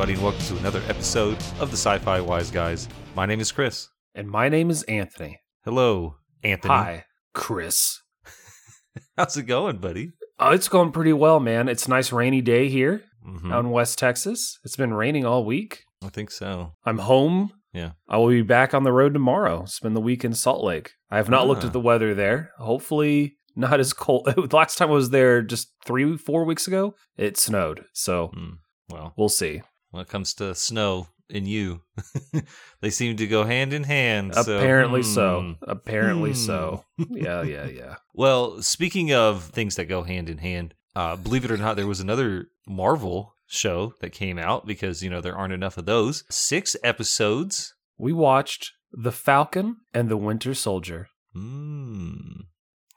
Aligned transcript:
Everybody, 0.00 0.14
and 0.14 0.22
welcome 0.22 0.46
to 0.46 0.56
another 0.60 0.82
episode 0.88 1.36
of 1.60 1.70
the 1.70 1.76
Sci 1.76 1.98
Fi 1.98 2.22
Wise 2.22 2.50
Guys. 2.50 2.88
My 3.14 3.26
name 3.26 3.38
is 3.38 3.52
Chris. 3.52 3.90
And 4.14 4.30
my 4.30 4.48
name 4.48 4.70
is 4.70 4.82
Anthony. 4.84 5.38
Hello, 5.62 6.14
Anthony. 6.42 6.72
Hi, 6.72 7.04
Chris. 7.34 8.00
How's 9.18 9.36
it 9.36 9.42
going, 9.42 9.76
buddy? 9.76 10.12
Oh, 10.38 10.52
it's 10.52 10.68
going 10.68 10.92
pretty 10.92 11.12
well, 11.12 11.38
man. 11.38 11.68
It's 11.68 11.84
a 11.86 11.90
nice 11.90 12.12
rainy 12.12 12.40
day 12.40 12.70
here 12.70 13.02
Mhm. 13.28 13.52
out 13.52 13.66
in 13.66 13.70
West 13.72 13.98
Texas. 13.98 14.58
It's 14.64 14.74
been 14.74 14.94
raining 14.94 15.26
all 15.26 15.44
week. 15.44 15.82
I 16.02 16.08
think 16.08 16.30
so. 16.30 16.72
I'm 16.86 16.98
home. 17.00 17.52
Yeah. 17.74 17.90
I 18.08 18.16
will 18.16 18.28
be 18.28 18.40
back 18.40 18.72
on 18.72 18.84
the 18.84 18.92
road 18.92 19.12
tomorrow. 19.12 19.66
Spend 19.66 19.94
the 19.94 20.00
week 20.00 20.24
in 20.24 20.32
Salt 20.32 20.64
Lake. 20.64 20.92
I 21.10 21.18
have 21.18 21.28
not 21.28 21.46
looked 21.46 21.64
Ah. 21.64 21.66
at 21.66 21.72
the 21.74 21.78
weather 21.80 22.14
there. 22.14 22.52
Hopefully, 22.58 23.36
not 23.54 23.78
as 23.78 23.92
cold. 23.92 24.24
The 24.34 24.48
last 24.56 24.78
time 24.78 24.88
I 24.88 24.92
was 24.92 25.10
there 25.10 25.42
just 25.42 25.74
three, 25.84 26.16
four 26.16 26.46
weeks 26.46 26.66
ago, 26.66 26.94
it 27.18 27.36
snowed. 27.36 27.84
So 27.92 28.28
Hmm. 28.28 28.50
Well, 28.88 29.12
we'll 29.18 29.28
see. 29.28 29.60
When 29.90 30.02
it 30.02 30.08
comes 30.08 30.34
to 30.34 30.54
snow 30.54 31.08
and 31.32 31.46
you, 31.46 31.82
they 32.80 32.90
seem 32.90 33.16
to 33.16 33.26
go 33.26 33.44
hand 33.44 33.72
in 33.72 33.84
hand. 33.84 34.34
so, 34.34 34.56
Apparently 34.58 35.00
hmm. 35.02 35.06
so. 35.06 35.54
Apparently 35.62 36.30
Hmm. 36.30 36.36
so. 36.36 36.84
Yeah, 37.10 37.42
yeah, 37.42 37.66
yeah. 37.66 37.94
Well, 38.14 38.62
speaking 38.62 39.12
of 39.12 39.44
things 39.44 39.76
that 39.76 39.84
go 39.86 40.02
hand 40.02 40.28
in 40.28 40.38
hand, 40.38 40.74
uh, 40.96 41.16
believe 41.16 41.44
it 41.44 41.50
or 41.50 41.56
not, 41.56 41.76
there 41.76 41.86
was 41.86 42.00
another 42.00 42.48
Marvel 42.66 43.34
show 43.46 43.94
that 44.00 44.10
came 44.10 44.38
out 44.38 44.66
because, 44.66 45.02
you 45.02 45.10
know, 45.10 45.20
there 45.20 45.36
aren't 45.36 45.52
enough 45.52 45.78
of 45.78 45.86
those. 45.86 46.24
Six 46.30 46.76
episodes. 46.82 47.74
We 47.98 48.12
watched 48.12 48.72
The 48.92 49.12
Falcon 49.12 49.76
and 49.94 50.08
the 50.08 50.16
Winter 50.16 50.54
Soldier. 50.54 51.08
Mm. 51.36 52.46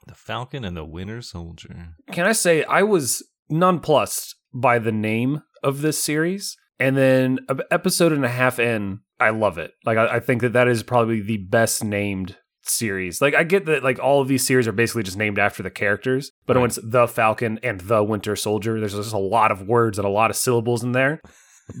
The 0.06 0.14
Falcon 0.14 0.64
and 0.64 0.76
the 0.76 0.84
Winter 0.84 1.22
Soldier. 1.22 1.94
can 2.12 2.26
I 2.26 2.32
say 2.32 2.64
I 2.64 2.82
was 2.82 3.22
nonplussed 3.48 4.34
by 4.52 4.78
the 4.78 4.92
name 4.92 5.42
of 5.62 5.80
this 5.80 6.02
series, 6.02 6.56
and 6.78 6.96
then 6.96 7.38
an 7.48 7.60
episode 7.70 8.12
and 8.12 8.24
a 8.24 8.28
half 8.28 8.58
in, 8.58 9.00
I 9.20 9.30
love 9.30 9.58
it. 9.58 9.72
Like 9.84 9.98
I, 9.98 10.16
I 10.16 10.20
think 10.20 10.42
that 10.42 10.52
that 10.54 10.68
is 10.68 10.82
probably 10.82 11.20
the 11.20 11.36
best 11.38 11.84
named 11.84 12.36
series. 12.62 13.20
Like 13.20 13.34
I 13.34 13.44
get 13.44 13.66
that 13.66 13.84
like 13.84 13.98
all 13.98 14.20
of 14.20 14.28
these 14.28 14.46
series 14.46 14.66
are 14.66 14.72
basically 14.72 15.02
just 15.02 15.18
named 15.18 15.38
after 15.38 15.62
the 15.62 15.70
characters, 15.70 16.30
but 16.46 16.56
when 16.56 16.66
it's 16.66 16.78
the 16.82 17.06
Falcon 17.06 17.58
and 17.62 17.80
the 17.82 18.02
Winter 18.02 18.36
Soldier, 18.36 18.80
there's 18.80 18.94
just 18.94 19.12
a 19.12 19.18
lot 19.18 19.50
of 19.52 19.62
words 19.68 19.98
and 19.98 20.06
a 20.06 20.10
lot 20.10 20.30
of 20.30 20.36
syllables 20.36 20.82
in 20.82 20.92
there. 20.92 21.20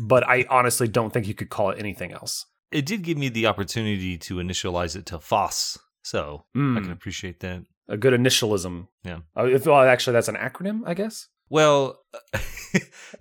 But 0.06 0.26
I 0.28 0.46
honestly 0.48 0.88
don't 0.88 1.12
think 1.12 1.26
you 1.26 1.34
could 1.34 1.50
call 1.50 1.70
it 1.70 1.78
anything 1.78 2.12
else. 2.12 2.46
It 2.70 2.86
did 2.86 3.02
give 3.02 3.18
me 3.18 3.28
the 3.28 3.46
opportunity 3.46 4.16
to 4.18 4.36
initialize 4.36 4.96
it 4.96 5.06
to 5.06 5.18
FOSS, 5.18 5.78
so 6.02 6.44
I 6.54 6.58
Mm, 6.58 6.82
can 6.82 6.90
appreciate 6.92 7.40
that. 7.40 7.62
a 7.88 7.96
good 7.98 8.18
initialism. 8.18 8.88
Yeah. 9.04 9.18
Uh, 9.36 9.44
if, 9.44 9.66
well, 9.66 9.80
actually, 9.82 10.14
that's 10.14 10.28
an 10.28 10.36
acronym, 10.36 10.80
I 10.86 10.94
guess. 10.94 11.28
Well, 11.50 11.98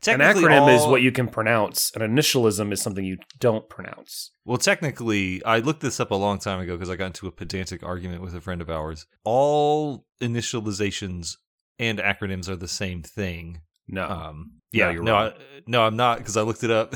An 0.08 0.20
acronym 0.20 0.74
is 0.76 0.86
what 0.86 1.02
you 1.02 1.12
can 1.12 1.28
pronounce. 1.28 1.92
An 1.96 2.02
initialism 2.02 2.72
is 2.74 2.82
something 2.82 3.06
you 3.06 3.18
don't 3.40 3.70
pronounce. 3.70 4.32
Well, 4.46 4.58
technically, 4.58 5.44
I 5.46 5.60
looked 5.60 5.82
this 5.82 6.00
up 6.00 6.12
a 6.12 6.16
long 6.16 6.40
time 6.40 6.60
ago 6.60 6.76
because 6.76 6.90
I 6.90 6.96
got 6.96 7.08
into 7.08 7.28
a 7.28 7.32
pedantic 7.32 7.84
argument 7.84 8.22
with 8.22 8.36
a 8.36 8.42
friend 8.42 8.62
of 8.62 8.70
ours. 8.70 9.06
All 9.24 10.06
initializations 10.22 11.38
and 11.80 12.00
acronyms 12.00 12.50
are 12.50 12.56
the 12.56 12.68
same 12.68 13.02
thing. 13.04 13.62
No. 13.88 14.04
Um, 14.08 14.54
No, 14.74 14.80
yeah, 14.80 14.92
you're 14.92 15.04
no, 15.04 15.14
wrong. 15.14 15.32
I, 15.32 15.34
no, 15.68 15.84
I'm 15.84 15.96
not 15.96 16.18
because 16.18 16.38
I 16.38 16.42
looked 16.42 16.64
it 16.64 16.72
up. 16.72 16.96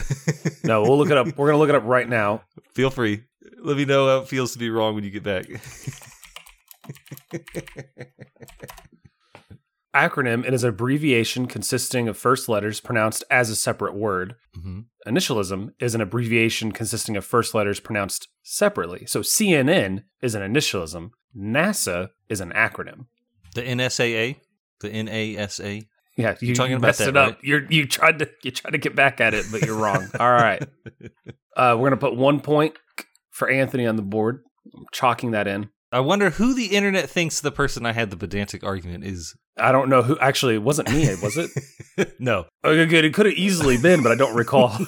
No, 0.64 0.82
we'll 0.82 0.98
look 0.98 1.10
it 1.12 1.18
up. 1.18 1.28
We're 1.38 1.48
gonna 1.48 1.60
look 1.60 1.70
it 1.70 1.76
up 1.76 1.84
right 1.86 2.08
now. 2.08 2.44
Feel 2.74 2.90
free. 2.90 3.24
Let 3.62 3.78
me 3.78 3.86
know 3.86 4.08
how 4.08 4.18
it 4.24 4.28
feels 4.28 4.54
to 4.54 4.60
be 4.60 4.70
wrong 4.70 4.96
when 4.96 5.04
you 5.04 5.12
get 5.12 5.24
back. 5.24 5.46
Acronym 9.98 10.46
it 10.46 10.54
is 10.54 10.64
an 10.64 10.70
abbreviation 10.70 11.48
consisting 11.48 12.08
of 12.08 12.18
first 12.18 12.48
letters 12.48 12.80
pronounced 12.80 13.24
as 13.32 13.50
a 13.50 13.56
separate 13.56 13.96
word. 13.96 14.36
hmm 14.54 14.82
Initialism 15.08 15.70
is 15.80 15.96
an 15.96 16.02
abbreviation 16.02 16.74
consisting 16.74 17.16
of 17.16 17.26
first 17.26 17.56
letters 17.56 17.80
pronounced 17.80 18.28
separately. 18.44 19.06
So 19.06 19.22
CNN 19.22 20.04
is 20.22 20.36
an 20.36 20.42
initialism. 20.42 21.12
NASA 21.34 22.10
is 22.28 22.42
an 22.42 22.52
acronym. 22.52 23.06
The 23.56 23.62
NSAA, 23.62 24.36
the 24.82 24.90
NASA. 24.90 25.86
Yeah, 26.18 26.36
you, 26.42 26.54
talking 26.56 26.72
you 26.72 26.78
about 26.78 26.88
messed 26.88 27.00
that, 27.00 27.10
it 27.10 27.18
up. 27.18 27.30
right? 27.36 27.38
You're 27.42 27.66
you 27.72 27.88
tried 27.88 28.20
to 28.20 28.30
you 28.44 28.52
tried 28.52 28.72
to 28.72 28.78
get 28.80 28.96
back 28.96 29.22
at 29.22 29.34
it, 29.34 29.46
but 29.52 29.62
you're 29.62 29.78
wrong. 29.78 30.10
All 30.20 30.32
right, 30.32 30.62
uh, 31.56 31.78
we're 31.80 31.90
gonna 31.90 31.98
put 31.98 32.16
one 32.16 32.42
point 32.42 32.76
for 33.32 33.50
Anthony 33.50 33.86
on 33.86 33.96
the 33.96 34.02
board. 34.02 34.44
I'm 34.76 34.86
chalking 34.92 35.32
that 35.32 35.48
in. 35.48 35.70
I 35.92 36.02
wonder 36.02 36.32
who 36.32 36.54
the 36.54 36.76
internet 36.76 37.10
thinks 37.10 37.40
the 37.40 37.52
person 37.52 37.86
I 37.86 37.94
had 37.94 38.10
the 38.10 38.18
pedantic 38.18 38.64
argument 38.64 39.06
is. 39.06 39.36
I 39.58 39.72
don't 39.72 39.90
know 39.90 40.02
who. 40.04 40.18
Actually, 40.20 40.56
it 40.56 40.64
wasn't 40.64 40.92
me. 40.92 41.08
Was 41.24 41.38
it? 41.38 41.52
no, 42.20 42.46
Okay, 42.66 42.86
good. 42.86 43.06
It 43.06 43.14
could 43.14 43.26
have 43.26 43.36
easily 43.36 43.78
been, 43.78 44.04
but 44.04 44.12
I 44.12 44.16
don't 44.16 44.36
recall. 44.36 44.78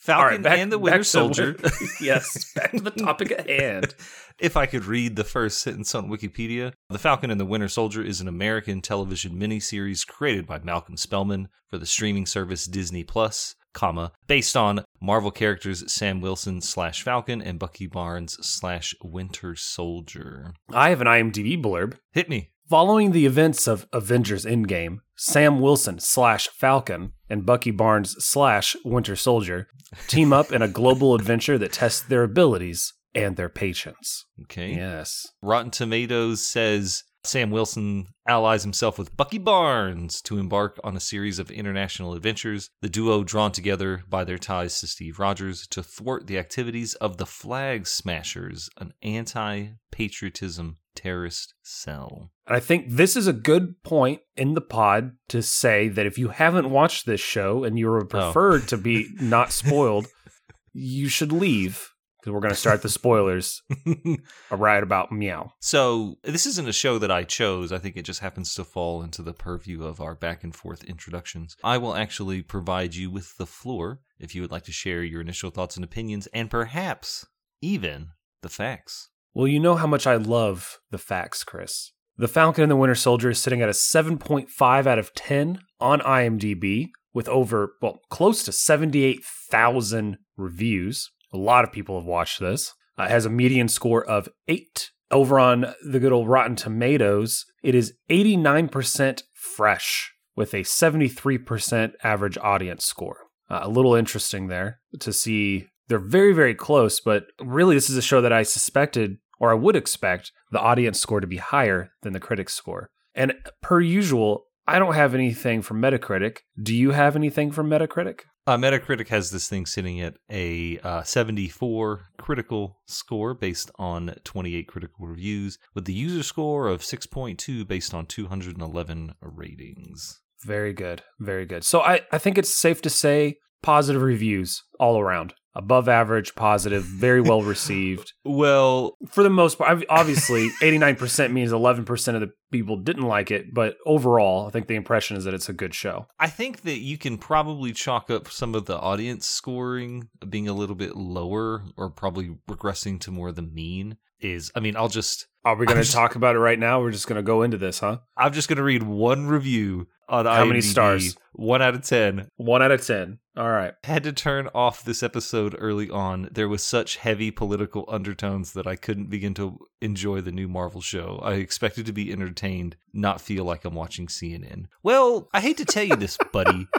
Falcon 0.00 0.42
back- 0.42 0.58
and 0.58 0.72
the 0.72 0.78
Winter 0.78 1.04
Soldier. 1.04 1.56
yes, 2.00 2.52
back 2.54 2.72
to 2.72 2.80
the 2.80 2.90
topic 2.90 3.30
at 3.30 3.48
hand. 3.48 3.94
If 4.40 4.56
I 4.56 4.66
could 4.66 4.84
read 4.84 5.14
the 5.14 5.22
first 5.24 5.60
sentence 5.60 5.94
on 5.94 6.08
Wikipedia, 6.10 6.72
The 6.90 6.98
Falcon 6.98 7.30
and 7.30 7.40
the 7.40 7.44
Winter 7.46 7.68
Soldier 7.68 8.02
is 8.02 8.20
an 8.20 8.26
American 8.26 8.80
television 8.82 9.38
miniseries 9.38 10.04
created 10.06 10.44
by 10.46 10.58
Malcolm 10.58 10.96
Spellman 10.96 11.48
for 11.68 11.78
the 11.78 11.86
streaming 11.86 12.26
service 12.26 12.66
Disney 12.66 13.04
Plus, 13.04 13.54
comma, 13.74 14.10
based 14.26 14.56
on 14.56 14.84
Marvel 15.02 15.32
characters 15.32 15.92
Sam 15.92 16.20
Wilson 16.20 16.60
slash 16.60 17.02
Falcon 17.02 17.42
and 17.42 17.58
Bucky 17.58 17.88
Barnes 17.88 18.38
slash 18.40 18.94
Winter 19.02 19.56
Soldier. 19.56 20.54
I 20.72 20.90
have 20.90 21.00
an 21.00 21.08
IMDb 21.08 21.60
blurb. 21.60 21.98
Hit 22.12 22.28
me. 22.28 22.50
Following 22.70 23.10
the 23.10 23.26
events 23.26 23.66
of 23.66 23.88
Avengers 23.92 24.44
Endgame, 24.44 24.98
Sam 25.16 25.60
Wilson 25.60 25.98
slash 25.98 26.46
Falcon 26.48 27.14
and 27.28 27.44
Bucky 27.44 27.72
Barnes 27.72 28.14
slash 28.24 28.76
Winter 28.84 29.16
Soldier 29.16 29.66
team 30.06 30.32
up 30.32 30.52
in 30.52 30.62
a 30.62 30.68
global 30.68 31.14
adventure 31.16 31.58
that 31.58 31.72
tests 31.72 32.00
their 32.00 32.22
abilities 32.22 32.94
and 33.12 33.36
their 33.36 33.48
patience. 33.48 34.24
Okay. 34.42 34.74
Yes. 34.76 35.26
Rotten 35.42 35.72
Tomatoes 35.72 36.46
says 36.46 37.02
Sam 37.24 37.50
Wilson 37.50 38.08
allies 38.26 38.64
himself 38.64 38.98
with 38.98 39.16
Bucky 39.16 39.38
Barnes 39.38 40.20
to 40.22 40.38
embark 40.38 40.80
on 40.82 40.96
a 40.96 41.00
series 41.00 41.38
of 41.38 41.50
international 41.50 42.14
adventures, 42.14 42.70
the 42.80 42.88
duo 42.88 43.22
drawn 43.22 43.52
together 43.52 44.02
by 44.08 44.24
their 44.24 44.38
ties 44.38 44.80
to 44.80 44.86
Steve 44.86 45.18
Rogers 45.18 45.66
to 45.68 45.82
thwart 45.82 46.26
the 46.26 46.38
activities 46.38 46.94
of 46.94 47.18
the 47.18 47.26
Flag 47.26 47.86
Smashers, 47.86 48.68
an 48.78 48.92
anti 49.02 49.68
patriotism 49.92 50.78
terrorist 50.94 51.54
cell. 51.62 52.30
And 52.46 52.56
I 52.56 52.60
think 52.60 52.86
this 52.88 53.16
is 53.16 53.26
a 53.26 53.32
good 53.32 53.82
point 53.82 54.20
in 54.36 54.54
the 54.54 54.60
pod 54.60 55.12
to 55.28 55.42
say 55.42 55.88
that 55.88 56.06
if 56.06 56.18
you 56.18 56.28
haven't 56.28 56.70
watched 56.70 57.06
this 57.06 57.20
show 57.20 57.62
and 57.64 57.78
you 57.78 57.90
would 57.90 58.04
oh. 58.04 58.06
prefer 58.06 58.58
to 58.60 58.76
be 58.76 59.08
not 59.20 59.52
spoiled, 59.52 60.08
you 60.72 61.08
should 61.08 61.32
leave 61.32 61.91
because 62.22 62.32
we're 62.32 62.40
going 62.40 62.54
to 62.54 62.60
start 62.60 62.82
the 62.82 62.88
spoilers 62.88 63.62
a 64.50 64.56
right 64.56 64.82
about 64.82 65.10
meow. 65.10 65.52
So, 65.58 66.18
this 66.22 66.46
isn't 66.46 66.68
a 66.68 66.72
show 66.72 66.98
that 66.98 67.10
I 67.10 67.24
chose. 67.24 67.72
I 67.72 67.78
think 67.78 67.96
it 67.96 68.04
just 68.04 68.20
happens 68.20 68.54
to 68.54 68.64
fall 68.64 69.02
into 69.02 69.22
the 69.22 69.32
purview 69.32 69.82
of 69.82 70.00
our 70.00 70.14
back 70.14 70.44
and 70.44 70.54
forth 70.54 70.84
introductions. 70.84 71.56
I 71.64 71.78
will 71.78 71.96
actually 71.96 72.42
provide 72.42 72.94
you 72.94 73.10
with 73.10 73.36
the 73.38 73.46
floor 73.46 74.00
if 74.20 74.36
you 74.36 74.42
would 74.42 74.52
like 74.52 74.64
to 74.64 74.72
share 74.72 75.02
your 75.02 75.20
initial 75.20 75.50
thoughts 75.50 75.74
and 75.74 75.84
opinions 75.84 76.28
and 76.28 76.48
perhaps 76.48 77.26
even 77.60 78.10
the 78.42 78.48
facts. 78.48 79.08
Well, 79.34 79.48
you 79.48 79.58
know 79.58 79.74
how 79.74 79.86
much 79.88 80.06
I 80.06 80.16
love 80.16 80.78
the 80.90 80.98
facts, 80.98 81.42
Chris. 81.42 81.92
The 82.16 82.28
Falcon 82.28 82.62
and 82.62 82.70
the 82.70 82.76
Winter 82.76 82.94
Soldier 82.94 83.30
is 83.30 83.40
sitting 83.40 83.62
at 83.62 83.68
a 83.68 83.72
7.5 83.72 84.86
out 84.86 84.98
of 84.98 85.14
10 85.14 85.60
on 85.80 86.00
IMDb 86.00 86.90
with 87.14 87.28
over, 87.28 87.72
well, 87.80 88.00
close 88.10 88.44
to 88.44 88.52
78,000 88.52 90.18
reviews. 90.36 91.10
A 91.32 91.38
lot 91.38 91.64
of 91.64 91.72
people 91.72 91.98
have 91.98 92.06
watched 92.06 92.40
this. 92.40 92.74
Uh, 92.98 93.04
it 93.04 93.10
has 93.10 93.26
a 93.26 93.30
median 93.30 93.68
score 93.68 94.04
of 94.04 94.28
8. 94.48 94.90
Over 95.10 95.38
on 95.38 95.74
the 95.84 96.00
good 96.00 96.12
old 96.12 96.28
Rotten 96.28 96.56
Tomatoes, 96.56 97.44
it 97.62 97.74
is 97.74 97.94
89% 98.10 99.22
fresh 99.34 100.12
with 100.36 100.54
a 100.54 100.60
73% 100.60 101.92
average 102.02 102.38
audience 102.38 102.84
score. 102.84 103.18
Uh, 103.50 103.60
a 103.62 103.68
little 103.68 103.94
interesting 103.94 104.48
there 104.48 104.80
to 105.00 105.12
see 105.12 105.66
they're 105.88 105.98
very, 105.98 106.32
very 106.32 106.54
close, 106.54 107.00
but 107.00 107.26
really, 107.40 107.74
this 107.74 107.90
is 107.90 107.96
a 107.96 108.02
show 108.02 108.22
that 108.22 108.32
I 108.32 108.44
suspected, 108.44 109.18
or 109.38 109.50
I 109.50 109.54
would 109.54 109.76
expect, 109.76 110.32
the 110.50 110.60
audience 110.60 110.98
score 110.98 111.20
to 111.20 111.26
be 111.26 111.36
higher 111.36 111.90
than 112.02 112.14
the 112.14 112.20
critics' 112.20 112.54
score. 112.54 112.88
And 113.14 113.34
per 113.60 113.80
usual, 113.80 114.46
I 114.66 114.78
don't 114.78 114.94
have 114.94 115.14
anything 115.14 115.60
from 115.60 115.82
Metacritic. 115.82 116.38
Do 116.60 116.74
you 116.74 116.92
have 116.92 117.16
anything 117.16 117.50
from 117.50 117.68
Metacritic? 117.68 118.20
Uh, 118.44 118.56
Metacritic 118.56 119.06
has 119.06 119.30
this 119.30 119.48
thing 119.48 119.66
sitting 119.66 120.00
at 120.00 120.16
a 120.28 120.76
uh, 120.80 121.02
74 121.04 122.08
critical 122.18 122.80
score 122.86 123.34
based 123.34 123.70
on 123.78 124.16
28 124.24 124.66
critical 124.66 125.06
reviews, 125.06 125.58
with 125.74 125.84
the 125.84 125.92
user 125.92 126.24
score 126.24 126.66
of 126.66 126.80
6.2 126.80 127.66
based 127.68 127.94
on 127.94 128.04
211 128.06 129.14
ratings. 129.20 130.22
Very 130.44 130.72
good. 130.72 131.02
Very 131.20 131.46
good. 131.46 131.62
So 131.62 131.82
I, 131.82 132.00
I 132.10 132.18
think 132.18 132.36
it's 132.36 132.52
safe 132.52 132.82
to 132.82 132.90
say 132.90 133.36
positive 133.62 134.02
reviews 134.02 134.64
all 134.80 134.98
around. 134.98 135.34
Above 135.54 135.88
average, 135.88 136.34
positive, 136.34 136.84
very 136.84 137.20
well 137.20 137.42
received. 137.42 138.12
Well, 138.24 138.96
For 139.08 139.22
the 139.22 139.30
most 139.30 139.58
part, 139.58 139.84
obviously, 139.90 140.48
89% 140.62 141.32
means 141.32 141.50
11% 141.50 142.14
of 142.14 142.20
the 142.20 142.30
people 142.50 142.76
didn't 142.76 143.06
like 143.06 143.30
it, 143.30 143.52
but 143.52 143.76
overall, 143.84 144.46
I 144.46 144.50
think 144.50 144.68
the 144.68 144.74
impression 144.74 145.16
is 145.16 145.24
that 145.24 145.34
it's 145.34 145.48
a 145.48 145.52
good 145.52 145.74
show. 145.74 146.06
I 146.18 146.28
think 146.28 146.62
that 146.62 146.78
you 146.78 146.96
can 146.96 147.18
probably 147.18 147.72
chalk 147.72 148.10
up 148.10 148.28
some 148.28 148.54
of 148.54 148.66
the 148.66 148.78
audience 148.78 149.26
scoring 149.28 150.08
being 150.28 150.48
a 150.48 150.52
little 150.54 150.76
bit 150.76 150.96
lower 150.96 151.64
or 151.76 151.90
probably 151.90 152.36
regressing 152.48 153.00
to 153.00 153.10
more 153.10 153.32
the 153.32 153.42
mean 153.42 153.98
is 154.20 154.52
I 154.54 154.60
mean, 154.60 154.76
I'll 154.76 154.88
just 154.88 155.26
Are 155.44 155.56
we 155.56 155.66
going 155.66 155.82
to 155.82 155.90
talk 155.90 156.14
about 156.14 156.36
it 156.36 156.40
right 156.40 156.58
now? 156.58 156.80
We're 156.80 156.92
just 156.92 157.08
going 157.08 157.16
to 157.16 157.22
go 157.22 157.42
into 157.42 157.58
this, 157.58 157.80
huh? 157.80 157.98
I'm 158.16 158.32
just 158.32 158.48
gonna 158.48 158.62
read 158.62 158.84
one 158.84 159.26
review 159.26 159.88
on 160.12 160.26
How 160.26 160.44
many 160.44 160.60
stars? 160.60 161.16
One 161.32 161.62
out 161.62 161.74
of 161.74 161.82
ten. 161.82 162.28
One 162.36 162.62
out 162.62 162.70
of 162.70 162.86
10. 162.86 163.18
All 163.36 163.48
right. 163.48 163.72
Had 163.84 164.02
to 164.04 164.12
turn 164.12 164.48
off 164.54 164.84
this 164.84 165.02
episode 165.02 165.56
early 165.58 165.88
on. 165.88 166.28
There 166.30 166.48
was 166.48 166.62
such 166.62 166.96
heavy 166.96 167.30
political 167.30 167.86
undertones 167.88 168.52
that 168.52 168.66
I 168.66 168.76
couldn't 168.76 169.08
begin 169.08 169.32
to 169.34 169.58
enjoy 169.80 170.20
the 170.20 170.30
new 170.32 170.48
Marvel 170.48 170.82
show. 170.82 171.18
I 171.22 171.34
expected 171.34 171.86
to 171.86 171.92
be 171.92 172.12
entertained, 172.12 172.76
not 172.92 173.22
feel 173.22 173.44
like 173.44 173.64
I'm 173.64 173.74
watching 173.74 174.06
CNN. 174.06 174.66
Well, 174.82 175.30
I 175.32 175.40
hate 175.40 175.56
to 175.56 175.64
tell 175.64 175.84
you 175.84 175.96
this, 175.96 176.18
buddy. 176.32 176.68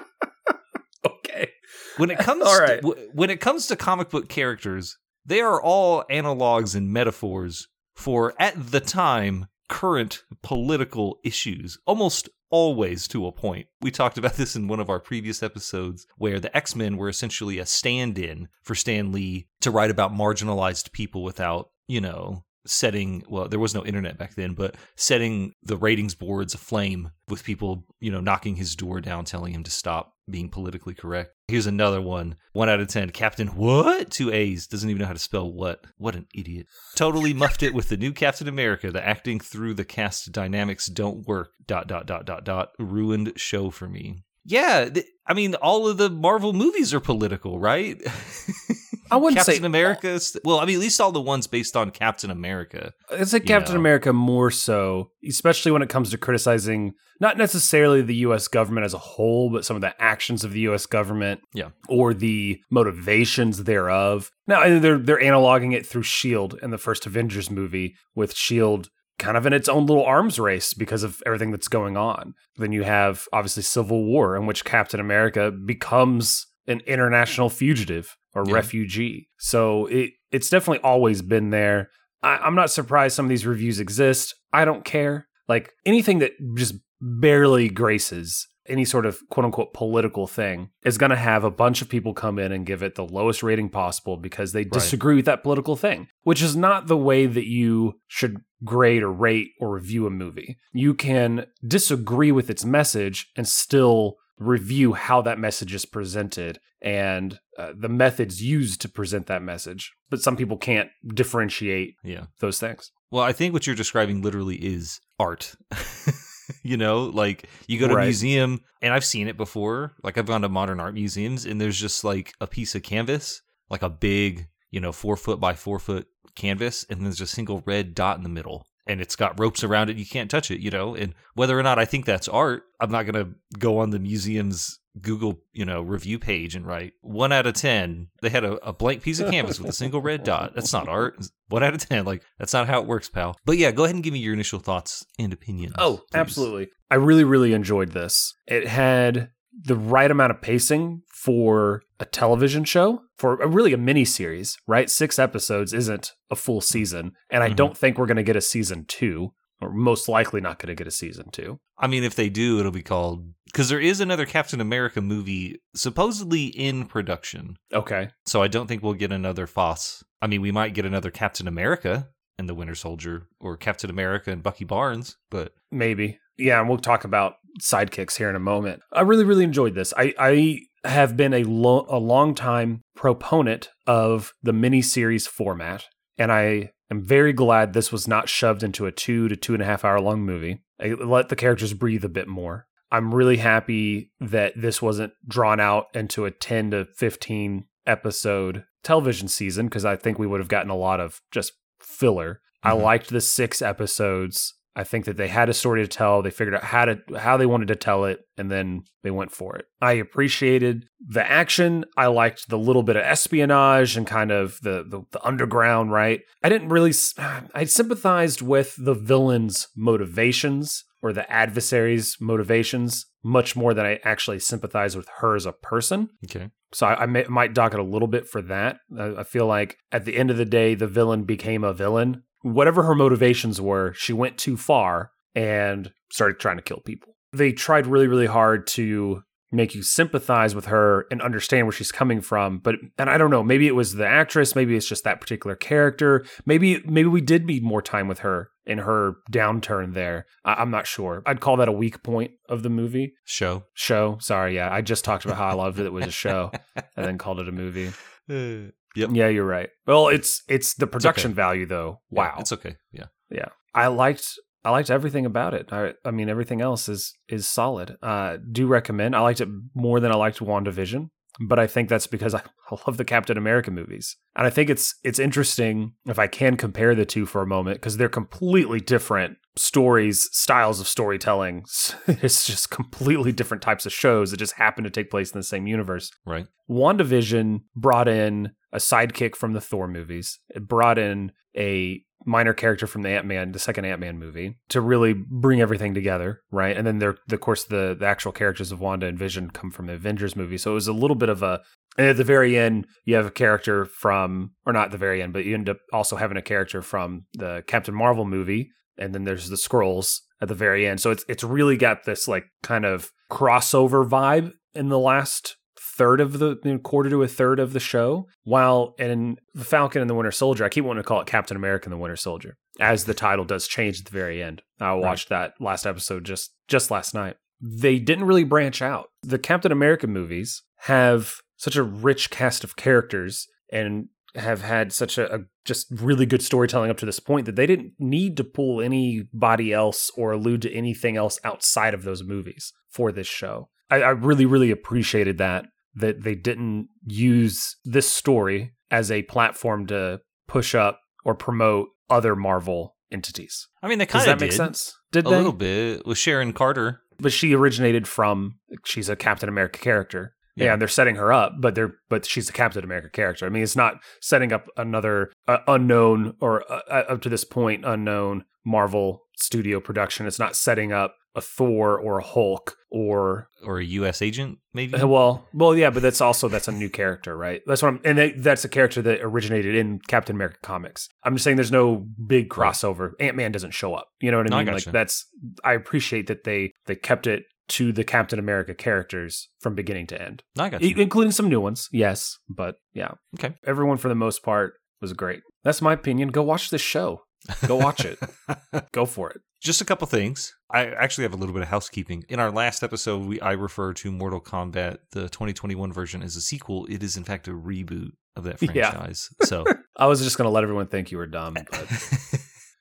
Okay. 1.06 1.50
when 1.98 2.10
it 2.12 2.20
comes 2.20 2.46
All 2.46 2.60
right. 2.60 2.82
to, 2.82 3.10
when 3.14 3.30
it 3.30 3.42
comes 3.42 3.68
to 3.68 3.76
comic 3.76 4.10
book 4.10 4.30
characters, 4.30 4.98
they 5.26 5.42
are 5.42 5.62
all 5.62 6.06
analogs 6.10 6.76
and 6.76 6.92
metaphors 6.94 7.68
for 7.96 8.34
at 8.40 8.72
the 8.72 8.80
time 8.80 9.48
current 9.70 10.24
political 10.44 11.20
issues, 11.26 11.78
almost 11.86 12.30
always 12.54 13.08
to 13.08 13.26
a 13.26 13.32
point. 13.32 13.66
We 13.82 13.90
talked 13.90 14.20
about 14.20 14.34
this 14.38 14.56
in 14.56 14.68
one 14.68 14.80
of 14.80 14.90
our 14.90 15.00
previous 15.00 15.42
episodes 15.42 16.06
where 16.18 16.40
the 16.40 16.56
X-Men 16.56 16.98
were 16.98 17.10
essentially 17.10 17.58
a 17.58 17.66
stand-in 17.66 18.48
for 18.62 18.76
Stan 18.76 19.12
Lee 19.12 19.48
to 19.62 19.72
write 19.72 19.90
about 19.90 20.14
marginalized 20.14 20.92
people 20.92 21.24
without, 21.24 21.72
you 21.88 22.00
know, 22.00 22.46
setting 22.66 23.22
well 23.28 23.50
there 23.50 23.60
was 23.60 23.76
no 23.76 23.84
internet 23.84 24.18
back 24.18 24.36
then 24.36 24.54
but 24.54 24.76
setting 24.96 25.54
the 25.64 25.76
ratings 25.76 26.16
boards 26.16 26.54
aflame 26.54 27.12
with 27.28 27.44
people 27.44 27.84
you 28.00 28.10
know 28.10 28.22
knocking 28.22 28.56
his 28.56 28.74
door 28.74 29.02
down 29.02 29.26
telling 29.26 29.54
him 29.54 29.64
to 29.64 29.70
stop 29.70 30.14
being 30.30 30.48
politically 30.48 30.94
correct 30.94 31.34
here's 31.48 31.68
another 31.68 32.02
one. 32.02 32.36
One 32.54 32.70
out 32.70 32.80
of 32.80 32.88
ten. 32.88 33.10
Captain 33.12 33.48
what? 33.50 34.10
Two 34.10 34.32
a's. 34.32 34.68
Doesn't 34.68 34.90
even 34.90 35.02
know 35.02 35.08
how 35.08 35.14
to 35.14 35.20
spell 35.20 35.52
what. 35.52 35.86
What 35.98 36.16
an 36.16 36.28
idiot. 36.34 36.68
Totally 36.96 37.34
muffed 37.34 37.64
it 37.64 37.74
with 37.74 37.90
the 37.90 37.98
new 37.98 38.12
captain 38.12 38.48
america 38.48 38.92
the 38.92 39.06
acting 39.06 39.40
through 39.40 39.74
the 39.74 39.86
cast 39.86 40.32
dynamics 40.32 40.88
don't 40.88 41.28
work. 41.28 41.52
Dot 41.66 41.88
dot 41.88 42.06
dot 42.06 42.26
dot 42.26 42.44
dot. 42.44 42.72
Ruined 42.80 43.34
show 43.36 43.70
for 43.70 43.88
me. 43.88 44.24
Yeah 44.46 44.90
th- 44.90 45.06
i 45.26 45.34
mean 45.34 45.56
all 45.56 45.88
of 45.88 45.96
the 45.98 46.10
marvel 46.10 46.52
movies 46.52 46.94
are 46.94 47.00
political 47.00 47.60
right 47.60 48.02
I 49.14 49.18
wouldn't 49.18 49.38
Captain 49.38 49.56
say 49.62 49.66
America. 49.66 50.20
Well, 50.44 50.60
I 50.60 50.66
mean, 50.66 50.76
at 50.76 50.82
least 50.82 51.00
all 51.00 51.12
the 51.12 51.22
ones 51.22 51.48
based 51.48 51.76
on 51.78 51.92
Captain 51.92 52.32
America. 52.32 52.94
I'd 53.12 53.28
say 53.28 53.40
Captain 53.40 53.76
know. 53.76 53.80
America 53.80 54.12
more 54.14 54.50
so, 54.52 55.10
especially 55.28 55.72
when 55.72 55.82
it 55.82 55.90
comes 55.90 56.10
to 56.12 56.18
criticizing 56.18 56.94
not 57.20 57.38
necessarily 57.38 58.02
the 58.02 58.16
U.S. 58.28 58.48
government 58.48 58.86
as 58.86 58.94
a 58.94 58.98
whole, 58.98 59.52
but 59.52 59.64
some 59.64 59.76
of 59.76 59.82
the 59.82 59.94
actions 60.02 60.44
of 60.44 60.52
the 60.52 60.62
U.S. 60.62 60.86
government, 60.86 61.42
Yeah. 61.54 61.70
or 61.88 62.14
the 62.14 62.60
motivations 62.72 63.64
thereof. 63.64 64.30
Now 64.48 64.64
and 64.64 64.84
they're 64.84 64.98
they're 64.98 65.20
analoging 65.22 65.74
it 65.74 65.86
through 65.86 66.04
Shield 66.04 66.58
in 66.62 66.72
the 66.72 66.78
first 66.78 67.06
Avengers 67.06 67.50
movie, 67.52 67.96
with 68.16 68.36
Shield 68.36 68.90
kind 69.20 69.38
of 69.38 69.46
in 69.46 69.54
its 69.54 69.70
own 69.70 69.86
little 69.86 70.04
arms 70.04 70.40
race 70.40 70.74
because 70.74 71.04
of 71.04 71.22
everything 71.26 71.52
that's 71.52 71.68
going 71.68 71.96
on. 71.96 72.34
Then 72.58 72.72
you 72.72 72.84
have 72.84 73.26
obviously 73.32 73.64
Civil 73.64 74.04
War, 74.06 74.36
in 74.36 74.46
which 74.48 74.66
Captain 74.66 75.00
America 75.00 75.52
becomes 75.52 76.48
an 76.68 76.82
international 76.88 77.50
fugitive 77.50 78.18
or 78.34 78.44
Yeah. 78.48 78.54
refugee. 78.56 79.30
So 79.38 79.88
it 79.88 80.12
it's 80.32 80.50
definitely 80.50 80.84
always 80.84 81.22
been 81.22 81.50
there. 81.50 81.90
I, 82.22 82.38
I'm 82.38 82.56
not 82.56 82.72
surprised 82.72 83.16
some 83.16 83.26
of 83.26 83.30
these 83.30 83.46
reviews 83.46 83.80
exist. 83.80 84.36
I 84.52 84.66
don't 84.66 84.86
care. 84.86 85.28
Like 85.48 85.72
anything 85.86 86.20
that 86.20 86.32
just 86.56 86.76
barely 87.02 87.70
graces 87.70 88.48
any 88.68 88.86
sort 88.86 89.06
of 89.06 89.20
quote 89.30 89.46
unquote 89.46 89.74
political 89.74 90.28
thing 90.28 90.70
is 90.84 90.98
going 90.98 91.10
to 91.10 91.16
have 91.16 91.44
a 91.44 91.52
bunch 91.52 91.82
of 91.82 91.90
people 91.90 92.14
come 92.14 92.40
in 92.40 92.52
and 92.52 92.66
give 92.66 92.84
it 92.84 92.96
the 92.96 93.06
lowest 93.06 93.44
rating 93.44 93.70
possible 93.70 94.18
because 94.18 94.54
they 94.54 94.64
disagree 94.64 95.16
with 95.16 95.26
that 95.26 95.44
political 95.44 95.76
thing, 95.76 96.08
which 96.24 96.42
is 96.42 96.56
not 96.56 96.88
the 96.88 96.98
way 96.98 97.26
that 97.26 97.46
you 97.46 98.00
should 98.08 98.38
grade 98.64 99.04
or 99.04 99.12
rate 99.12 99.50
or 99.60 99.74
review 99.74 100.08
a 100.08 100.10
movie. 100.10 100.58
You 100.72 100.94
can 100.94 101.46
disagree 101.68 102.32
with 102.32 102.50
its 102.50 102.64
message 102.64 103.30
and 103.36 103.48
still 103.48 104.16
review 104.40 104.94
how 104.94 105.22
that 105.22 105.40
message 105.40 105.74
is 105.74 105.86
presented 105.86 106.60
and 106.82 107.40
uh, 107.58 107.72
the 107.78 107.88
methods 107.90 108.42
used 108.44 108.82
to 108.82 108.90
present 108.90 109.28
that 109.28 109.42
message. 109.42 109.94
But 110.10 110.22
some 110.22 110.36
people 110.36 110.58
can't 110.58 110.90
differentiate 111.14 111.96
Yeah. 112.04 112.26
those 112.40 112.60
things. 112.60 112.92
Well, 113.12 113.24
I 113.24 113.32
think 113.32 113.54
what 113.54 113.66
you're 113.66 113.76
describing 113.76 114.22
literally 114.22 114.56
is 114.58 115.00
art. 115.20 115.56
you 116.64 116.76
know, 116.78 117.04
like 117.06 117.48
you 117.68 117.80
go 117.80 117.88
to 117.88 117.96
Right. 117.96 118.04
a 118.04 118.06
museum, 118.08 118.62
and 118.82 118.94
I've 118.94 119.06
seen 119.06 119.28
it 119.28 119.38
before. 119.38 119.94
Like 120.04 120.18
I've 120.18 120.26
gone 120.26 120.42
to 120.42 120.50
modern 120.50 120.80
art 120.80 120.94
museums, 120.94 121.46
and 121.46 121.62
there's 121.62 121.80
just 121.80 122.04
like 122.04 122.34
a 122.42 122.48
piece 122.48 122.76
of 122.76 122.84
canvas, 122.84 123.42
like 123.70 123.82
a 123.84 123.90
big, 123.90 124.48
you 124.72 124.80
know, 124.82 124.92
four 124.92 125.16
foot 125.16 125.40
by 125.40 125.54
four 125.54 125.80
foot 125.80 126.08
canvas, 126.36 126.86
and 126.90 127.06
there's 127.06 127.22
a 127.22 127.28
single 127.28 127.64
red 127.66 127.94
dot 127.96 128.18
in 128.18 128.24
the 128.24 128.30
middle. 128.30 128.66
And 128.86 129.00
it's 129.00 129.16
got 129.16 129.40
ropes 129.40 129.64
around 129.64 129.90
it. 129.90 129.98
You 129.98 130.06
can't 130.06 130.30
touch 130.30 130.52
it, 130.52 130.60
you 130.60 130.70
know. 130.70 130.94
And 130.96 131.14
whether 131.36 131.58
or 131.58 131.64
not 131.64 131.80
I 131.80 131.86
think 131.86 132.06
that's 132.06 132.28
art, 132.28 132.64
I'm 132.80 132.92
not 132.92 133.04
gonna 133.04 133.30
go 133.58 133.78
on 133.80 133.92
the 133.92 134.00
museum's 134.00 134.80
Google, 135.02 135.40
you 135.54 135.66
know, 135.66 135.82
review 135.82 136.20
page 136.20 136.56
and 136.56 136.68
write 136.68 136.94
one 137.02 137.32
out 137.32 137.48
of 137.48 137.54
ten. 137.54 138.10
They 138.22 138.30
had 138.30 138.44
a, 138.44 138.54
a 138.68 138.74
blank 138.74 139.02
piece 139.02 139.20
of 139.20 139.32
canvas 139.32 139.60
with 139.60 139.70
a 139.70 139.74
single 139.74 140.02
red 140.02 140.24
dot. 140.26 140.54
That's 140.54 140.74
not 140.74 140.88
art. 140.88 141.16
One 141.48 141.64
out 141.64 141.74
of 141.74 141.88
ten. 141.88 142.06
Like 142.06 142.24
that's 142.38 142.54
not 142.54 142.68
how 142.68 142.82
it 142.82 142.88
works, 142.88 143.10
pal. 143.10 143.36
But 143.46 143.58
yeah, 143.58 143.72
go 143.72 143.86
ahead 143.86 143.96
and 143.96 144.04
give 144.04 144.14
me 144.14 144.20
your 144.20 144.34
initial 144.34 144.60
thoughts 144.60 145.06
and 145.18 145.34
opinions. 145.34 145.74
Oh, 145.78 145.98
please. 146.12 146.20
absolutely. 146.20 146.70
I 146.92 146.96
really, 146.96 147.24
really 147.24 147.54
enjoyed 147.54 147.92
this. 147.92 148.34
It 148.48 148.68
had 148.68 149.32
the 149.64 149.76
right 149.76 150.12
amount 150.12 150.32
of 150.32 150.42
pacing 150.42 151.02
for 151.08 151.82
a 152.04 152.06
television 152.06 152.64
show, 152.66 153.02
for 153.18 153.40
a, 153.42 153.48
really 153.48 153.74
a 153.74 153.78
mini 153.78 154.06
series, 154.06 154.58
right? 154.68 154.90
Six 154.90 155.18
episodes 155.18 155.74
isn't 155.74 156.12
a 156.30 156.36
full 156.36 156.62
season. 156.62 157.14
And 157.30 157.42
I 157.44 157.50
Mhm. 157.50 157.56
don't 157.56 157.78
think 157.78 157.98
we're 157.98 158.06
going 158.06 158.18
to 158.18 158.24
get 158.24 158.36
a 158.36 158.42
season 158.42 158.86
two, 158.88 159.32
or 159.62 159.72
most 159.74 160.10
likely 160.10 160.42
not 160.42 160.60
going 160.60 160.68
to 160.68 160.76
get 160.76 160.88
a 160.88 160.92
season 160.92 161.30
two. 161.32 161.60
I 161.78 161.88
mean, 161.88 162.04
if 162.04 162.16
they 162.16 162.30
do, 162.30 162.60
it'll 162.60 162.72
be 162.72 162.84
called 162.84 163.34
because 163.46 163.70
there 163.70 163.80
is 163.80 164.00
another 164.02 164.26
Captain 164.26 164.60
America 164.62 165.00
movie 165.02 165.60
supposedly 165.76 166.46
in 166.48 166.86
production. 166.86 167.56
Okay. 167.72 168.10
So 168.26 168.42
I 168.42 168.48
don't 168.48 168.68
think 168.68 168.84
we'll 168.84 168.94
get 168.94 169.12
another 169.12 169.48
Foss. 169.48 170.04
I 170.22 170.28
mean, 170.28 170.42
we 170.42 170.52
might 170.52 170.74
get 170.74 170.86
another 170.86 171.12
Captain 171.12 171.48
America 171.48 172.10
and 172.38 172.50
the 172.50 172.56
Winter 172.56 172.76
Soldier, 172.76 173.28
or 173.40 173.56
Captain 173.58 173.90
America 173.90 174.32
and 174.32 174.42
Bucky 174.44 174.66
Barnes, 174.66 175.18
but 175.30 175.54
Maybe. 175.72 176.20
Yeah, 176.38 176.60
and 176.60 176.68
we'll 176.68 176.80
talk 176.80 177.04
about 177.04 177.36
sidekicks 177.62 178.18
here 178.18 178.30
in 178.30 178.36
a 178.36 178.40
moment. 178.40 178.82
I 178.92 179.02
really, 179.02 179.24
really 179.24 179.44
enjoyed 179.44 179.76
this. 179.76 179.94
I, 179.96 180.14
I 180.18 180.60
have 180.84 181.16
been 181.18 181.34
a, 181.34 181.44
lo- 181.44 181.86
a 181.90 181.98
long 182.00 182.36
time 182.36 182.82
proponent 182.96 183.70
of 183.88 184.34
the 184.44 184.52
miniseries 184.52 185.28
format, 185.28 185.86
and 186.18 186.32
I 186.32 186.72
am 186.92 187.02
very 187.04 187.34
glad 187.34 187.74
this 187.74 187.92
was 187.92 188.08
not 188.08 188.30
shoved 188.30 188.64
into 188.64 188.86
a 188.86 188.92
two 188.92 189.28
to 189.28 189.36
two 189.36 189.54
and 189.54 189.64
a 189.64 189.66
half 189.66 189.86
hour 189.86 190.00
long 190.00 190.22
movie. 190.22 190.62
I 190.82 190.90
let 190.90 191.30
the 191.30 191.36
characters 191.36 191.74
breathe 191.74 192.04
a 192.04 192.10
bit 192.10 192.28
more. 192.28 192.68
I'm 192.92 193.14
really 193.14 193.38
happy 193.38 194.12
that 194.20 194.54
this 194.56 194.82
wasn't 194.82 195.14
drawn 195.28 195.60
out 195.60 195.88
into 195.96 196.26
a 196.26 196.32
10 196.32 196.72
to 196.72 196.86
15 196.86 197.66
episode 197.88 198.66
television 198.84 199.28
season 199.28 199.68
because 199.68 199.86
I 199.86 199.96
think 199.96 200.20
we 200.20 200.28
would 200.28 200.40
have 200.40 200.48
gotten 200.48 200.70
a 200.70 200.76
lot 200.76 201.00
of 201.00 201.22
just 201.32 201.54
filler. 201.80 202.42
I 202.62 202.72
Mhm. 202.72 202.82
liked 202.82 203.10
the 203.10 203.22
six 203.22 203.62
episodes. 203.62 204.54
I 204.76 204.84
think 204.84 205.06
that 205.06 205.18
they 205.18 205.28
had 205.28 205.50
a 205.50 205.54
story 205.54 205.82
to 205.84 205.88
tell. 205.88 206.22
They 206.22 206.32
figured 206.32 206.56
out 206.56 206.64
how 206.64 206.86
to 206.86 207.00
how 207.18 207.38
they 207.38 207.46
wanted 207.46 207.68
to 207.68 207.76
tell 207.76 208.06
it, 208.06 208.22
and 208.38 208.50
then 208.50 208.84
they 209.04 209.12
went 209.12 209.32
for 209.32 209.56
it. 209.56 209.66
I 209.82 209.94
appreciated 209.94 210.88
the 211.00 211.30
action. 211.30 211.86
I 211.96 212.08
liked 212.08 212.50
the 212.50 212.58
little 212.58 212.84
bit 212.84 212.96
of 212.96 213.04
espionage 213.04 213.96
and 213.96 214.08
kind 214.08 214.32
of 214.32 214.60
the 214.62 214.84
the, 214.88 215.04
the 215.12 215.26
underground. 215.26 215.92
Right. 215.92 216.22
I 216.44 216.50
didn't 216.50 216.70
really. 216.70 216.94
I 217.54 217.66
sympathized 217.66 218.42
with 218.42 218.76
the 218.78 218.96
villain's 218.96 219.68
motivations 219.76 220.86
or 221.04 221.14
the 221.14 221.30
adversary's 221.32 222.18
motivations 222.20 223.06
much 223.24 223.56
more 223.56 223.74
than 223.74 223.86
I 223.86 224.00
actually 224.04 224.40
sympathize 224.40 224.96
with 224.96 225.08
her 225.18 225.36
as 225.36 225.46
a 225.46 225.52
person. 225.52 226.10
okay. 226.26 226.50
So 226.72 226.88
I, 226.88 227.04
I 227.04 227.06
may, 227.06 227.26
might 227.26 227.54
dock 227.54 227.74
it 227.74 227.80
a 227.80 227.84
little 227.84 228.08
bit 228.08 228.28
for 228.28 228.42
that. 228.44 228.78
I, 228.98 229.18
I 229.18 229.24
feel 229.24 229.46
like 229.46 229.78
at 229.92 230.06
the 230.06 230.16
end 230.18 230.32
of 230.32 230.38
the 230.38 230.46
day, 230.46 230.74
the 230.74 230.88
villain 230.88 231.24
became 231.24 231.64
a 231.64 231.74
villain. 231.74 232.24
Whatever 232.44 232.84
her 232.84 232.96
motivations 232.96 233.60
were, 233.60 233.94
she 233.94 234.14
went 234.14 234.38
too 234.38 234.56
far 234.56 235.12
and 235.36 235.92
started 236.12 236.40
trying 236.40 236.58
to 236.58 236.64
kill 236.64 236.82
people. 236.86 237.16
They 237.34 237.52
tried 237.52 237.88
really, 237.88 238.08
really 238.08 238.28
hard 238.28 238.68
to 238.68 239.24
make 239.52 239.76
you 239.76 239.84
sympathize 239.84 240.56
with 240.56 240.66
her 240.66 241.06
and 241.12 241.22
understand 241.22 241.68
where 241.68 241.72
she's 241.72 241.92
coming 241.92 242.22
from. 242.22 242.58
But 242.60 242.76
and 242.98 243.10
I 243.10 243.18
don't 243.18 243.30
know, 243.30 243.44
maybe 243.44 243.68
it 243.68 243.76
was 243.76 243.94
the 243.94 244.08
actress, 244.08 244.56
maybe 244.56 244.76
it's 244.76 244.88
just 244.88 245.04
that 245.04 245.22
particular 245.22 245.56
character. 245.56 246.26
Maybe 246.46 246.82
maybe 246.86 247.08
we 247.08 247.22
did 247.22 247.46
need 247.46 247.64
more 247.64 247.82
time 247.82 248.08
with 248.08 248.20
her 248.20 248.50
in 248.66 248.80
her 248.80 249.16
downturn 249.32 249.94
there. 249.94 250.26
I, 250.44 250.56
I'm 250.56 250.72
not 250.72 250.88
sure. 250.88 251.22
I'd 251.26 251.40
call 251.40 251.58
that 251.58 251.68
a 251.68 251.74
weak 251.74 252.04
point 252.04 252.32
of 252.50 252.64
the 252.64 252.70
movie 252.70 253.14
Show. 253.26 253.66
show. 253.74 254.18
Sorry, 254.20 254.56
yeah, 254.56 254.74
I 254.74 254.82
just 254.82 255.06
talked 255.06 255.26
about 255.26 255.38
how 255.38 255.48
I 255.48 255.54
loved 255.54 255.80
it. 255.80 255.86
It 255.86 255.94
was 255.94 256.08
a 256.08 256.12
show, 256.12 256.52
and 256.76 257.06
then 257.06 257.18
called 257.18 257.40
it 257.40 257.48
a 257.48 257.52
movie. 257.52 257.92
Yep. 258.96 259.10
Yeah, 259.14 259.28
you're 259.28 259.46
right. 259.46 259.70
Well, 259.88 260.08
it's 260.08 260.44
it's 260.48 260.76
the 260.76 260.88
production 260.88 261.34
value 261.34 261.66
though. 261.66 262.02
Yeah, 262.12 262.20
Wow. 262.20 262.36
it's 262.40 262.52
okay. 262.52 262.76
Yeah. 262.92 263.06
Yeah. 263.30 263.48
I 263.74 263.88
liked 263.88 264.26
I 264.64 264.70
liked 264.72 264.90
everything 264.90 265.26
about 265.26 265.54
it. 265.54 265.68
I 265.72 265.94
I 266.06 266.12
mean 266.12 266.30
everything 266.30 266.62
else 266.62 266.88
is 266.88 267.14
is 267.28 267.48
solid. 267.48 267.98
Uh 268.02 268.38
do 268.52 268.68
recommend. 268.68 269.16
I 269.16 269.22
liked 269.22 269.42
it 269.42 269.50
more 269.76 270.00
than 270.00 270.12
I 270.12 270.16
liked 270.16 270.40
WandaVision, 270.40 271.10
but 271.48 271.58
I 271.60 271.68
think 271.68 271.90
that's 271.90 272.08
because 272.08 272.34
I, 272.36 272.42
I 272.72 272.78
love 272.88 272.98
the 272.98 273.06
Captain 273.06 273.38
America 273.38 273.72
movies. 273.72 274.16
And 274.36 274.46
I 274.48 274.50
think 274.50 274.70
it's 274.70 274.96
it's 275.04 275.20
interesting 275.20 275.94
if 276.06 276.20
I 276.20 276.28
can 276.28 276.56
compare 276.58 276.94
the 276.96 277.06
two 277.06 277.26
for 277.26 277.42
a 277.42 277.48
moment 277.48 277.78
because 277.78 277.98
they're 277.98 278.10
completely 278.10 278.80
different 278.80 279.38
stories, 279.56 280.30
styles 280.32 280.80
of 280.80 280.88
storytelling. 280.88 281.66
It's 282.08 282.46
just 282.46 282.70
completely 282.70 283.32
different 283.32 283.64
types 283.64 283.86
of 283.86 283.94
shows 283.94 284.32
that 284.32 284.38
just 284.38 284.54
happen 284.54 284.84
to 284.84 284.90
take 284.90 285.12
place 285.12 285.32
in 285.32 285.40
the 285.40 285.44
same 285.44 285.68
universe. 285.68 286.12
Right. 286.26 286.48
WandaVision 286.70 287.62
brought 287.76 288.08
in 288.08 288.52
a 288.72 288.78
sidekick 288.78 289.36
from 289.36 289.54
the 289.54 289.62
Thor 289.62 289.88
movies. 289.88 290.40
It 290.50 290.68
brought 290.68 290.98
in 290.98 291.32
a 291.56 292.02
minor 292.26 292.54
character 292.54 292.88
from 292.88 293.02
the 293.02 293.10
Ant 293.10 293.26
Man, 293.26 293.52
the 293.52 293.60
second 293.60 293.86
Ant 293.86 294.00
Man 294.00 294.18
movie, 294.18 294.58
to 294.70 294.82
really 294.82 295.14
bring 295.14 295.62
everything 295.62 295.94
together, 295.94 296.42
right? 296.52 296.76
And 296.76 296.86
then 296.88 297.00
there, 297.00 297.18
of 297.32 297.40
course, 297.40 297.66
the 297.66 297.96
the 297.98 298.06
actual 298.06 298.32
characters 298.32 298.72
of 298.72 298.80
Wanda 298.80 299.08
and 299.08 299.18
Vision 299.18 299.50
come 299.50 299.72
from 299.72 299.88
the 299.88 299.94
Avengers 299.94 300.36
movie, 300.36 300.58
so 300.58 300.72
it 300.72 300.76
was 300.76 300.88
a 300.88 300.94
little 300.94 301.16
bit 301.16 301.30
of 301.30 301.44
a. 301.44 301.62
And 301.98 302.08
at 302.08 302.18
the 302.18 302.24
very 302.24 302.58
end, 302.58 302.88
you 303.06 303.16
have 303.16 303.28
a 303.28 303.32
character 303.32 303.86
from, 303.86 304.54
or 304.66 304.74
not 304.74 304.90
the 304.90 304.98
very 304.98 305.22
end, 305.22 305.32
but 305.32 305.46
you 305.46 305.54
end 305.54 305.70
up 305.70 305.78
also 305.92 306.16
having 306.16 306.38
a 306.38 306.42
character 306.42 306.82
from 306.82 307.26
the 307.34 307.64
Captain 307.68 307.94
Marvel 307.94 308.26
movie, 308.26 308.72
and 308.98 309.14
then 309.14 309.24
there's 309.24 309.50
the 309.50 309.58
Scrolls 309.58 310.22
at 310.42 310.48
the 310.48 310.56
very 310.56 310.88
end. 310.88 311.02
So 311.02 311.12
it's 311.12 311.26
it's 311.28 311.44
really 311.44 311.78
got 311.78 312.04
this 312.06 312.28
like 312.28 312.46
kind 312.62 312.86
of 312.86 313.12
crossover 313.32 314.08
vibe 314.08 314.54
in 314.74 314.90
the 314.90 315.00
last 315.00 315.58
third 315.96 316.20
of 316.20 316.40
the 316.40 316.58
you 316.64 316.74
know, 316.74 316.80
quarter 316.80 317.10
to 317.10 317.24
a 317.24 317.28
third 317.28 317.60
of 317.60 317.74
the 317.74 317.80
show. 317.80 318.28
While 318.44 318.96
in 318.98 319.38
the 319.54 319.64
Falcon 319.66 320.02
and 320.02 320.10
the 320.10 320.16
Winter 320.16 320.32
Soldier, 320.32 320.64
I 320.64 320.70
keep 320.70 320.86
wanting 320.86 321.04
to 321.04 321.08
call 321.08 321.22
it 321.22 321.28
Captain 321.28 321.58
America 321.58 321.86
and 321.86 321.94
the 321.94 321.98
Winter 321.98 322.16
Soldier, 322.16 322.58
as 322.80 323.06
the 323.06 323.14
title 323.14 323.46
does 323.46 323.68
change 323.68 324.00
at 324.00 324.06
the 324.06 324.12
very 324.12 324.42
end. 324.42 324.62
I 324.80 324.94
watched 324.94 325.30
that 325.30 325.54
last 325.60 325.86
episode 325.86 326.26
just 326.26 326.52
just 326.68 326.92
last 326.92 327.14
night. 327.14 327.36
They 327.62 328.00
didn't 328.00 328.26
really 328.26 328.44
branch 328.44 328.82
out. 328.82 329.10
The 329.22 329.40
Captain 329.40 329.72
America 329.72 330.08
movies 330.08 330.64
have 330.80 331.36
such 331.56 331.76
a 331.78 331.84
rich 331.84 332.30
cast 332.30 332.64
of 332.64 332.76
characters 332.76 333.48
and 333.72 334.10
have 334.36 334.62
had 334.62 334.92
such 334.92 335.18
a, 335.18 335.36
a, 335.36 335.40
just 335.66 335.88
really 335.92 336.26
good 336.26 336.42
storytelling 336.42 336.90
up 336.90 336.98
to 336.98 337.06
this 337.06 337.20
point 337.20 337.46
that 337.46 337.56
they 337.56 337.68
didn't 337.68 337.94
need 338.00 338.36
to 338.38 338.44
pull 338.44 338.82
anybody 338.82 339.72
else 339.72 340.10
or 340.18 340.32
allude 340.32 340.62
to 340.64 340.74
anything 340.74 341.18
else 341.18 341.40
outside 341.44 341.94
of 341.94 342.04
those 342.04 342.24
movies 342.24 342.74
for 342.90 343.12
this 343.12 343.28
show. 343.28 343.70
I, 343.90 343.98
I 343.98 344.10
really, 344.10 344.46
really 344.46 344.72
appreciated 344.72 345.38
that 345.38 345.66
that 345.96 346.24
they 346.24 346.34
didn't 346.34 346.88
use 347.06 347.76
this 347.86 348.12
story 348.12 348.74
as 348.90 349.12
a 349.12 349.22
platform 349.24 349.86
to 349.86 350.22
push 350.48 350.74
up 350.74 351.00
or 351.24 351.36
promote 351.36 351.90
other 352.10 352.36
Marvel 352.36 352.96
entities. 353.12 353.68
I 353.84 353.88
mean, 353.88 354.00
they 354.00 354.06
Does 354.06 354.14
kind 354.14 354.28
that 354.28 354.34
of 354.36 354.42
make 354.42 354.50
did 354.50 354.58
sense? 354.58 354.96
Did 355.12 355.26
they 355.26 355.30
a 355.30 355.32
they? 355.32 355.38
little 355.38 355.54
bit 355.54 356.06
with 356.08 356.18
Sharon 356.18 356.54
Carter. 356.54 357.02
But 357.20 357.32
she 357.32 357.54
originated 357.54 358.08
from 358.08 358.56
she's 358.86 359.08
a 359.08 359.16
Captain 359.16 359.48
America 359.48 359.80
character. 359.80 360.34
Yeah. 360.56 360.74
And 360.74 360.82
they're 360.82 360.88
setting 360.88 361.16
her 361.16 361.34
up, 361.34 361.54
but 361.60 361.76
they're 361.76 361.96
but 362.10 362.26
she's 362.26 362.50
a 362.50 362.54
Captain 362.54 362.84
America 362.84 363.10
character. 363.10 363.46
I 363.46 363.50
mean, 363.50 363.64
it's 363.64 363.76
not 363.76 363.96
setting 364.22 364.52
up 364.54 364.68
another 364.78 365.32
uh, 365.48 365.60
unknown 365.68 366.36
or 366.40 366.64
uh, 366.72 366.82
uh, 366.90 367.04
up 367.10 367.22
to 367.22 367.30
this 367.30 367.44
point 367.44 367.86
unknown 367.86 368.46
Marvel 368.66 369.24
studio 369.38 369.80
production. 369.80 370.28
It's 370.28 370.40
not 370.40 370.56
setting 370.56 370.92
up 370.92 371.16
a 371.36 371.42
Thor 371.42 372.00
or 372.00 372.20
a 372.20 372.24
Hulk 372.24 372.78
or 372.92 373.50
or 373.64 373.80
a 373.80 373.84
U.S. 373.84 374.22
agent, 374.22 374.60
maybe. 374.74 374.96
uh, 374.96 375.08
well, 375.08 375.48
well, 375.54 375.76
yeah, 375.76 375.90
but 375.90 376.04
that's 376.04 376.22
also 376.22 376.48
that's 376.48 376.68
a 376.68 376.72
new 376.72 376.90
character, 376.90 377.36
right? 377.36 377.62
That's 377.66 377.82
what 377.82 377.90
I'm, 377.90 378.02
and 378.06 378.18
they, 378.18 378.32
that's 378.34 378.64
a 378.64 378.70
character 378.70 379.02
that 379.02 379.22
originated 379.22 379.74
in 379.76 380.00
Captain 380.08 380.36
America 380.36 380.58
comics. 380.62 381.10
I'm 381.24 381.34
just 381.36 381.44
saying 381.44 381.58
there's 381.58 381.72
no 381.72 382.06
big 382.26 382.50
crossover. 382.50 383.14
Ant 383.20 383.36
Man 383.36 383.52
doesn't 383.52 383.72
show 383.72 383.96
up. 383.96 384.10
You 384.22 384.30
know 384.32 384.38
what 384.38 384.48
I 384.48 384.50
No, 384.50 384.58
I 384.58 384.64
mean? 384.66 384.74
like 384.76 384.84
that's 384.84 385.26
I 385.64 385.74
appreciate 385.74 386.28
that 386.28 386.44
they 386.44 386.74
they 386.86 386.96
kept 386.96 387.26
it 387.26 387.46
to 387.70 387.92
the 387.92 388.04
Captain 388.04 388.40
America 388.40 388.74
characters 388.74 389.50
from 389.62 389.76
beginning 389.76 390.08
to 390.08 390.22
end, 390.22 390.44
I 390.58 390.70
got 390.70 390.82
you. 390.82 390.96
including 390.98 391.32
some 391.32 391.50
new 391.50 391.62
ones. 391.62 391.88
Yes, 391.92 392.38
but 392.50 392.76
yeah, 392.94 393.12
Okay. 393.38 393.56
everyone 393.66 393.98
for 393.98 394.10
the 394.10 394.16
most 394.16 394.44
part 394.44 394.74
was 395.02 395.14
great. 395.14 395.42
That's 395.64 395.82
my 395.82 395.94
opinion. 395.94 396.30
Go 396.30 396.44
watch 396.44 396.70
this 396.70 396.82
show. 396.82 397.22
Go 397.68 397.76
watch 397.78 398.06
it. 398.06 398.20
Go 398.94 399.06
for 399.06 399.30
it. 399.32 399.42
Just 399.62 399.82
a 399.82 399.86
couple 399.86 400.08
things. 400.08 400.54
I 400.72 400.88
actually 400.88 401.24
have 401.24 401.34
a 401.34 401.38
little 401.38 401.54
bit 401.54 401.62
of 401.62 401.70
housekeeping. 401.70 402.24
In 402.28 402.40
our 402.40 402.52
last 402.52 402.84
episode, 402.84 403.26
we 403.26 403.40
I 403.42 403.54
refer 403.54 403.94
to 403.94 404.12
Mortal 404.12 404.42
Kombat, 404.42 404.98
the 405.12 405.24
2021 405.30 405.92
version, 405.94 406.22
as 406.22 406.36
a 406.36 406.42
sequel. 406.42 406.86
It 406.88 407.02
is 407.04 407.16
in 407.18 407.24
fact 407.24 407.48
a 407.48 407.52
reboot 407.52 408.12
of 408.36 408.44
that 408.46 408.62
Yeah. 408.74 408.92
franchise. 408.92 409.30
So 409.44 409.64
I 409.98 410.08
was 410.08 410.22
just 410.22 410.38
gonna 410.38 410.50
let 410.50 410.64
everyone 410.64 410.88
think 410.88 411.12
you 411.12 411.18
were 411.18 411.28
dumb, 411.28 411.54
but 411.54 411.88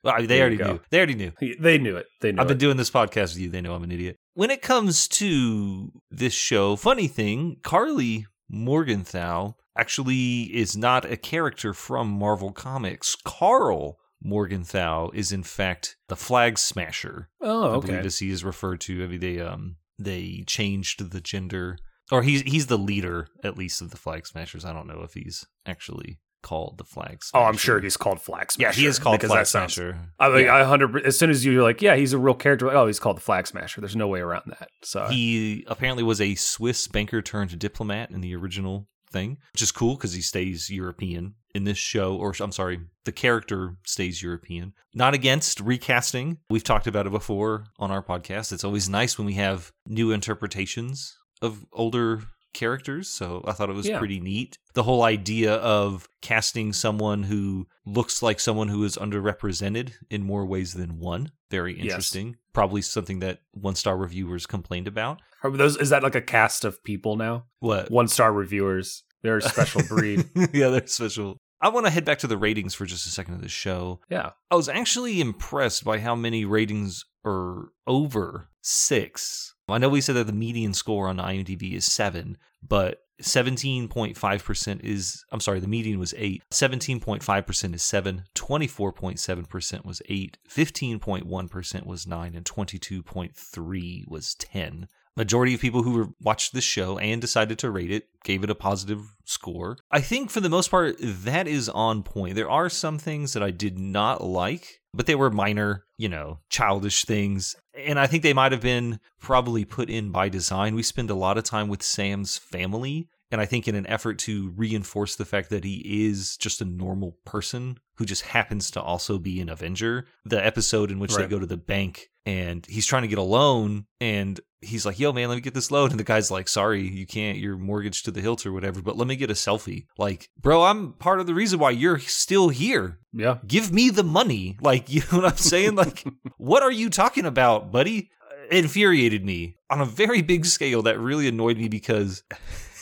well, 0.02 0.16
mean, 0.18 0.26
There 0.26 0.36
they 0.36 0.40
already 0.40 0.56
knew. 0.72 0.80
They 0.90 0.98
already 0.98 1.14
knew. 1.14 1.32
they 1.60 1.78
knew 1.78 1.96
it. 1.96 2.06
They 2.20 2.32
knew 2.32 2.40
I've 2.40 2.48
been 2.48 2.56
it. 2.56 2.60
doing 2.60 2.76
this 2.76 2.90
podcast 2.90 3.34
with 3.34 3.38
you. 3.38 3.50
They 3.50 3.60
know 3.60 3.74
I'm 3.74 3.84
an 3.84 3.92
idiot. 3.92 4.16
When 4.34 4.50
it 4.50 4.62
comes 4.62 5.06
to 5.08 5.92
this 6.10 6.32
show, 6.32 6.76
funny 6.76 7.06
thing, 7.08 7.58
Karli 7.62 8.26
Morgenthau 8.50 9.54
actually 9.76 10.42
is 10.54 10.76
not 10.76 11.04
a 11.10 11.16
character 11.16 11.72
from 11.72 12.08
Marvel 12.08 12.52
Comics. 12.52 13.16
Karl 13.24 13.98
Morgenthau 14.22 15.10
is 15.14 15.32
in 15.32 15.42
fact 15.42 15.96
the 16.08 16.16
Flag 16.16 16.58
Smasher. 16.58 17.28
oh, 17.40 17.64
okay. 17.64 17.76
I 17.76 17.80
believe 17.96 18.06
as 18.06 18.18
he 18.18 18.30
is 18.30 18.44
referred 18.44 18.80
to. 18.82 19.04
I 19.04 19.06
mean, 19.06 19.20
they 19.20 19.40
um 19.40 19.76
they 19.98 20.44
changed 20.46 21.10
the 21.10 21.20
gender, 21.20 21.78
or 22.10 22.22
he's 22.22 22.42
he's 22.42 22.66
the 22.66 22.78
leader 22.78 23.28
at 23.42 23.56
least 23.58 23.80
of 23.82 23.90
the 23.90 23.96
Flag 23.96 24.26
Smashers. 24.26 24.64
I 24.64 24.72
don't 24.72 24.86
know 24.86 25.02
if 25.02 25.14
he's 25.14 25.44
actually 25.66 26.18
called 26.42 26.78
the 26.78 26.84
Flag 26.84 27.22
Smasher. 27.22 27.42
Oh, 27.42 27.46
I'm 27.48 27.56
sure 27.56 27.80
he's 27.80 27.96
called 27.96 28.20
Flag 28.20 28.48
yeah, 28.58 28.72
he 28.72 28.86
is 28.86 28.98
called 28.98 29.20
Flag 29.22 29.46
sounds- 29.46 29.74
Smasher. 29.74 29.98
I 30.18 30.28
mean, 30.28 30.44
Yeah. 30.46 30.56
I 30.56 30.64
hundred. 30.64 31.04
As 31.06 31.18
soon 31.18 31.30
as 31.30 31.44
you're 31.44 31.62
like, 31.62 31.80
yeah, 31.80 31.96
he's 31.96 32.12
a 32.12 32.18
real 32.18 32.34
character. 32.34 32.66
Like, 32.66 32.74
oh, 32.76 32.86
he's 32.86 32.98
called 33.00 33.16
the 33.16 33.20
Flag 33.22 33.46
Smasher. 33.46 33.80
There's 33.80 33.96
no 33.96 34.08
way 34.08 34.20
around 34.20 34.42
that. 34.48 34.68
So 34.82 35.06
He 35.06 35.64
apparently 35.68 36.02
was 36.02 36.20
a 36.20 36.34
Swiss 36.34 36.86
banker 36.88 37.22
turned 37.22 37.58
diplomat 37.58 38.10
in 38.10 38.20
the 38.20 38.34
original 38.36 38.88
thing, 39.10 39.38
which 39.52 39.62
is 39.62 39.70
cool 39.72 39.94
because 39.94 40.14
he 40.14 40.22
stays 40.22 40.70
European 40.70 41.34
in 41.54 41.64
this 41.64 41.78
show. 41.78 42.16
Or 42.16 42.34
I'm 42.40 42.52
sorry, 42.52 42.80
the 43.04 43.12
character 43.12 43.76
stays 43.86 44.22
European. 44.22 44.72
Not 44.94 45.14
against 45.14 45.60
recasting. 45.60 46.38
We've 46.50 46.64
talked 46.64 46.86
about 46.86 47.06
it 47.06 47.10
before 47.10 47.64
on 47.78 47.90
our 47.90 48.02
podcast. 48.02 48.52
It's 48.52 48.64
always 48.64 48.88
nice 48.88 49.18
when 49.18 49.26
we 49.26 49.34
have 49.34 49.70
new 49.86 50.12
interpretations 50.12 51.16
of 51.40 51.64
older 51.72 52.22
characters. 52.52 53.08
So 53.08 53.42
I 53.46 53.52
thought 53.52 53.70
it 53.70 53.74
was 53.76 53.86
Yeah. 53.88 53.98
pretty 53.98 54.20
neat. 54.20 54.58
The 54.74 54.82
whole 54.82 55.02
idea 55.02 55.54
of 55.54 56.08
casting 56.20 56.72
someone 56.72 57.24
who 57.24 57.66
looks 57.84 58.22
like 58.22 58.40
someone 58.40 58.68
who 58.68 58.84
is 58.84 58.96
underrepresented 58.96 59.92
in 60.10 60.22
more 60.22 60.46
ways 60.46 60.74
than 60.74 60.98
one. 60.98 61.30
Very 61.50 61.74
Yes. 61.76 61.84
interesting. 61.84 62.36
Probably 62.52 62.82
something 62.82 63.18
that 63.20 63.40
one 63.52 63.74
star 63.74 63.96
reviewers 63.96 64.46
complained 64.46 64.88
about. 64.88 65.20
Are 65.42 65.50
those 65.50 65.76
is 65.76 65.90
that 65.90 66.02
like 66.02 66.14
a 66.14 66.20
cast 66.22 66.64
of 66.64 66.82
people 66.84 67.16
now? 67.16 67.46
What? 67.60 67.90
One 67.90 68.08
star 68.08 68.32
reviewers. 68.32 69.02
They're 69.22 69.38
a 69.38 69.42
special 69.42 69.82
breed. 69.88 70.28
yeah, 70.52 70.68
they're 70.68 70.86
special. 70.86 71.36
I 71.60 71.68
want 71.68 71.86
to 71.86 71.90
head 71.90 72.04
back 72.04 72.18
to 72.20 72.26
the 72.26 72.36
ratings 72.36 72.74
for 72.74 72.86
just 72.86 73.06
a 73.06 73.10
second 73.10 73.34
of 73.34 73.40
the 73.42 73.48
show. 73.48 74.00
Yeah. 74.10 74.30
I 74.50 74.56
was 74.56 74.68
actually 74.68 75.20
impressed 75.20 75.84
by 75.84 76.00
how 76.00 76.16
many 76.16 76.44
ratings 76.44 77.04
are 77.24 77.68
over 77.86 78.48
six. 78.62 79.51
I 79.68 79.78
know 79.78 79.88
we 79.88 80.00
said 80.00 80.16
that 80.16 80.26
the 80.26 80.32
median 80.32 80.74
score 80.74 81.08
on 81.08 81.18
IMDb 81.18 81.74
is 81.74 81.84
seven, 81.84 82.36
but 82.62 83.02
17.5% 83.22 84.84
is, 84.84 85.24
I'm 85.30 85.40
sorry, 85.40 85.60
the 85.60 85.68
median 85.68 85.98
was 85.98 86.14
eight. 86.16 86.42
17.5% 86.50 87.74
is 87.74 87.82
seven. 87.82 88.24
24.7% 88.34 89.84
was 89.84 90.02
eight. 90.08 90.38
15.1% 90.50 91.86
was 91.86 92.06
nine. 92.06 92.34
And 92.34 92.44
22.3 92.44 94.08
was 94.08 94.34
10. 94.34 94.88
Majority 95.16 95.54
of 95.54 95.60
people 95.60 95.82
who 95.82 96.14
watched 96.20 96.54
this 96.54 96.64
show 96.64 96.98
and 96.98 97.20
decided 97.20 97.58
to 97.58 97.70
rate 97.70 97.90
it 97.90 98.08
gave 98.24 98.42
it 98.42 98.50
a 98.50 98.54
positive 98.54 99.14
score. 99.24 99.76
I 99.90 100.00
think 100.00 100.30
for 100.30 100.40
the 100.40 100.48
most 100.48 100.70
part, 100.70 100.96
that 101.00 101.46
is 101.46 101.68
on 101.68 102.02
point. 102.02 102.34
There 102.34 102.50
are 102.50 102.70
some 102.70 102.98
things 102.98 103.34
that 103.34 103.42
I 103.42 103.50
did 103.50 103.78
not 103.78 104.24
like, 104.24 104.80
but 104.94 105.06
they 105.06 105.14
were 105.14 105.30
minor, 105.30 105.84
you 105.98 106.08
know, 106.08 106.38
childish 106.48 107.04
things. 107.04 107.56
And 107.76 107.98
I 107.98 108.06
think 108.06 108.22
they 108.22 108.32
might 108.32 108.52
have 108.52 108.62
been 108.62 109.00
probably 109.20 109.64
put 109.66 109.90
in 109.90 110.12
by 110.12 110.30
design. 110.30 110.74
We 110.74 110.82
spend 110.82 111.10
a 111.10 111.14
lot 111.14 111.36
of 111.36 111.44
time 111.44 111.68
with 111.68 111.82
Sam's 111.82 112.38
family. 112.38 113.08
And 113.32 113.40
I 113.40 113.46
think 113.46 113.66
in 113.66 113.74
an 113.74 113.86
effort 113.86 114.18
to 114.20 114.52
reinforce 114.56 115.16
the 115.16 115.24
fact 115.24 115.50
that 115.50 115.64
he 115.64 116.06
is 116.06 116.36
just 116.36 116.60
a 116.60 116.66
normal 116.66 117.16
person 117.24 117.78
who 117.96 118.04
just 118.04 118.22
happens 118.22 118.70
to 118.72 118.82
also 118.82 119.18
be 119.18 119.40
an 119.40 119.48
Avenger, 119.48 120.06
the 120.24 120.44
episode 120.44 120.90
in 120.90 120.98
which 120.98 121.14
they 121.14 121.26
go 121.26 121.38
to 121.38 121.46
the 121.46 121.56
bank 121.56 122.10
and 122.26 122.64
he's 122.66 122.86
trying 122.86 123.02
to 123.02 123.08
get 123.08 123.18
a 123.18 123.22
loan 123.22 123.86
and 124.00 124.38
he's 124.60 124.86
like, 124.86 124.98
yo, 124.98 125.12
man, 125.12 125.28
let 125.28 125.34
me 125.34 125.40
get 125.40 125.54
this 125.54 125.70
loan. 125.70 125.90
And 125.90 125.98
the 125.98 126.04
guy's 126.04 126.30
like, 126.30 126.48
sorry, 126.48 126.82
you 126.82 127.06
can't. 127.06 127.38
You're 127.38 127.56
mortgaged 127.56 128.04
to 128.04 128.10
the 128.10 128.20
hilt 128.20 128.46
or 128.46 128.52
whatever, 128.52 128.80
but 128.80 128.96
let 128.96 129.08
me 129.08 129.16
get 129.16 129.30
a 129.30 129.34
selfie. 129.34 129.86
Like, 129.98 130.28
bro, 130.40 130.62
I'm 130.62 130.92
part 130.92 131.20
of 131.20 131.26
the 131.26 131.34
reason 131.34 131.58
why 131.58 131.70
you're 131.70 131.98
still 131.98 132.48
here. 132.48 132.98
Yeah. 133.12 133.38
Give 133.46 133.72
me 133.72 133.90
the 133.90 134.04
money. 134.04 134.58
Like, 134.62 134.90
you 134.90 135.00
know 135.00 135.18
what 135.18 135.24
I'm 135.24 135.36
saying? 135.36 135.74
Like, 135.74 136.04
what 136.36 136.62
are 136.62 136.70
you 136.70 136.88
talking 136.88 137.24
about, 137.26 137.72
buddy? 137.72 138.10
It 138.50 138.64
infuriated 138.64 139.24
me 139.24 139.56
on 139.70 139.80
a 139.80 139.84
very 139.84 140.22
big 140.22 140.46
scale. 140.46 140.82
That 140.82 141.00
really 141.00 141.26
annoyed 141.26 141.56
me 141.56 141.68
because 141.68 142.22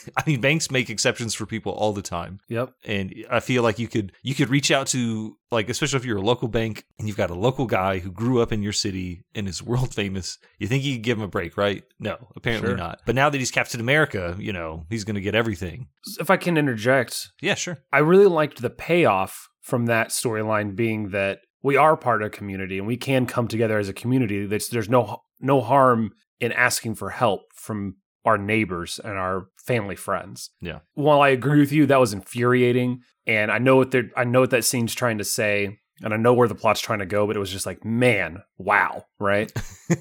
I 0.16 0.23
mean, 0.26 0.40
banks 0.40 0.71
make 0.71 0.90
exceptions 0.90 1.35
for 1.35 1.47
people 1.47 1.73
all 1.73 1.92
the 1.92 2.02
time. 2.02 2.40
Yep. 2.49 2.73
And 2.85 3.14
I 3.30 3.40
feel 3.40 3.62
like 3.62 3.78
you 3.78 3.88
could 3.88 4.12
you 4.23 4.35
could 4.35 4.49
reach 4.50 4.71
out 4.71 4.87
to 4.88 5.37
like 5.50 5.69
especially 5.69 5.99
if 5.99 6.04
you're 6.04 6.19
a 6.19 6.23
local 6.23 6.49
bank 6.49 6.85
and 6.99 7.09
you've 7.09 7.16
got 7.16 7.30
a 7.30 7.35
local 7.35 7.66
guy 7.66 7.99
who 7.99 8.11
grew 8.11 8.40
up 8.40 8.52
in 8.52 8.62
your 8.62 8.73
city 8.73 9.25
and 9.35 9.49
is 9.49 9.62
world 9.71 9.95
famous. 9.95 10.38
You 10.59 10.66
think 10.66 10.85
you 10.85 10.95
could 10.95 11.02
give 11.02 11.19
him 11.19 11.25
a 11.25 11.28
break, 11.28 11.57
right? 11.57 11.83
No, 11.99 12.16
apparently 12.37 12.69
Sure. 12.71 12.76
not. 12.76 13.00
But 13.07 13.14
now 13.14 13.30
that 13.30 13.38
he's 13.38 13.50
Captain 13.50 13.80
America, 13.80 14.37
you 14.38 14.52
know, 14.52 14.87
he's 14.90 15.04
going 15.04 15.14
to 15.16 15.21
get 15.21 15.35
everything. 15.35 15.88
If 16.19 16.30
I 16.30 16.37
can 16.37 16.57
interject, 16.57 17.30
Yeah, 17.40 17.54
sure. 17.54 17.78
I 17.92 17.99
really 17.99 18.26
liked 18.26 18.61
the 18.62 18.71
payoff 18.71 19.49
from 19.61 19.87
that 19.87 20.09
storyline 20.09 20.75
being 20.76 21.11
that 21.11 21.40
we 21.62 21.76
are 21.76 21.97
part 21.97 22.23
of 22.23 22.26
a 22.26 22.30
community 22.30 22.78
and 22.78 22.87
we 22.87 22.97
can 22.97 23.26
come 23.26 23.47
together 23.47 23.78
as 23.78 23.88
a 23.88 23.92
community. 23.92 24.47
There's, 24.47 24.69
there's 24.69 24.88
no 24.88 25.23
no 25.40 25.61
harm 25.61 26.12
in 26.38 26.52
asking 26.52 26.95
for 26.95 27.11
help 27.11 27.42
from 27.54 27.97
our 28.24 28.36
neighbors 28.38 29.00
and 29.02 29.16
our 29.18 29.46
family 29.56 29.96
friends. 29.96 30.50
Yeah. 30.60 30.80
While 30.94 31.22
I 31.22 31.28
agree 31.30 31.60
with 31.60 31.72
you, 31.72 31.86
that 31.86 32.00
was 32.00 32.12
infuriating, 32.12 33.00
and 33.26 33.50
I 33.50 33.58
know 33.58 33.76
what 33.76 33.90
they're 33.90 34.10
I 34.16 34.24
know 34.24 34.40
what 34.40 34.50
that 34.50 34.64
scene's 34.64 34.94
trying 34.94 35.18
to 35.18 35.24
say, 35.24 35.78
and 36.02 36.12
I 36.14 36.16
know 36.16 36.32
where 36.34 36.48
the 36.48 36.54
plot's 36.54 36.80
trying 36.80 36.98
to 37.00 37.06
go, 37.06 37.26
but 37.26 37.36
it 37.36 37.40
was 37.40 37.50
just 37.52 37.66
like, 37.66 37.84
man, 37.84 38.42
wow, 38.58 39.04
right? 39.18 39.50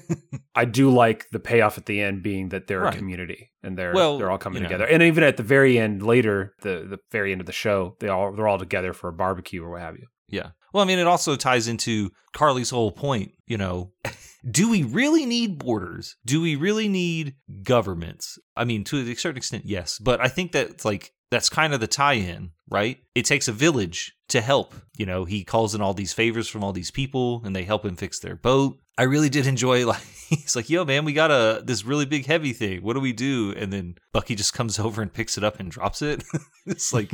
I 0.54 0.64
do 0.64 0.90
like 0.90 1.26
the 1.30 1.38
payoff 1.40 1.78
at 1.78 1.86
the 1.86 2.00
end 2.00 2.22
being 2.22 2.48
that 2.50 2.66
they're 2.66 2.80
Right. 2.80 2.94
a 2.94 2.98
community 2.98 3.50
and 3.62 3.76
they're 3.78 3.94
Well, 3.94 4.18
they're 4.18 4.30
all 4.30 4.38
coming 4.38 4.58
you 4.58 4.62
know. 4.64 4.68
together. 4.68 4.86
And 4.90 5.02
even 5.02 5.22
at 5.24 5.36
the 5.36 5.42
very 5.42 5.78
end 5.78 6.02
later, 6.02 6.54
the 6.62 6.86
the 6.88 6.98
very 7.10 7.32
end 7.32 7.40
of 7.40 7.46
the 7.46 7.52
show, 7.52 7.96
they 8.00 8.08
all 8.08 8.32
they're 8.32 8.48
all 8.48 8.58
together 8.58 8.92
for 8.92 9.08
a 9.08 9.12
barbecue 9.12 9.62
or 9.62 9.70
what 9.70 9.80
have 9.80 9.96
you. 9.96 10.06
Yeah. 10.28 10.50
Well, 10.72 10.84
I 10.84 10.86
mean, 10.86 10.98
it 11.00 11.06
also 11.08 11.34
ties 11.36 11.66
into 11.68 12.10
Karli's 12.32 12.70
whole 12.70 12.92
point. 12.92 13.32
You 13.46 13.58
know, 13.58 13.92
do 14.48 14.70
we 14.70 14.82
really 14.82 15.26
need 15.26 15.58
borders? 15.58 16.16
Do 16.24 16.40
we 16.40 16.56
really 16.56 16.88
need 16.88 17.34
governments? 17.62 18.38
I 18.56 18.64
mean, 18.64 18.84
to 18.84 18.98
a 18.98 19.14
certain 19.14 19.36
extent, 19.36 19.64
yes. 19.66 19.98
But 19.98 20.20
I 20.20 20.28
think 20.28 20.52
that's 20.52 20.84
like, 20.84 21.12
that's 21.30 21.48
kind 21.48 21.72
of 21.72 21.80
the 21.80 21.86
tie 21.86 22.14
in, 22.14 22.50
right? 22.68 22.98
It 23.14 23.24
takes 23.24 23.48
a 23.48 23.52
village 23.52 24.14
to 24.28 24.40
help. 24.40 24.74
You 24.96 25.06
know, 25.06 25.24
he 25.24 25.44
calls 25.44 25.74
in 25.74 25.80
all 25.80 25.94
these 25.94 26.12
favors 26.12 26.48
from 26.48 26.64
all 26.64 26.72
these 26.72 26.90
people 26.90 27.42
and 27.44 27.54
they 27.54 27.64
help 27.64 27.84
him 27.84 27.96
fix 27.96 28.18
their 28.18 28.36
boat. 28.36 28.78
I 28.98 29.04
really 29.04 29.28
did 29.28 29.46
enjoy 29.46 29.86
like 29.86 30.02
he's 30.28 30.54
like, 30.54 30.68
"Yo 30.68 30.84
man, 30.84 31.04
we 31.04 31.12
got 31.12 31.30
a 31.30 31.62
this 31.64 31.84
really 31.84 32.06
big 32.06 32.26
heavy 32.26 32.52
thing. 32.52 32.82
What 32.82 32.94
do 32.94 33.00
we 33.00 33.12
do?" 33.12 33.54
And 33.56 33.72
then 33.72 33.96
Bucky 34.12 34.34
just 34.34 34.54
comes 34.54 34.78
over 34.78 35.02
and 35.02 35.12
picks 35.12 35.38
it 35.38 35.44
up 35.44 35.58
and 35.60 35.70
drops 35.70 36.02
it. 36.02 36.22
it's 36.66 36.92
like, 36.92 37.12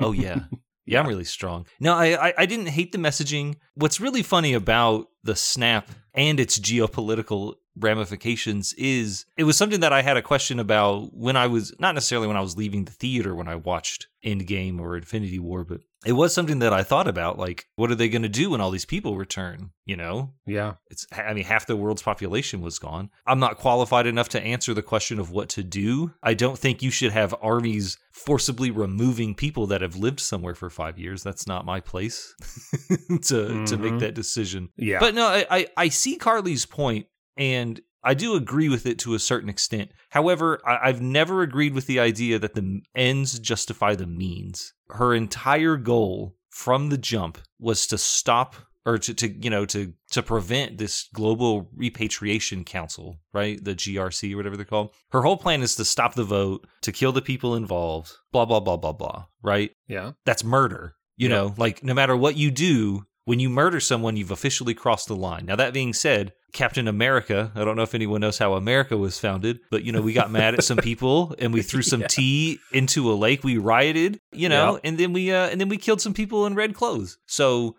"Oh 0.00 0.12
yeah. 0.12 0.40
Yeah, 0.88 1.00
I'm 1.00 1.06
really 1.06 1.24
strong. 1.24 1.66
No, 1.80 1.94
I, 1.94 2.28
I 2.28 2.34
I 2.38 2.46
didn't 2.46 2.68
hate 2.68 2.92
the 2.92 2.98
messaging. 2.98 3.56
What's 3.74 4.00
really 4.00 4.22
funny 4.22 4.54
about 4.54 5.08
the 5.22 5.36
snap 5.36 5.90
and 6.14 6.40
its 6.40 6.58
geopolitical 6.58 7.56
ramifications 7.78 8.72
is 8.74 9.24
it 9.36 9.44
was 9.44 9.56
something 9.56 9.80
that 9.80 9.92
I 9.92 10.02
had 10.02 10.16
a 10.16 10.22
question 10.22 10.58
about 10.58 11.14
when 11.14 11.36
I 11.36 11.46
was 11.46 11.74
not 11.78 11.94
necessarily 11.94 12.26
when 12.26 12.36
I 12.36 12.40
was 12.42 12.56
leaving 12.56 12.84
the 12.84 12.92
theater 12.92 13.34
when 13.34 13.48
I 13.48 13.54
watched 13.56 14.06
Endgame 14.24 14.80
or 14.80 14.96
Infinity 14.96 15.38
War, 15.38 15.64
but 15.64 15.80
it 16.04 16.12
was 16.12 16.32
something 16.34 16.58
that 16.60 16.72
I 16.72 16.82
thought 16.82 17.08
about. 17.08 17.38
Like, 17.38 17.66
what 17.76 17.90
are 17.90 17.94
they 17.94 18.08
going 18.08 18.22
to 18.22 18.28
do 18.28 18.50
when 18.50 18.60
all 18.60 18.70
these 18.70 18.84
people 18.84 19.16
return? 19.16 19.70
You 19.84 19.96
know, 19.96 20.32
Yeah. 20.46 20.74
it's 20.90 21.06
I 21.12 21.32
mean 21.34 21.44
half 21.44 21.66
the 21.66 21.76
world's 21.76 22.02
population 22.02 22.60
was 22.60 22.78
gone. 22.78 23.10
I'm 23.26 23.38
not 23.40 23.58
qualified 23.58 24.06
enough 24.06 24.28
to 24.30 24.40
answer 24.42 24.74
the 24.74 24.82
question 24.82 25.18
of 25.18 25.30
what 25.30 25.48
to 25.50 25.62
do. 25.62 26.12
I 26.22 26.34
don't 26.34 26.58
think 26.58 26.82
you 26.82 26.90
should 26.90 27.12
have 27.12 27.34
armies 27.40 27.96
forcibly 28.12 28.70
removing 28.70 29.34
people 29.34 29.66
that 29.68 29.80
have 29.82 29.96
lived 29.96 30.20
somewhere 30.20 30.54
for 30.54 30.68
5 30.68 30.98
years. 30.98 31.22
That's 31.22 31.46
not 31.46 31.64
my 31.64 31.80
place 31.80 32.34
to 33.22 33.64
to 33.66 33.76
make 33.76 33.94
Mhm. 33.94 34.00
that 34.00 34.14
decision. 34.14 34.70
Yeah. 34.76 34.98
But 35.00 35.14
no, 35.14 35.26
I, 35.26 35.46
I 35.50 35.66
I 35.76 35.88
see 35.88 36.16
Karli's 36.16 36.66
point 36.66 37.06
and 37.38 37.80
I 38.04 38.14
do 38.14 38.34
agree 38.34 38.68
with 38.68 38.84
it 38.86 38.98
to 39.00 39.14
a 39.14 39.18
certain 39.18 39.48
extent. 39.48 39.90
However, 40.10 40.60
I, 40.66 40.88
I've 40.88 41.00
never 41.00 41.42
agreed 41.42 41.74
with 41.74 41.86
the 41.86 41.98
idea 42.00 42.38
that 42.38 42.54
the 42.54 42.80
ends 42.94 43.38
justify 43.38 43.94
the 43.94 44.06
means. 44.06 44.72
Her 44.90 45.14
entire 45.14 45.76
goal 45.76 46.36
from 46.50 46.90
the 46.90 46.98
jump 46.98 47.38
was 47.58 47.86
to 47.88 47.98
stop 47.98 48.54
or 48.86 48.96
to, 48.98 49.12
to 49.14 49.28
you 49.28 49.50
know 49.50 49.66
to 49.66 49.92
to 50.12 50.22
prevent 50.22 50.78
this 50.78 51.08
global 51.12 51.68
repatriation 51.76 52.64
council, 52.64 53.18
right? 53.34 53.62
The 53.62 53.74
GRC 53.74 54.32
or 54.32 54.36
whatever 54.36 54.56
they're 54.56 54.64
called. 54.64 54.94
Her 55.10 55.22
whole 55.22 55.36
plan 55.36 55.62
is 55.62 55.74
to 55.76 55.84
stop 55.84 56.14
the 56.14 56.24
vote, 56.24 56.66
to 56.82 56.92
kill 56.92 57.12
the 57.12 57.20
people 57.20 57.54
involved, 57.54 58.12
blah 58.32 58.44
blah 58.46 58.60
blah 58.60 58.76
blah 58.76 58.92
blah, 58.92 59.26
right? 59.42 59.72
yeah. 59.88 60.12
that's 60.24 60.44
murder. 60.44 60.94
You 61.16 61.28
Yeah. 61.28 61.34
know, 61.34 61.54
like 61.58 61.82
no 61.82 61.92
matter 61.94 62.16
what 62.16 62.36
you 62.36 62.50
do, 62.50 63.04
when 63.24 63.40
you 63.40 63.50
murder 63.50 63.80
someone, 63.80 64.16
you've 64.16 64.30
officially 64.30 64.72
crossed 64.72 65.08
the 65.08 65.16
line. 65.16 65.44
Now, 65.46 65.56
that 65.56 65.74
being 65.74 65.92
said, 65.92 66.32
Captain 66.52 66.88
America, 66.88 67.52
I 67.54 67.62
don't 67.64 67.76
know 67.76 67.82
if 67.82 67.94
anyone 67.94 68.20
knows 68.22 68.38
how 68.38 68.54
America 68.54 68.96
was 68.96 69.18
founded, 69.18 69.60
but 69.70 69.84
you 69.84 69.92
know, 69.92 70.00
we 70.00 70.12
got 70.14 70.30
mad 70.30 70.54
at 70.54 70.64
some 70.64 70.78
people 70.78 71.34
and 71.38 71.52
we 71.52 71.62
threw 71.62 71.82
some 71.82 72.00
Yeah. 72.00 72.06
tea 72.08 72.58
into 72.72 73.10
a 73.12 73.14
lake. 73.14 73.44
We 73.44 73.58
rioted, 73.58 74.18
you 74.32 74.48
know, 74.48 74.74
Yeah. 74.74 74.80
and 74.84 74.98
then 74.98 75.12
we 75.12 75.30
uh 75.32 75.48
and 75.50 75.60
then 75.60 75.68
we 75.68 75.76
killed 75.76 76.00
some 76.00 76.14
people 76.14 76.46
in 76.46 76.54
red 76.54 76.74
clothes. 76.74 77.18
So 77.26 77.76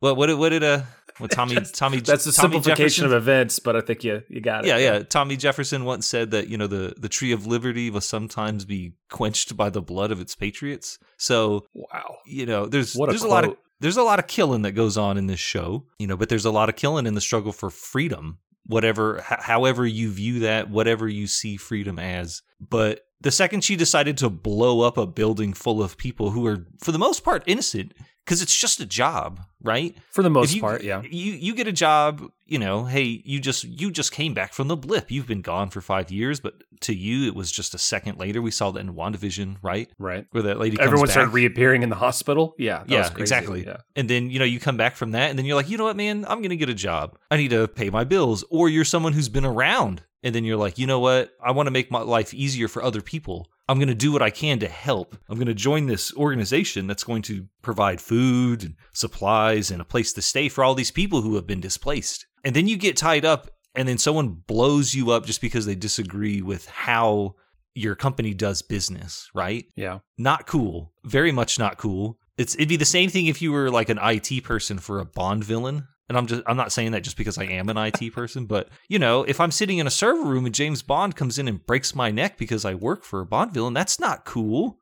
what 0.00 0.16
what 0.16 0.26
did 0.26 0.38
what 0.38 0.50
did 0.50 0.62
uh 0.62 0.82
what 1.18 1.30
Tommy 1.32 1.54
Tommy 1.72 1.98
That's 2.00 2.26
a 2.26 2.32
Tommy 2.32 2.52
simplification 2.54 2.76
Jefferson- 3.02 3.06
of 3.06 3.12
events, 3.12 3.58
but 3.58 3.74
I 3.74 3.80
think 3.80 4.04
you 4.04 4.22
you 4.28 4.40
got 4.40 4.64
it. 4.64 4.68
yeah, 4.68 4.76
yeah. 4.76 4.98
Tommy 5.02 5.36
Jefferson 5.36 5.84
once 5.84 6.06
said 6.06 6.30
that, 6.30 6.48
you 6.48 6.56
know, 6.56 6.68
the, 6.68 6.94
the 6.96 7.08
tree 7.08 7.32
of 7.32 7.44
liberty 7.46 7.90
will 7.90 8.00
sometimes 8.00 8.64
be 8.64 8.92
quenched 9.10 9.56
by 9.56 9.68
the 9.68 9.82
blood 9.82 10.12
of 10.12 10.20
its 10.20 10.36
patriots. 10.36 10.98
So, 11.16 11.66
Wow. 11.74 12.18
you 12.24 12.46
know, 12.46 12.66
there's 12.66 12.94
What 12.94 13.08
there's 13.08 13.22
a 13.22 13.26
lot 13.28 13.44
of. 13.44 13.56
There's 13.80 13.96
a 13.96 14.02
lot 14.02 14.18
of 14.18 14.26
killing 14.26 14.62
that 14.62 14.72
goes 14.72 14.96
on 14.98 15.16
in 15.18 15.26
this 15.26 15.40
show, 15.40 15.84
you 15.98 16.06
know, 16.06 16.16
but 16.16 16.28
there's 16.28 16.44
a 16.44 16.50
lot 16.50 16.68
of 16.68 16.76
killing 16.76 17.06
in 17.06 17.14
the 17.14 17.20
struggle 17.20 17.52
for 17.52 17.70
freedom, 17.70 18.38
whatever 18.66 19.18
h- 19.18 19.40
however 19.40 19.86
you 19.86 20.10
view 20.10 20.40
that, 20.40 20.70
whatever 20.70 21.08
you 21.08 21.26
see 21.26 21.56
freedom 21.56 21.98
as. 21.98 22.42
But 22.60 23.06
the 23.20 23.30
second 23.30 23.62
she 23.64 23.76
decided 23.76 24.16
to 24.18 24.30
blow 24.30 24.80
up 24.80 24.96
a 24.96 25.06
building 25.06 25.52
full 25.52 25.82
of 25.82 25.96
people 25.96 26.30
who 26.30 26.46
are 26.46 26.66
for 26.82 26.92
the 26.92 26.98
most 26.98 27.24
part 27.24 27.42
innocent 27.46 27.92
because 28.24 28.42
it's 28.42 28.56
just 28.56 28.80
a 28.80 28.86
job, 28.86 29.40
right? 29.62 29.96
For 30.10 30.22
the 30.22 30.30
most 30.30 30.54
you, 30.54 30.60
part, 30.60 30.82
yeah. 30.82 31.02
You 31.02 31.32
you 31.32 31.54
get 31.54 31.66
a 31.66 31.72
job, 31.72 32.22
you 32.46 32.58
know, 32.58 32.84
hey, 32.84 33.22
you 33.24 33.40
just 33.40 33.64
you 33.64 33.90
just 33.90 34.12
came 34.12 34.34
back 34.34 34.52
from 34.52 34.68
the 34.68 34.76
blip. 34.76 35.10
You've 35.10 35.26
been 35.26 35.42
gone 35.42 35.70
for 35.70 35.80
five 35.80 36.10
years, 36.10 36.40
but 36.40 36.54
to 36.80 36.94
you 36.94 37.26
it 37.26 37.34
was 37.34 37.50
just 37.50 37.74
a 37.74 37.78
second 37.78 38.18
later. 38.18 38.40
We 38.40 38.50
saw 38.50 38.70
that 38.70 38.80
in 38.80 38.94
WandaVision, 38.94 39.56
right? 39.62 39.90
Right. 39.98 40.26
Where 40.30 40.42
that 40.44 40.58
lady 40.58 40.76
comes 40.76 40.86
Everyone 40.86 41.06
back. 41.06 41.12
started 41.12 41.32
reappearing 41.32 41.82
in 41.82 41.88
the 41.88 41.96
hospital. 41.96 42.54
Yeah. 42.58 42.78
that 42.78 42.88
yeah, 42.88 42.98
was 43.00 43.10
crazy. 43.10 43.22
exactly. 43.22 43.66
Yeah. 43.66 43.78
And 43.96 44.08
then, 44.08 44.30
you 44.30 44.38
know, 44.38 44.44
you 44.44 44.60
come 44.60 44.76
back 44.76 44.96
from 44.96 45.12
that 45.12 45.30
and 45.30 45.38
then 45.38 45.46
you're 45.46 45.56
like, 45.56 45.68
you 45.68 45.76
know 45.76 45.84
what, 45.84 45.96
man, 45.96 46.24
I'm 46.28 46.42
gonna 46.42 46.56
get 46.56 46.68
a 46.68 46.74
job. 46.74 47.18
I 47.30 47.36
need 47.36 47.50
to 47.50 47.68
pay 47.68 47.90
my 47.90 48.04
bills. 48.04 48.44
Or 48.50 48.68
you're 48.68 48.84
someone 48.84 49.12
who's 49.12 49.28
been 49.28 49.44
around 49.44 50.02
and 50.22 50.34
then 50.34 50.44
you're 50.44 50.56
like, 50.56 50.78
you 50.78 50.86
know 50.86 51.00
what? 51.00 51.30
I 51.42 51.52
want 51.52 51.68
to 51.68 51.70
make 51.70 51.90
my 51.90 52.00
life 52.00 52.34
easier 52.34 52.68
for 52.68 52.82
other 52.82 53.00
people. 53.00 53.48
I'm 53.68 53.78
going 53.78 53.88
to 53.88 53.94
do 53.94 54.12
what 54.12 54.22
I 54.22 54.30
can 54.30 54.58
to 54.60 54.68
help. 54.68 55.16
I'm 55.28 55.36
going 55.36 55.46
to 55.46 55.54
join 55.54 55.86
this 55.86 56.14
organization 56.14 56.86
that's 56.86 57.04
going 57.04 57.22
to 57.22 57.46
provide 57.60 58.00
food 58.00 58.62
and 58.62 58.74
supplies 58.92 59.47
and 59.70 59.80
a 59.80 59.84
place 59.84 60.12
to 60.14 60.22
stay 60.22 60.48
for 60.48 60.62
all 60.62 60.74
these 60.74 60.90
people 60.90 61.22
who 61.22 61.34
have 61.34 61.46
been 61.46 61.60
displaced. 61.60 62.26
And 62.44 62.54
then 62.54 62.68
you 62.68 62.76
get 62.76 62.96
tied 62.96 63.24
up 63.24 63.50
and 63.74 63.88
then 63.88 63.98
someone 63.98 64.42
blows 64.46 64.94
you 64.94 65.10
up 65.10 65.26
just 65.26 65.40
because 65.40 65.66
they 65.66 65.74
disagree 65.74 66.42
with 66.42 66.66
how 66.66 67.34
your 67.74 67.94
company 67.94 68.34
does 68.34 68.62
business, 68.62 69.28
right? 69.34 69.66
Yeah. 69.76 70.00
Not 70.16 70.46
cool. 70.46 70.92
Very 71.04 71.32
much 71.32 71.58
not 71.58 71.78
cool. 71.78 72.18
It's 72.36 72.54
it'd 72.54 72.68
be 72.68 72.76
the 72.76 72.84
same 72.84 73.10
thing 73.10 73.26
if 73.26 73.40
you 73.40 73.52
were 73.52 73.70
like 73.70 73.88
an 73.88 73.98
IT 74.02 74.44
person 74.44 74.78
for 74.78 74.98
a 75.00 75.04
Bond 75.04 75.44
villain. 75.44 75.86
And 76.08 76.16
I'm 76.16 76.26
just 76.26 76.42
I'm 76.46 76.56
not 76.56 76.72
saying 76.72 76.92
that 76.92 77.04
just 77.04 77.16
because 77.16 77.38
I 77.38 77.44
am 77.44 77.68
an 77.68 77.76
IT 77.76 78.12
person, 78.14 78.46
but 78.46 78.68
you 78.88 78.98
know, 78.98 79.22
if 79.24 79.40
I'm 79.40 79.50
sitting 79.50 79.78
in 79.78 79.86
a 79.86 79.90
server 79.90 80.24
room 80.24 80.46
and 80.46 80.54
James 80.54 80.82
Bond 80.82 81.14
comes 81.14 81.38
in 81.38 81.48
and 81.48 81.64
breaks 81.64 81.94
my 81.94 82.10
neck 82.10 82.38
because 82.38 82.64
I 82.64 82.74
work 82.74 83.04
for 83.04 83.20
a 83.20 83.26
Bond 83.26 83.52
villain, 83.52 83.74
that's 83.74 84.00
not 84.00 84.24
cool. 84.24 84.77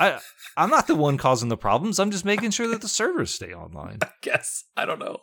I 0.00 0.18
I'm 0.56 0.70
not 0.70 0.86
the 0.86 0.94
one 0.94 1.16
causing 1.18 1.48
the 1.48 1.56
problems. 1.56 1.98
I'm 1.98 2.10
just 2.10 2.24
making 2.24 2.50
sure 2.52 2.68
that 2.68 2.80
the 2.80 2.88
servers 2.88 3.32
stay 3.32 3.52
online. 3.52 3.98
I 4.02 4.08
Guess. 4.22 4.64
I 4.76 4.86
don't 4.86 4.98
know. 5.00 5.18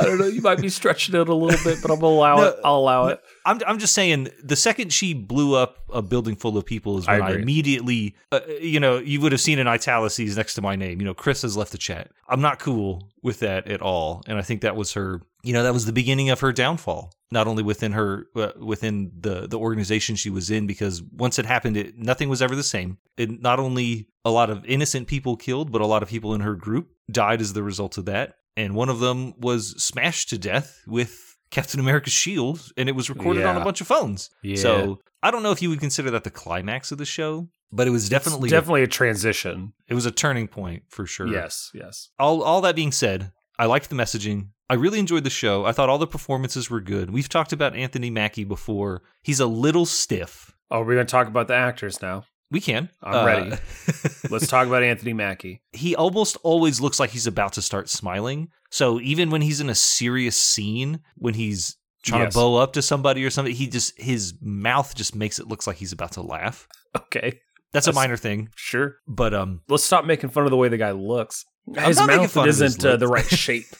I 0.00 0.04
don't 0.04 0.18
know. 0.18 0.26
You 0.26 0.40
might 0.42 0.60
be 0.60 0.68
stretching 0.68 1.14
it 1.14 1.28
a 1.28 1.34
little 1.34 1.58
bit, 1.64 1.82
but 1.82 1.90
I'm 1.90 1.98
gonna 2.00 2.14
allow 2.14 2.36
No, 2.36 2.42
it. 2.44 2.56
I'll 2.64 2.76
allow 2.76 3.06
it. 3.08 3.20
I'm 3.44 3.60
I'm 3.66 3.78
just 3.78 3.92
saying 3.94 4.28
the 4.42 4.56
second 4.56 4.92
she 4.92 5.12
blew 5.14 5.54
up 5.54 5.78
a 5.92 6.02
building 6.02 6.36
full 6.36 6.56
of 6.56 6.64
people 6.64 6.98
is 6.98 7.06
I 7.08 7.14
when 7.14 7.22
I, 7.22 7.30
agree. 7.30 7.42
immediately 7.42 8.14
uh, 8.32 8.40
you 8.60 8.80
know 8.80 8.98
you 8.98 9.20
would 9.20 9.32
have 9.32 9.40
seen 9.40 9.58
an 9.58 9.66
italices 9.66 10.36
next 10.36 10.54
to 10.54 10.62
my 10.62 10.76
name 10.76 11.00
you 11.00 11.04
know 11.06 11.14
Chris 11.14 11.42
has 11.42 11.56
left 11.56 11.72
the 11.72 11.78
chat. 11.78 12.10
I'm 12.28 12.40
not 12.40 12.58
cool 12.60 13.08
with 13.22 13.40
that 13.40 13.66
at 13.68 13.82
all 13.82 14.22
and 14.26 14.38
I 14.38 14.42
think 14.42 14.60
that 14.62 14.76
was 14.76 14.92
her 14.94 15.20
you 15.42 15.52
know 15.52 15.62
that 15.64 15.72
was 15.72 15.84
the 15.86 15.92
beginning 15.92 16.30
of 16.30 16.40
her 16.40 16.52
downfall 16.52 17.12
not 17.32 17.46
only 17.46 17.62
within 17.62 17.92
her 17.92 18.26
uh, 18.36 18.50
within 18.58 19.12
the 19.18 19.46
the 19.46 19.58
organization 19.58 20.16
she 20.16 20.30
was 20.30 20.50
in 20.50 20.66
because 20.66 21.02
once 21.12 21.38
it 21.38 21.46
happened 21.46 21.76
it 21.76 21.96
nothing 21.96 22.28
was 22.28 22.42
ever 22.42 22.54
the 22.56 22.62
same. 22.62 22.98
It 23.16 23.40
not 23.40 23.58
only 23.60 24.08
a 24.24 24.30
lot 24.30 24.50
of 24.50 24.64
innocent 24.66 25.08
people 25.08 25.36
killed 25.36 25.70
but 25.72 25.80
a 25.80 25.86
lot 25.86 26.02
of 26.02 26.08
people 26.08 26.34
in 26.34 26.40
her 26.40 26.54
group 26.54 26.88
died 27.10 27.40
as 27.40 27.52
the 27.52 27.62
result 27.62 27.98
of 27.98 28.04
that 28.06 28.34
and 28.56 28.74
one 28.74 28.88
of 28.88 29.00
them 29.00 29.34
was 29.38 29.82
smashed 29.82 30.28
to 30.30 30.38
death 30.38 30.82
with 30.86 31.36
Captain 31.50 31.80
America's 31.80 32.12
shield, 32.12 32.70
and 32.76 32.88
it 32.88 32.92
was 32.94 33.10
recorded 33.10 33.44
on 33.44 33.56
a 33.56 33.64
bunch 33.64 33.80
of 33.80 33.86
phones. 33.88 34.30
Yeah. 34.42 34.56
So 34.56 35.00
I 35.22 35.30
don't 35.32 35.42
know 35.42 35.50
if 35.50 35.60
you 35.62 35.68
would 35.70 35.80
consider 35.80 36.10
that 36.12 36.22
the 36.22 36.30
climax 36.30 36.92
of 36.92 36.98
the 36.98 37.04
show, 37.04 37.48
but 37.72 37.88
it 37.88 37.90
was 37.90 38.08
definitely 38.08 38.46
It's 38.46 38.52
definitely 38.52 38.84
a 38.84 38.86
transition. 38.86 39.72
it 39.88 39.94
was 39.94 40.06
a 40.06 40.12
turning 40.12 40.46
point 40.46 40.84
for 40.88 41.06
sure. 41.06 41.26
Yes. 41.26 41.70
Yes. 41.74 42.10
All 42.18 42.42
all 42.42 42.60
that 42.60 42.76
being 42.76 42.92
said, 42.92 43.32
I 43.60 43.66
liked 43.66 43.90
the 43.90 43.96
messaging. 43.96 44.48
I 44.68 44.74
really 44.74 44.98
enjoyed 44.98 45.24
the 45.24 45.30
show. 45.30 45.64
I 45.66 45.72
thought 45.72 45.88
all 45.90 45.98
the 45.98 46.06
performances 46.06 46.70
were 46.70 46.80
good. 46.80 47.10
We've 47.10 47.28
talked 47.28 47.52
about 47.52 47.76
Anthony 47.76 48.08
Mackie 48.10 48.44
before. 48.44 49.02
He's 49.22 49.40
a 49.40 49.46
little 49.46 49.84
stiff. 49.86 50.52
Oh, 50.70 50.80
we're 50.80 50.94
going 50.94 51.06
to 51.06 51.10
talk 51.10 51.26
about 51.26 51.48
the 51.48 51.54
actors 51.54 52.00
now. 52.00 52.24
We 52.50 52.60
can. 52.60 52.88
I'm 53.02 53.14
Uh, 53.14 53.26
ready. 53.26 53.50
Let's 54.30 54.46
talk 54.48 54.66
about 54.66 54.82
Anthony 54.82 55.12
Mackie. 55.12 55.62
he 55.72 55.94
almost 55.94 56.36
always 56.42 56.80
looks 56.80 56.98
like 56.98 57.10
he's 57.10 57.26
about 57.26 57.52
to 57.54 57.62
start 57.62 57.88
smiling. 57.88 58.48
So 58.70 58.98
even 59.00 59.30
when 59.30 59.42
he's 59.42 59.60
in 59.60 59.68
a 59.70 59.74
serious 59.74 60.40
scene, 60.40 61.00
when 61.16 61.34
he's 61.34 61.76
trying 62.02 62.22
Yes. 62.22 62.32
to 62.32 62.38
bow 62.38 62.56
up 62.56 62.72
to 62.74 62.82
somebody 62.82 63.24
or 63.24 63.30
something, 63.30 63.54
he 63.54 63.66
just 63.66 64.00
his 64.00 64.34
mouth 64.40 64.94
just 64.94 65.14
makes 65.14 65.38
it 65.38 65.48
looks 65.48 65.66
like 65.66 65.76
he's 65.76 65.92
about 65.92 66.12
to 66.12 66.22
laugh. 66.22 66.66
Okay, 66.96 67.40
That's 67.72 67.86
a 67.86 67.92
minor 67.92 68.16
thing, 68.16 68.48
sure. 68.56 68.96
but 69.06 69.32
um, 69.34 69.60
Let's 69.68 69.84
stop 69.84 70.04
making 70.04 70.30
fun 70.30 70.44
of 70.44 70.50
the 70.50 70.56
way 70.56 70.68
the 70.68 70.76
guy 70.78 70.90
looks. 70.92 71.44
I'm 71.76 71.84
His 71.84 71.98
not 71.98 72.06
making 72.08 72.22
mouth 72.22 72.32
fun 72.32 72.42
of 72.42 72.46
his 72.48 72.60
isn't 72.60 72.84
uh, 72.84 72.96
the 72.96 73.08
right 73.08 73.24
shape. 73.24 73.66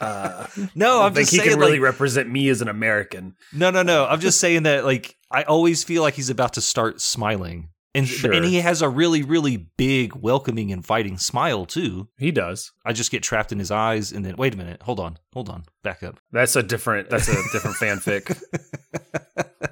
Uh, 0.00 0.46
no, 0.74 1.00
I 1.00 1.06
I'm 1.06 1.14
think 1.14 1.28
just 1.28 1.32
he 1.32 1.38
saying 1.38 1.50
can 1.50 1.58
really 1.58 1.72
like, 1.78 1.82
represent 1.82 2.28
me 2.28 2.48
as 2.48 2.60
an 2.62 2.68
American. 2.68 3.34
no, 3.54 3.70
no, 3.70 3.82
no. 3.82 4.06
I'm 4.06 4.20
just 4.20 4.38
saying 4.40 4.64
that 4.64 4.84
like 4.84 5.14
I 5.30 5.44
always 5.44 5.82
feel 5.84 6.02
like 6.02 6.14
he's 6.14 6.30
about 6.30 6.52
to 6.54 6.60
start 6.60 7.00
smiling, 7.00 7.70
and 7.94 8.06
Sure. 8.06 8.32
and 8.32 8.44
he 8.44 8.56
has 8.56 8.82
a 8.82 8.88
really, 8.88 9.22
really 9.22 9.68
big, 9.78 10.14
welcoming, 10.16 10.70
inviting 10.70 11.16
smile 11.16 11.64
too. 11.64 12.08
He 12.18 12.32
does. 12.32 12.72
I 12.84 12.92
just 12.92 13.10
get 13.12 13.22
trapped 13.22 13.52
in 13.52 13.58
his 13.60 13.70
eyes, 13.70 14.10
and 14.12 14.24
then 14.24 14.34
wait 14.36 14.52
a 14.52 14.56
minute, 14.56 14.82
hold 14.82 14.98
on, 15.00 15.16
hold 15.32 15.48
on, 15.48 15.64
back 15.84 16.02
up. 16.02 16.18
That's 16.32 16.56
a 16.56 16.62
different. 16.62 17.08
That's 17.08 17.28
a 17.28 17.36
different 17.52 17.76
fanfic. 17.76 18.42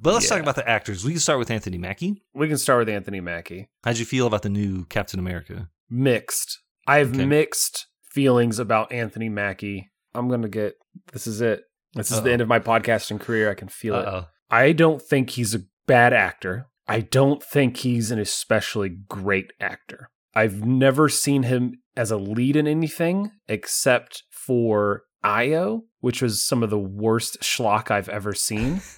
But 0.00 0.14
let's 0.14 0.28
talk 0.28 0.40
about 0.40 0.54
the 0.56 0.68
actors. 0.68 1.04
We 1.04 1.12
can 1.12 1.20
start 1.20 1.38
with 1.38 1.50
Anthony 1.50 1.76
Mackie. 1.78 2.22
We 2.34 2.46
can 2.48 2.58
start 2.58 2.78
with 2.80 2.88
Anthony 2.88 3.20
Mackie. 3.20 3.68
How'd 3.84 3.98
you 3.98 4.04
feel 4.04 4.26
about 4.26 4.42
the 4.42 4.48
new 4.48 4.84
Captain 4.86 5.18
America? 5.18 5.70
Mixed. 5.90 6.60
I 6.86 6.98
have 6.98 7.14
Okay. 7.14 7.26
mixed 7.26 7.86
feelings 8.12 8.58
about 8.58 8.92
Anthony 8.92 9.28
Mackie. 9.28 9.90
I'm 10.14 10.28
gonna 10.28 10.48
get. 10.48 10.74
This 11.12 11.26
is 11.26 11.40
it. 11.40 11.64
This 11.94 12.10
is 12.10 12.18
the 12.18 12.28
Uh-oh. 12.28 12.32
end 12.32 12.42
of 12.42 12.48
my 12.48 12.58
podcasting 12.60 13.20
career. 13.20 13.50
I 13.50 13.54
can 13.54 13.68
feel 13.68 13.94
it. 13.96 14.06
Uh-oh. 14.06 14.26
I 14.50 14.72
don't 14.72 15.02
think 15.02 15.30
he's 15.30 15.54
a 15.54 15.62
bad 15.86 16.12
actor. 16.12 16.66
I 16.86 17.00
don't 17.00 17.42
think 17.42 17.78
he's 17.78 18.10
an 18.10 18.18
especially 18.18 18.88
great 18.88 19.52
actor. 19.60 20.10
I've 20.34 20.64
never 20.64 21.08
seen 21.08 21.42
him 21.44 21.82
as 21.96 22.10
a 22.10 22.16
lead 22.16 22.56
in 22.56 22.66
anything 22.66 23.32
except 23.48 24.22
for 24.30 25.02
Io, 25.24 25.82
which 26.00 26.22
was 26.22 26.42
some 26.42 26.62
of 26.62 26.70
the 26.70 26.78
worst 26.78 27.38
schlock 27.42 27.90
I've 27.90 28.08
ever 28.08 28.32
seen. 28.32 28.80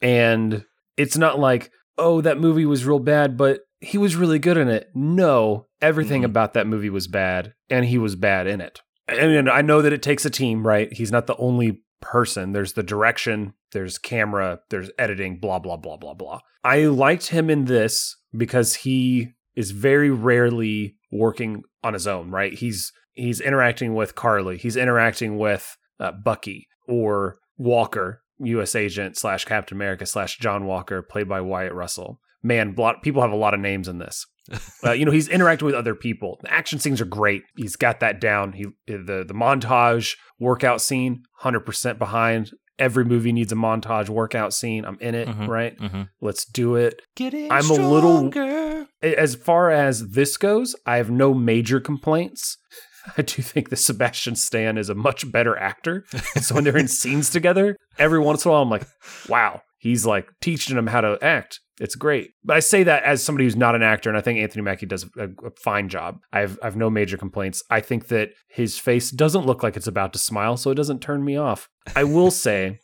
and 0.00 0.64
it's 0.96 1.16
not 1.16 1.38
like, 1.38 1.70
oh, 1.98 2.20
that 2.20 2.38
movie 2.38 2.66
was 2.66 2.84
real 2.84 2.98
bad, 2.98 3.36
but 3.36 3.60
he 3.80 3.98
was 3.98 4.16
really 4.16 4.38
good 4.38 4.56
in 4.56 4.68
it. 4.68 4.88
No, 4.94 5.66
everything 5.80 6.22
Mhm. 6.22 6.26
about 6.26 6.54
that 6.54 6.66
movie 6.66 6.90
was 6.90 7.06
bad, 7.08 7.54
and 7.68 7.84
he 7.86 7.98
was 7.98 8.16
bad 8.16 8.46
in 8.46 8.60
it. 8.60 8.80
And 9.08 9.48
I 9.50 9.62
know 9.62 9.82
that 9.82 9.92
it 9.92 10.02
takes 10.02 10.24
a 10.24 10.30
team, 10.30 10.66
right? 10.66 10.92
He's 10.92 11.10
not 11.12 11.26
the 11.26 11.36
only 11.36 11.82
person. 12.00 12.52
There's 12.52 12.74
the 12.74 12.82
direction, 12.82 13.54
there's 13.72 13.98
camera, 13.98 14.60
there's 14.70 14.90
editing, 14.98 15.38
blah, 15.40 15.58
blah, 15.58 15.76
blah, 15.76 15.96
blah, 15.96 16.14
blah. 16.14 16.40
I 16.62 16.84
liked 16.86 17.28
him 17.28 17.50
in 17.50 17.64
this 17.64 18.16
because 18.36 18.76
he 18.76 19.32
is 19.56 19.72
very 19.72 20.10
rarely 20.10 20.96
working 21.10 21.62
on 21.82 21.94
his 21.94 22.06
own, 22.06 22.30
right? 22.30 22.52
He's 22.52 22.92
he's 23.14 23.40
interacting 23.40 23.94
with 23.94 24.14
Karli, 24.14 24.56
he's 24.56 24.76
interacting 24.76 25.36
with 25.36 25.76
uh, 25.98 26.12
Bucky 26.12 26.68
or 26.86 27.38
Walker, 27.58 28.22
U.S. 28.42 28.74
agent 28.74 29.16
slash 29.16 29.44
Captain 29.44 29.76
America 29.76 30.06
slash 30.06 30.38
John 30.38 30.64
Walker, 30.66 31.02
played 31.02 31.28
by 31.28 31.40
Wyatt 31.40 31.72
Russell. 31.72 32.20
Man, 32.42 32.74
lot, 32.76 33.02
people 33.02 33.20
have 33.22 33.32
a 33.32 33.36
lot 33.36 33.54
of 33.54 33.60
names 33.60 33.88
in 33.88 33.98
this. 33.98 34.26
Uh, 34.82 34.92
you 34.92 35.04
know, 35.04 35.12
he's 35.12 35.28
interacting 35.28 35.66
with 35.66 35.74
other 35.74 35.94
people. 35.94 36.38
The 36.42 36.50
action 36.52 36.78
scenes 36.78 37.00
are 37.00 37.04
great. 37.04 37.42
He's 37.56 37.76
got 37.76 38.00
that 38.00 38.18
down. 38.20 38.52
He 38.54 38.64
the 38.86 39.24
the 39.28 39.34
montage 39.34 40.16
workout 40.40 40.80
scene, 40.80 41.22
hundred 41.36 41.60
percent 41.60 41.98
behind. 41.98 42.50
Every 42.78 43.04
movie 43.04 43.30
needs 43.30 43.52
a 43.52 43.56
montage 43.56 44.08
workout 44.08 44.54
scene. 44.54 44.84
I'm 44.86 44.96
in 45.00 45.14
it, 45.14 45.28
Mhm. 45.28 45.46
right? 45.46 45.78
Mm-hmm. 45.78 46.02
Let's 46.22 46.46
do 46.46 46.74
it. 46.76 47.02
Getting 47.14 47.52
I'm 47.52 47.68
a 47.70 47.74
little- 47.74 48.30
stronger. 48.32 48.86
As 49.02 49.34
far 49.34 49.70
as 49.70 50.08
this 50.12 50.36
goes, 50.38 50.74
I 50.86 50.96
have 50.96 51.10
no 51.10 51.34
major 51.34 51.78
complaints. 51.78 52.56
I 53.16 53.22
do 53.22 53.42
think 53.42 53.70
that 53.70 53.76
Sebastian 53.76 54.36
Stan 54.36 54.78
is 54.78 54.88
a 54.88 54.94
much 54.94 55.30
better 55.30 55.56
actor. 55.56 56.04
so 56.40 56.54
when 56.54 56.64
they're 56.64 56.76
in 56.76 56.88
scenes 56.88 57.30
together, 57.30 57.76
every 57.98 58.18
once 58.18 58.44
in 58.44 58.50
a 58.50 58.52
while, 58.52 58.62
I'm 58.62 58.70
like, 58.70 58.86
wow, 59.28 59.62
he's 59.78 60.06
like 60.06 60.28
teaching 60.40 60.76
him 60.76 60.86
how 60.86 61.00
to 61.00 61.18
act. 61.22 61.60
It's 61.80 61.94
great. 61.94 62.32
But 62.44 62.58
I 62.58 62.60
say 62.60 62.82
that 62.82 63.04
as 63.04 63.24
somebody 63.24 63.46
who's 63.46 63.56
not 63.56 63.74
an 63.74 63.82
actor, 63.82 64.10
and 64.10 64.18
I 64.18 64.20
think 64.20 64.38
Anthony 64.38 64.62
Mackie 64.62 64.84
does 64.84 65.06
a, 65.16 65.28
a 65.44 65.50
fine 65.62 65.88
job. 65.88 66.18
I 66.30 66.40
have, 66.40 66.58
I 66.62 66.66
have 66.66 66.76
no 66.76 66.90
major 66.90 67.16
complaints. 67.16 67.62
I 67.70 67.80
think 67.80 68.08
that 68.08 68.32
his 68.48 68.78
face 68.78 69.10
doesn't 69.10 69.46
look 69.46 69.62
like 69.62 69.78
it's 69.78 69.86
about 69.86 70.12
to 70.12 70.18
smile, 70.18 70.58
so 70.58 70.70
it 70.70 70.74
doesn't 70.74 71.00
turn 71.00 71.24
me 71.24 71.36
off. 71.36 71.70
I 71.96 72.04
will 72.04 72.30
say, 72.30 72.80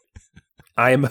I 0.79 0.93
am. 0.93 1.09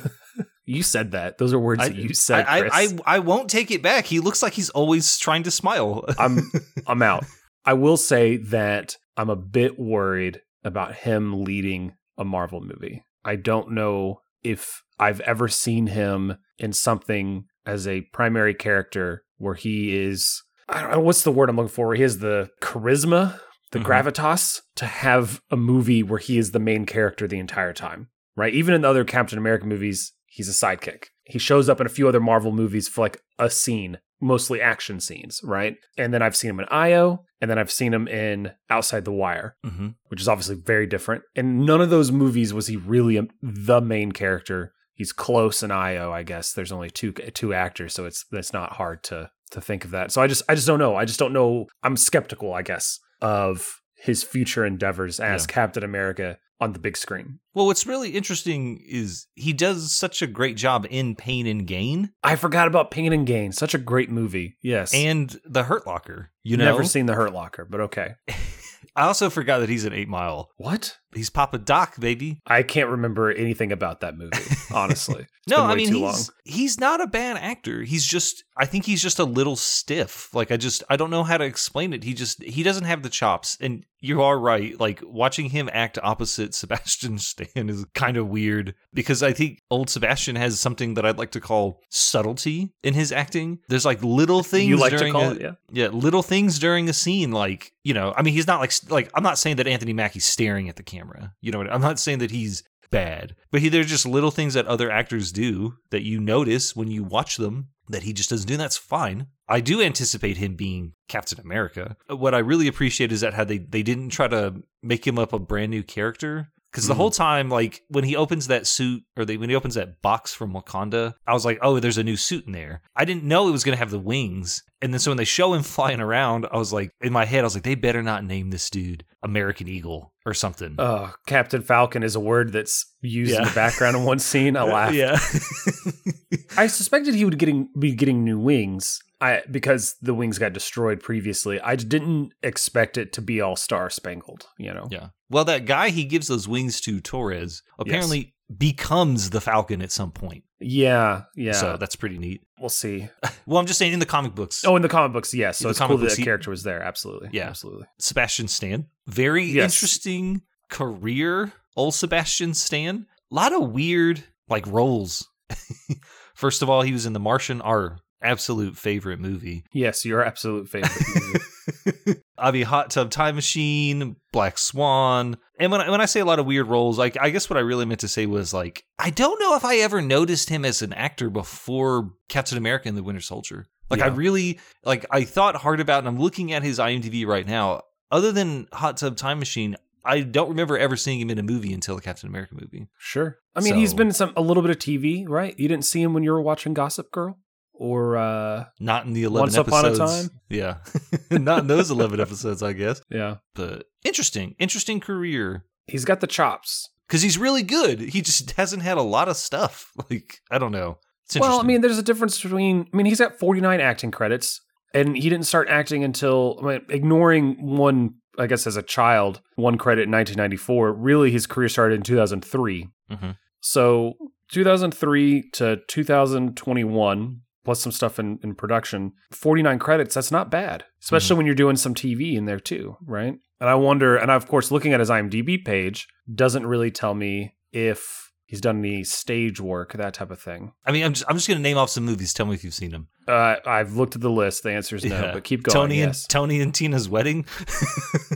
you 0.65 0.81
said 0.81 1.11
that. 1.11 1.37
Those 1.37 1.53
are 1.53 1.59
words 1.59 1.83
I, 1.83 1.89
that 1.89 1.95
you 1.95 2.15
said, 2.15 2.47
I, 2.47 2.61
Chris. 2.61 2.73
I, 2.73 2.81
I, 2.81 3.15
I 3.17 3.19
won't 3.19 3.51
take 3.51 3.69
it 3.69 3.83
back. 3.83 4.05
He 4.05 4.19
looks 4.19 4.41
like 4.41 4.53
he's 4.53 4.71
always 4.71 5.19
trying 5.19 5.43
to 5.43 5.51
smile. 5.51 6.05
I'm 6.17 6.51
I'm 6.87 7.03
out. 7.03 7.23
I 7.65 7.73
will 7.73 7.97
say 7.97 8.38
that 8.38 8.97
I'm 9.17 9.30
a 9.30 9.36
bit 9.36 9.80
worried 9.80 10.41
about 10.63 10.95
him 10.95 11.43
leading 11.43 11.93
a 12.17 12.25
Marvel 12.25 12.62
movie. 12.62 13.04
I 13.23 13.36
don't 13.36 13.71
know 13.71 14.19
if 14.43 14.82
I've 14.99 15.19
ever 15.21 15.47
seen 15.47 15.88
him 15.88 16.38
in 16.60 16.73
something 16.73 17.45
as 17.65 17.88
a 17.88 18.01
primary 18.13 18.54
character 18.54 19.23
where 19.38 19.56
he 19.56 19.95
is 19.95 20.41
I 20.67 20.82
don't 20.82 20.91
know 20.91 20.99
what's 20.99 21.21
the 21.23 21.32
word 21.32 21.49
I'm 21.49 21.58
looking 21.58 21.69
for. 21.69 21.93
He 21.93 22.01
has 22.01 22.19
the 22.19 22.49
charisma, 22.60 23.39
the 23.71 23.78
Mhm. 23.80 23.86
gravitas 23.86 24.62
to 24.78 24.86
have 24.88 25.39
a 25.51 25.56
movie 25.58 26.01
where 26.01 26.17
he 26.17 26.39
is 26.39 26.51
the 26.51 26.60
main 26.60 26.86
character 26.88 27.28
the 27.28 27.38
entire 27.38 27.73
time. 27.73 28.08
Right? 28.36 28.54
Even 28.54 28.73
in 28.73 28.82
the 28.82 28.89
other 28.89 29.04
Captain 29.06 29.38
America 29.38 29.65
movies, 29.67 30.13
he's 30.25 30.49
a 30.49 30.51
sidekick. 30.54 31.06
He 31.23 31.38
shows 31.39 31.69
up 31.69 31.80
in 31.80 31.86
a 31.86 31.89
few 31.89 32.08
other 32.08 32.19
Marvel 32.19 32.51
movies 32.51 32.88
for 32.88 33.01
like 33.01 33.21
a 33.38 33.49
scene, 33.49 33.99
mostly 34.21 34.62
action 34.62 34.99
scenes, 34.99 35.41
right? 35.43 35.75
And 35.97 36.13
then 36.13 36.21
I've 36.21 36.36
seen 36.36 36.49
him 36.49 36.60
in 36.60 36.67
Io, 36.71 37.23
and 37.41 37.49
then 37.51 37.60
I've 37.60 37.71
seen 37.71 37.93
him 37.93 38.08
in 38.08 38.51
Outside 38.69 39.06
the 39.06 39.12
Wire, 39.12 39.56
hmm 39.63 39.89
which 40.08 40.21
is 40.21 40.30
obviously 40.30 40.56
very 40.56 40.88
different. 40.88 41.23
And 41.36 41.65
none 41.65 41.82
of 41.82 41.89
those 41.89 42.12
movies 42.12 42.54
was 42.54 42.67
he 42.67 42.78
really 42.78 43.17
a, 43.17 43.28
the 43.41 43.82
main 43.82 44.12
character. 44.12 44.73
He's 44.93 45.12
close 45.12 45.62
in 45.62 45.71
Io, 45.71 46.12
I 46.12 46.23
guess. 46.23 46.54
There's 46.54 46.71
only 46.71 46.89
two 46.89 47.12
two 47.12 47.54
actors, 47.54 47.93
so 47.93 48.06
it's 48.06 48.25
it's 48.32 48.54
not 48.54 48.73
hard 48.73 49.04
to 49.06 49.30
to 49.51 49.62
think 49.62 49.84
of 49.86 49.91
that. 49.91 50.12
So 50.12 50.21
I 50.21 50.28
just 50.28 50.43
I 50.47 50.56
just 50.56 50.67
don't 50.67 50.80
know. 50.80 50.95
I 50.95 51.06
just 51.06 51.19
don't 51.19 51.34
know. 51.34 51.65
I'm 51.84 51.97
skeptical, 51.97 52.54
I 52.54 52.62
guess, 52.62 52.99
of 53.21 53.82
his 54.05 54.23
future 54.23 54.65
endeavors 54.65 55.19
as 55.19 55.43
Yeah. 55.43 55.53
Captain 55.53 55.83
America 55.83 56.37
on 56.61 56.71
the 56.73 56.79
big 56.79 56.95
screen. 56.95 57.39
Well, 57.53 57.65
what's 57.65 57.85
really 57.85 58.11
interesting 58.11 58.81
is 58.87 59.27
he 59.35 59.51
does 59.51 59.91
such 59.91 60.21
a 60.21 60.27
great 60.27 60.55
job 60.55 60.87
in 60.89 61.15
Pain 61.15 61.47
and 61.47 61.67
Gain 61.67 62.11
I 62.23 62.35
forgot 62.37 62.67
about 62.67 62.91
Pain 62.91 63.11
and 63.11 63.27
Gain. 63.27 63.51
Such 63.51 63.73
a 63.73 63.77
great 63.77 64.09
movie. 64.09 64.57
Yes. 64.61 64.93
and 64.93 65.35
The 65.45 65.63
Hurt 65.63 65.85
Locker. 65.85 66.31
You 66.43 66.55
know, 66.57 66.65
Never 66.65 66.83
seen 66.85 67.07
The 67.07 67.13
Hurt 67.15 67.33
Locker, 67.33 67.65
but 67.65 67.81
okay. 67.81 68.15
I 68.95 69.01
also 69.03 69.29
forgot 69.29 69.59
that 69.59 69.67
he's 69.69 69.83
an 69.83 69.91
Eight 69.93 70.07
Mile. 70.07 70.49
What? 70.55 70.97
He's 71.15 71.30
Papa 71.30 71.58
Doc, 71.60 71.99
baby. 71.99 72.41
I 72.45 72.63
can't 72.63 72.89
remember 72.89 73.32
anything 73.32 73.71
about 73.71 74.01
that 74.01 74.17
movie, 74.17 74.38
honestly. 74.73 75.28
No, 75.47 75.58
I 75.63 75.75
mean 75.75 75.89
he's 75.93 76.01
long. 76.01 76.19
he's 76.43 76.80
not 76.80 77.01
a 77.01 77.08
bad 77.08 77.38
actor. 77.38 77.84
He's 77.84 78.04
just 78.06 78.43
I 78.58 78.65
think 78.65 78.86
he's 78.86 79.01
just 79.01 79.19
a 79.19 79.23
little 79.25 79.56
stiff. 79.56 80.34
Like 80.34 80.51
I 80.51 80.58
just 80.58 80.84
I 80.89 80.95
don't 80.95 81.12
know 81.12 81.23
how 81.23 81.38
to 81.38 81.45
explain 81.45 81.93
it. 81.93 82.04
He 82.04 82.15
just 82.15 82.41
he 82.43 82.63
doesn't 82.63 82.86
have 82.86 83.04
the 83.04 83.10
chops. 83.10 83.56
And 83.62 83.86
you 83.99 84.23
are 84.23 84.39
right. 84.39 84.80
Like 84.80 85.01
watching 85.06 85.51
him 85.51 85.69
act 85.71 85.99
opposite 86.01 86.56
Sebastian 86.56 87.19
Stan 87.19 87.69
is 87.69 87.86
kind 87.93 88.17
of 88.17 88.28
weird 88.28 88.73
because 88.91 89.21
I 89.21 89.34
think 89.34 89.62
old 89.69 89.88
Sebastian 89.91 90.36
has 90.36 90.60
something 90.60 90.95
that 90.95 91.06
I'd 91.06 91.19
like 91.19 91.32
to 91.32 91.39
call 91.41 91.80
subtlety 91.91 92.73
in 92.84 92.95
his 92.95 93.12
acting. 93.12 93.60
There's 93.69 93.86
like 93.86 94.01
little 94.04 94.41
things 94.41 94.67
You 94.69 94.78
like 94.78 94.97
to 94.97 95.12
call 95.12 95.30
a- 95.30 95.36
it, 95.36 95.41
yeah. 95.41 95.51
yeah, 95.71 95.88
little 95.89 96.23
things 96.23 96.58
during 96.58 96.89
a 96.89 96.93
scene, 96.93 97.32
like 97.32 97.71
you 97.84 97.93
know, 97.93 98.15
I 98.17 98.23
mean, 98.23 98.34
he's 98.34 98.47
not 98.47 98.60
like 98.62 98.73
like 98.89 99.12
I'm 99.13 99.21
not 99.21 99.38
saying 99.38 99.58
that 99.58 99.67
Anthony 99.67 99.93
Mackie's 99.93 100.25
staring 100.25 100.69
at 100.69 100.75
the 100.75 100.82
camera. 100.84 101.04
You 101.41 101.51
know, 101.51 101.59
what 101.59 101.71
I'm 101.73 101.81
not 101.81 101.99
saying 101.99 102.19
that 102.19 102.31
he's 102.31 102.63
bad, 102.91 103.35
but 103.51 103.61
he, 103.61 103.69
there's 103.69 103.87
just 103.89 104.05
little 104.05 104.31
things 104.31 104.53
that 104.53 104.67
other 104.67 104.91
actors 104.91 105.31
do 105.31 105.75
that 105.91 106.03
you 106.03 106.19
notice 106.19 106.75
when 106.75 106.89
you 106.89 107.03
watch 107.03 107.37
them 107.37 107.69
that 107.89 108.03
he 108.03 108.13
just 108.13 108.29
doesn't 108.29 108.47
do. 108.47 108.53
and 108.53 108.61
That's 108.61 108.77
fine. 108.77 109.27
I 109.47 109.59
do 109.61 109.81
anticipate 109.81 110.37
him 110.37 110.55
being 110.55 110.93
Captain 111.07 111.39
America. 111.39 111.97
What 112.07 112.33
I 112.33 112.39
really 112.39 112.67
appreciate 112.67 113.11
is 113.11 113.21
that 113.21 113.33
how 113.35 113.43
they 113.43 113.57
they 113.59 113.83
didn't 113.83 114.09
try 114.09 114.27
to 114.27 114.63
make 114.81 115.05
him 115.05 115.19
up 115.19 115.33
a 115.33 115.39
brand 115.39 115.71
new 115.71 115.83
character. 115.83 116.49
Because 116.71 116.87
the 116.89 116.93
Mhm. 116.93 116.97
whole 116.97 117.11
time, 117.11 117.49
like 117.49 117.83
when 117.87 118.03
he 118.03 118.17
opens 118.17 118.47
that 118.47 118.67
suit 118.67 119.03
or 119.15 119.23
they, 119.23 119.37
when 119.37 119.49
he 119.49 119.55
opens 119.55 119.75
that 119.75 120.01
box 120.01 120.33
from 120.33 120.51
Wakanda, 120.53 121.13
I 121.25 121.33
was 121.33 121.45
like, 121.45 121.57
oh, 121.61 121.79
there's 121.79 121.97
a 121.97 122.03
new 122.03 122.17
suit 122.17 122.45
in 122.47 122.51
there. 122.51 122.81
I 122.97 123.05
didn't 123.05 123.23
know 123.23 123.47
it 123.47 123.53
was 123.53 123.63
going 123.63 123.75
to 123.75 123.79
have 123.79 123.91
the 123.91 123.99
wings. 123.99 124.61
And 124.81 124.93
then 124.93 124.99
so 124.99 125.11
when 125.11 125.17
they 125.17 125.25
show 125.25 125.53
him 125.53 125.63
flying 125.63 125.99
around, 125.99 126.47
I 126.51 126.57
was 126.57 126.73
like, 126.73 126.91
in 127.01 127.13
my 127.13 127.25
head, 127.25 127.41
I 127.41 127.43
was 127.43 127.55
like, 127.55 127.63
they 127.63 127.75
better 127.75 128.03
not 128.03 128.23
name 128.23 128.51
this 128.51 128.69
dude 128.69 129.05
American 129.23 129.67
Eagle 129.67 130.13
or 130.25 130.33
something. 130.33 130.75
Oh, 130.77 131.13
Captain 131.27 131.61
Falcon 131.61 132.03
is 132.03 132.15
a 132.15 132.19
word 132.19 132.51
that's 132.51 132.85
used 133.01 133.35
in 133.35 133.43
the 133.43 133.51
background 133.51 133.95
in 133.95 134.03
one 134.03 134.19
scene. 134.19 134.55
I 134.57 134.63
laughed. 134.71 134.93
Yeah. 134.93 135.17
I 136.57 136.67
suspected 136.67 137.15
he 137.15 137.25
would 137.25 137.39
getting 137.39 137.69
be 137.77 137.93
getting 137.93 138.23
new 138.23 138.39
wings. 138.39 138.99
I 139.21 139.41
because 139.49 139.95
the 140.01 140.13
wings 140.13 140.38
got 140.38 140.53
destroyed 140.53 140.99
previously. 140.99 141.59
I 141.61 141.75
didn't 141.75 142.33
expect 142.43 142.97
it 142.97 143.13
to 143.13 143.21
be 143.21 143.39
all 143.41 143.55
star 143.55 143.89
spangled. 143.89 144.45
You 144.57 144.73
know. 144.73 144.88
yeah. 144.91 145.09
Well, 145.29 145.45
that 145.45 145.65
guy 145.65 145.89
he 145.89 146.05
gives 146.05 146.27
those 146.27 146.47
wings 146.47 146.79
to 146.81 146.99
Torres, 146.99 147.63
apparently 147.79 148.35
becomes 148.55 149.29
the 149.31 149.41
Falcon 149.41 149.81
at 149.81 149.91
some 149.91 150.12
point. 150.12 150.43
Yeah, 150.60 151.23
yeah. 151.36 151.51
So 151.53 151.77
that's 151.77 151.95
pretty 151.95 152.17
neat. 152.17 152.41
we'll 152.60 152.69
see. 152.69 153.10
Well, 153.47 153.60
I'm 153.60 153.67
just 153.67 153.77
saying 153.77 153.93
in 153.93 153.99
the 153.99 154.05
comic 154.08 154.34
books, 154.34 154.65
Oh, 154.65 154.75
in 154.75 154.81
the 154.81 154.89
comic 154.89 155.13
books, 155.13 155.31
yes. 155.34 155.60
So 155.60 155.69
it's 155.69 155.77
cool 155.79 155.89
that 155.89 155.97
books, 155.97 156.13
that 156.15 156.19
he- 156.19 156.23
character 156.25 156.49
was 156.49 156.63
there. 156.63 156.81
Absolutely. 156.81 157.29
Yeah. 157.31 157.47
Absolutely. 157.47 157.86
Sebastian 157.99 158.47
Stan. 158.47 158.88
Very 159.08 159.43
Yes. 159.45 159.73
interesting 159.75 160.41
career, 160.69 161.53
old 161.75 161.93
Sebastian 161.93 162.53
Stan. 162.55 163.05
A 163.31 163.36
lot 163.36 163.53
of 163.53 163.69
weird 163.71 164.23
like 164.49 164.65
roles. 164.65 165.27
First 166.36 166.62
of 166.63 166.69
all, 166.71 166.81
he 166.81 166.91
was 166.91 167.05
in 167.05 167.13
The 167.13 167.19
Martian, 167.19 167.62
our 167.62 167.99
absolute 168.21 168.77
favorite 168.77 169.19
movie. 169.19 169.63
Yes, 169.71 170.03
your 170.05 170.23
absolute 170.25 170.67
favorite 170.67 172.21
movie. 172.38 172.48
I 172.48 172.52
mean, 172.52 172.65
Hot 172.65 172.89
Tub 172.89 173.12
Time 173.12 173.36
Machine, 173.36 174.15
Black 174.32 174.58
Swan, 174.58 175.38
and 175.60 175.71
when 175.71 175.82
I, 175.82 175.89
when 175.89 176.02
I 176.02 176.06
say 176.06 176.19
a 176.19 176.26
lot 176.26 176.39
of 176.39 176.45
weird 176.45 176.67
roles, 176.67 176.98
like 176.98 177.17
I 177.19 177.30
guess 177.30 177.50
what 177.50 177.58
I 177.58 177.62
really 177.62 177.86
meant 177.86 178.02
to 178.02 178.08
say 178.08 178.26
was 178.26 178.54
like 178.54 178.86
I 179.00 179.10
don't 179.10 179.39
know 179.39 179.56
if 179.56 179.65
I 179.65 179.78
ever 179.78 180.02
noticed 180.02 180.50
him 180.50 180.65
as 180.65 180.82
an 180.82 180.93
actor 180.93 181.30
before 181.30 182.12
Captain 182.30 182.58
America 182.58 182.89
and 182.89 182.98
the 182.98 183.04
Winter 183.04 183.21
Soldier. 183.21 183.67
Like 183.89 184.02
I 184.02 184.08
really 184.08 184.60
like 184.84 185.06
I 185.12 185.24
thought 185.24 185.56
hard 185.58 185.80
about, 185.80 186.00
and 186.00 186.08
I'm 186.08 186.19
looking 186.19 186.52
at 186.52 186.63
his 186.63 186.80
IMDb 186.80 187.26
right 187.26 187.45
now. 187.45 187.82
Other 188.12 188.32
than 188.32 188.67
Hot 188.74 188.98
Tub 188.98 189.15
Time 189.15 189.39
Machine, 189.39 189.76
I 190.04 190.21
don't 190.21 190.50
remember 190.50 190.78
ever 190.78 190.95
seeing 190.95 191.19
him 191.19 191.30
in 191.30 191.39
a 191.39 191.43
movie 191.43 191.74
until 191.74 191.95
the 191.95 192.02
Captain 192.02 192.30
America 192.30 192.56
movie. 192.56 192.88
Sure. 192.98 193.39
I 193.56 193.62
mean, 193.62 193.76
he's 193.76 193.93
been 193.93 194.08
in 194.08 194.13
some 194.13 194.34
a 194.36 194.41
little 194.41 194.62
bit 194.62 194.71
of 194.71 194.78
TV, 194.78 195.26
right? 195.28 195.58
You 195.60 195.67
didn't 195.67 195.86
see 195.86 196.02
him 196.02 196.13
when 196.13 196.24
you 196.24 196.32
were 196.32 196.41
watching 196.41 196.74
Gossip 196.74 197.12
Girl, 197.12 197.39
or 197.77 198.17
uh 198.17 198.65
Not 198.79 199.05
in 199.05 199.13
the 199.13 199.23
eleven 199.23 199.41
Once 199.43 199.55
Upon 199.57 199.85
a 199.85 199.88
episodes. 199.89 200.29
Time? 200.29 200.39
yeah, 200.49 200.77
not 201.31 201.59
in 201.59 201.67
those 201.67 201.91
eleven 201.91 202.19
episodes, 202.19 202.61
I 202.63 202.73
guess. 202.73 203.01
yeah, 203.09 203.38
But 203.53 203.85
interesting, 204.03 204.55
interesting 204.59 204.99
career. 204.99 205.65
he's 205.88 206.05
got 206.05 206.19
the 206.21 206.27
chops. 206.27 206.89
because 207.07 207.21
he's 207.21 207.38
really 207.38 207.63
good. 207.63 207.99
He 207.99 208.21
just 208.21 208.51
hasn't 208.57 208.83
had 208.83 208.97
a 208.97 209.01
lot 209.03 209.27
of 209.29 209.38
stuff. 209.38 209.91
Like 210.09 210.39
I 210.51 210.57
don't 210.57 210.71
know. 210.71 210.97
It's 211.25 211.39
Well, 211.39 211.59
I 211.59 211.63
mean, 211.63 211.81
there's 211.81 211.97
a 211.97 212.03
difference 212.03 212.41
between. 212.41 212.88
I 212.93 212.97
mean, 212.97 213.05
he's 213.07 213.17
got 213.19 213.39
49 213.39 213.79
acting 213.81 214.11
credits, 214.11 214.61
and 214.93 215.15
he 215.17 215.29
didn't 215.29 215.47
start 215.47 215.67
acting 215.69 216.03
until 216.03 216.59
I 216.61 216.65
mean, 216.65 216.81
ignoring 216.89 217.75
one. 217.77 218.15
I 218.38 218.47
guess 218.47 218.67
as 218.67 218.75
a 218.75 218.83
child, 218.83 219.41
one 219.55 219.77
credit 219.77 220.03
in 220.03 220.11
1994. 220.11 220.93
Really, 220.93 221.31
his 221.31 221.47
career 221.47 221.69
started 221.69 221.95
in 221.95 222.01
2003. 222.03 222.89
Mhm. 223.09 223.38
So 223.61 224.13
2003 224.51 225.49
to 225.53 225.77
2021, 225.88 227.41
plus 227.65 227.82
some 227.82 227.91
stuff 227.91 228.17
in, 228.19 228.39
in 228.43 228.56
production, 228.56 229.12
49 229.32 229.80
credits. 229.80 230.15
That's 230.15 230.32
not 230.32 230.49
bad, 230.49 230.86
especially 231.04 231.36
when 231.36 231.45
you're 231.45 231.56
doing 231.56 231.75
some 231.75 231.93
TV 231.93 232.36
in 232.36 232.45
there 232.45 232.60
too, 232.60 232.95
right? 233.06 233.36
And 233.60 233.69
I 233.69 233.75
wonder, 233.75 234.15
and 234.15 234.32
of 234.32 234.47
course, 234.47 234.71
looking 234.71 234.93
at 234.93 234.99
his 235.01 235.10
IMDb 235.10 235.63
page 235.65 236.08
doesn't 236.34 236.65
really 236.65 236.91
tell 236.91 237.13
me 237.13 237.56
if 237.73 238.32
he's 238.45 238.62
done 238.62 238.80
any 238.80 239.04
stage 239.04 239.60
work, 239.60 239.93
that 239.93 240.13
type 240.13 240.30
of 240.32 240.39
thing. 240.39 240.73
I 240.86 240.91
mean, 240.91 241.04
I'm 241.04 241.13
just 241.13 241.25
I'm 241.28 241.36
just 241.36 241.47
gonna 241.47 241.60
name 241.60 241.78
off 241.78 241.89
some 241.89 242.06
movies. 242.06 242.34
Tell 242.34 242.45
me 242.45 242.54
if 242.54 242.63
you've 242.63 242.73
seen 242.73 242.91
them. 242.91 243.08
Uh, 243.28 243.56
I've 243.65 243.95
looked 243.95 244.15
at 244.15 244.21
the 244.21 244.30
list. 244.30 244.63
The 244.63 244.71
answer 244.71 244.95
is 244.95 245.04
no, 245.04 245.19
Yeah. 245.19 245.34
but 245.34 245.43
keep 245.43 245.63
going. 245.63 245.73
Tony 245.73 245.97
yes. 245.97 246.23
and 246.23 246.30
Tony 246.30 246.62
and 246.62 246.73
Tina's 246.73 247.10
wedding. 247.10 247.45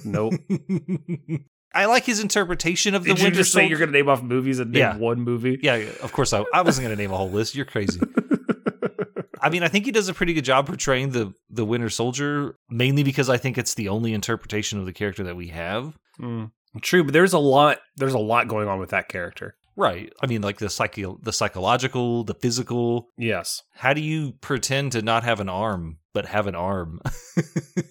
Nope. 0.06 0.34
I 1.74 1.86
like 1.86 2.06
his 2.06 2.20
interpretation 2.20 2.96
of 2.96 3.04
the 3.04 3.10
Did 3.10 3.20
you 3.20 3.26
Winter 3.26 3.38
just 3.38 3.52
say 3.52 3.68
you're 3.68 3.78
going 3.78 3.92
to 3.92 3.94
name 3.98 4.10
off 4.10 4.24
movies 4.24 4.60
and 4.60 4.72
name 4.72 4.80
Yeah. 4.80 4.98
one 4.98 5.22
movie? 5.22 5.60
yeah, 5.62 5.76
of 6.02 6.12
course. 6.14 6.34
I, 6.34 6.44
I 6.54 6.62
wasn't 6.64 6.86
gonna 6.86 6.96
name 6.96 7.12
a 7.12 7.18
whole 7.18 7.30
list. 7.30 7.54
You're 7.54 7.66
crazy. 7.66 8.00
I 9.42 9.50
mean, 9.50 9.64
I 9.64 9.68
think 9.68 9.86
he 9.86 9.92
does 9.92 10.10
a 10.10 10.14
pretty 10.14 10.34
good 10.34 10.46
job 10.46 10.68
portraying 10.68 11.12
the 11.12 11.34
the 11.50 11.66
Winter 11.66 11.90
Soldier, 11.90 12.56
mainly 12.70 13.04
because 13.04 13.30
I 13.30 13.38
think 13.38 13.58
it's 13.58 13.74
the 13.74 13.90
only 13.90 14.14
interpretation 14.14 14.80
of 14.80 14.86
the 14.86 14.94
character 14.94 15.24
that 15.24 15.36
we 15.36 15.48
have. 15.50 15.98
Mm. 16.20 16.52
True, 16.82 17.04
but 17.04 17.14
there's 17.14 17.34
a 17.34 17.40
lot. 17.40 17.80
There's 17.98 18.14
a 18.14 18.20
lot 18.20 18.48
going 18.48 18.68
on 18.68 18.80
with 18.80 18.92
that 18.92 19.10
character. 19.10 19.56
Right. 19.80 20.12
I 20.22 20.28
mean, 20.28 20.42
like 20.42 20.58
the 20.58 20.70
psycho, 20.70 21.18
the 21.22 21.32
psychological, 21.32 22.26
the 22.26 22.34
physical. 22.34 23.08
Yes, 23.18 23.64
How 23.76 23.94
do 23.94 24.02
you 24.02 24.34
pretend 24.42 24.92
to 24.92 25.02
not 25.02 25.24
have 25.24 25.40
an 25.40 25.48
arm 25.48 26.00
but 26.14 26.26
have 26.26 26.48
an 26.48 26.56
arm? 26.56 27.00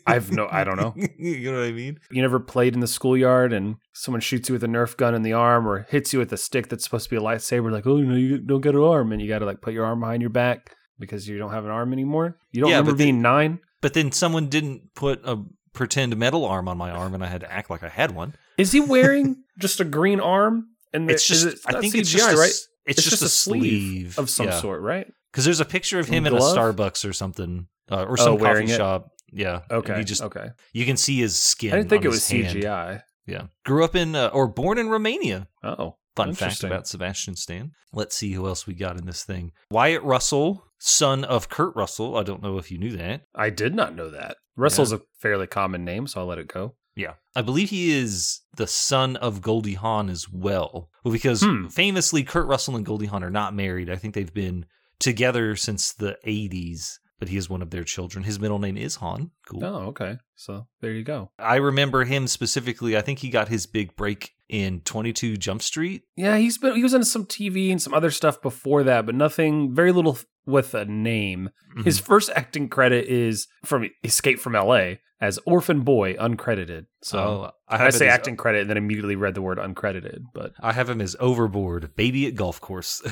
I've 0.06 0.30
no. 0.30 0.48
I 0.50 0.64
don't 0.64 0.76
know. 0.76 0.94
you 1.18 1.50
know 1.50 1.60
what 1.60 1.66
I 1.66 1.72
mean? 1.72 1.98
You 2.10 2.20
never 2.20 2.40
played 2.40 2.74
in 2.74 2.80
the 2.80 2.86
schoolyard 2.86 3.54
and 3.54 3.76
someone 3.94 4.20
shoots 4.20 4.50
you 4.50 4.52
with 4.52 4.64
a 4.64 4.66
Nerf 4.66 4.98
gun 4.98 5.14
in 5.14 5.22
the 5.22 5.32
arm 5.32 5.66
or 5.66 5.86
hits 5.88 6.12
you 6.12 6.18
with 6.18 6.30
a 6.30 6.36
stick 6.36 6.68
that's 6.68 6.84
supposed 6.84 7.04
to 7.04 7.10
be 7.10 7.16
a 7.16 7.20
lightsaber. 7.20 7.72
Like, 7.72 7.86
oh, 7.86 7.96
no, 7.96 8.16
you 8.16 8.36
don't 8.36 8.60
get 8.60 8.74
an 8.74 8.82
arm, 8.82 9.10
and 9.10 9.22
you 9.22 9.28
got 9.28 9.38
to 9.38 9.46
like 9.46 9.62
put 9.62 9.72
your 9.72 9.86
arm 9.86 10.00
behind 10.00 10.20
your 10.20 10.30
back 10.30 10.74
because 10.98 11.28
you 11.28 11.38
don't 11.38 11.50
have 11.52 11.64
an 11.64 11.70
arm 11.70 11.92
anymore. 11.92 12.38
You 12.52 12.60
don't 12.62 12.70
Yeah, 12.70 12.78
remember 12.78 12.96
being 12.98 13.22
nine? 13.22 13.60
But 13.80 13.94
then 13.94 14.12
someone 14.12 14.48
didn't 14.48 14.94
put 14.94 15.20
a 15.24 15.38
pretend 15.72 16.16
metal 16.16 16.44
arm 16.44 16.68
on 16.68 16.76
my 16.78 16.90
arm, 16.90 17.14
and 17.14 17.22
I 17.24 17.28
had 17.28 17.40
to 17.42 17.52
act 17.52 17.70
like 17.70 17.82
I 17.82 17.88
had 17.88 18.12
one. 18.14 18.34
Is 18.56 18.72
he 18.72 18.80
wearing 18.80 19.36
just 19.58 19.80
a 19.80 19.84
green 19.84 20.20
arm? 20.20 20.68
And 20.92 21.10
It's 21.10 21.26
just, 21.26 21.46
it- 21.46 21.58
I 21.66 21.80
think 21.80 21.94
CGI, 21.94 21.98
it's 22.00 22.10
just, 22.12 22.32
a, 22.32 22.36
right. 22.36 22.48
s- 22.48 22.68
It's, 22.86 23.02
just, 23.04 23.22
a 23.22 23.28
sleeve, 23.28 24.18
of 24.18 24.28
some 24.30 24.50
sort, 24.52 24.80
right? 24.82 25.06
Because 25.30 25.44
there's 25.44 25.60
a 25.60 25.64
picture 25.66 25.98
of 26.00 26.08
him 26.08 26.26
in 26.26 26.34
a? 26.34 26.38
Starbucks 26.40 27.08
or 27.08 27.12
something, 27.12 27.68
uh, 27.90 28.04
or 28.04 28.12
Oh, 28.12 28.16
some 28.16 28.32
coffee 28.38 28.42
wearing 28.42 28.68
it? 28.68 28.76
shop. 28.76 29.10
Yeah. 29.30 29.60
Okay. 29.70 29.98
He 29.98 30.04
just 30.04 30.22
okay. 30.22 30.48
you 30.72 30.86
can 30.86 30.96
see 30.96 31.18
his 31.18 31.38
skin. 31.38 31.74
I 31.74 31.76
didn't 31.76 31.90
think 31.90 32.06
it 32.06 32.08
was 32.08 32.26
hand. 32.28 32.56
CGI. 32.56 33.02
Yeah. 33.26 33.42
Grew 33.66 33.84
up 33.84 33.94
in 33.94 34.16
uh, 34.16 34.28
or 34.32 34.48
born 34.48 34.78
in 34.78 34.88
Romania. 34.88 35.48
Oh, 35.62 35.96
Fun 36.26 36.34
fact 36.34 36.62
about 36.64 36.86
Sebastian 36.86 37.36
Stan. 37.36 37.72
Let's 37.92 38.14
see 38.16 38.32
who 38.32 38.46
else 38.46 38.66
we 38.66 38.74
got 38.74 38.98
in 38.98 39.06
this 39.06 39.24
thing. 39.24 39.52
Wyatt 39.70 40.02
Russell, 40.02 40.64
son 40.78 41.24
of 41.24 41.48
Kurt 41.48 41.74
Russell. 41.74 42.16
I 42.16 42.22
don't 42.22 42.42
know 42.42 42.58
if 42.58 42.70
you 42.70 42.78
knew 42.78 42.96
that. 42.96 43.22
I 43.34 43.50
did 43.50 43.74
not 43.74 43.94
know 43.94 44.10
that. 44.10 44.36
Russell's 44.56 44.92
a 44.92 45.00
fairly 45.20 45.46
common 45.46 45.84
name, 45.84 46.06
so 46.06 46.20
I'll 46.20 46.26
let 46.26 46.38
it 46.38 46.48
go. 46.48 46.74
Yeah. 46.96 47.14
I 47.36 47.42
believe 47.42 47.70
he 47.70 47.92
is 47.96 48.40
the 48.56 48.66
son 48.66 49.14
of 49.16 49.40
Goldie 49.40 49.74
Hawn 49.74 50.10
as 50.10 50.28
well. 50.28 50.90
Well, 51.04 51.12
because 51.12 51.42
Hmm. 51.42 51.68
famously, 51.68 52.24
Kurt 52.24 52.46
Russell 52.48 52.74
and 52.74 52.84
Goldie 52.84 53.06
Hawn 53.06 53.22
are 53.22 53.30
not 53.30 53.54
married. 53.54 53.88
I 53.88 53.94
think 53.96 54.14
they've 54.14 54.34
been 54.34 54.66
together 54.98 55.54
since 55.54 55.92
the 55.92 56.18
80s, 56.24 56.98
but 57.20 57.28
he 57.28 57.36
is 57.36 57.48
one 57.48 57.62
of 57.62 57.70
their 57.70 57.84
children. 57.84 58.24
His 58.24 58.40
middle 58.40 58.58
name 58.58 58.76
is 58.76 58.96
Hawn. 58.96 59.30
Cool. 59.48 59.64
Oh, 59.64 59.76
okay. 59.90 60.18
So 60.34 60.66
there 60.80 60.92
you 60.92 61.04
go. 61.04 61.30
I 61.38 61.56
remember 61.56 62.02
him 62.04 62.26
specifically. 62.26 62.96
I 62.96 63.00
think 63.00 63.20
he 63.20 63.30
got 63.30 63.46
his 63.48 63.66
big 63.66 63.94
break 63.94 64.32
in 64.48 64.80
22 64.80 65.36
Jump 65.36 65.62
Street. 65.62 66.02
Yeah, 66.16 66.36
he's 66.36 66.58
been 66.58 66.76
he 66.76 66.82
was 66.82 66.94
in 66.94 67.04
some 67.04 67.26
TV 67.26 67.70
and 67.70 67.80
some 67.80 67.94
other 67.94 68.10
stuff 68.10 68.40
before 68.40 68.82
that, 68.84 69.06
but 69.06 69.14
nothing 69.14 69.74
very 69.74 69.92
little 69.92 70.18
with 70.46 70.74
a 70.74 70.84
name. 70.84 71.50
Mm-hmm. 71.70 71.82
His 71.84 71.98
first 71.98 72.30
acting 72.34 72.68
credit 72.68 73.06
is 73.06 73.46
from 73.64 73.88
Escape 74.02 74.38
from 74.38 74.54
LA 74.54 74.94
as 75.20 75.38
Orphan 75.44 75.80
Boy, 75.80 76.14
uncredited. 76.14 76.86
So 77.02 77.18
Oh, 77.18 77.50
I, 77.68 77.86
it 77.86 77.92
say 77.92 78.08
acting 78.08 78.36
credit 78.36 78.62
and 78.62 78.70
then 78.70 78.76
immediately 78.76 79.16
read 79.16 79.34
the 79.34 79.42
word 79.42 79.58
uncredited, 79.58 80.20
but 80.32 80.52
I 80.60 80.72
have 80.72 80.88
him 80.88 81.00
as 81.00 81.16
Overboard, 81.18 81.94
Baby 81.96 82.26
at 82.26 82.34
Golf 82.34 82.60
Course. 82.60 83.02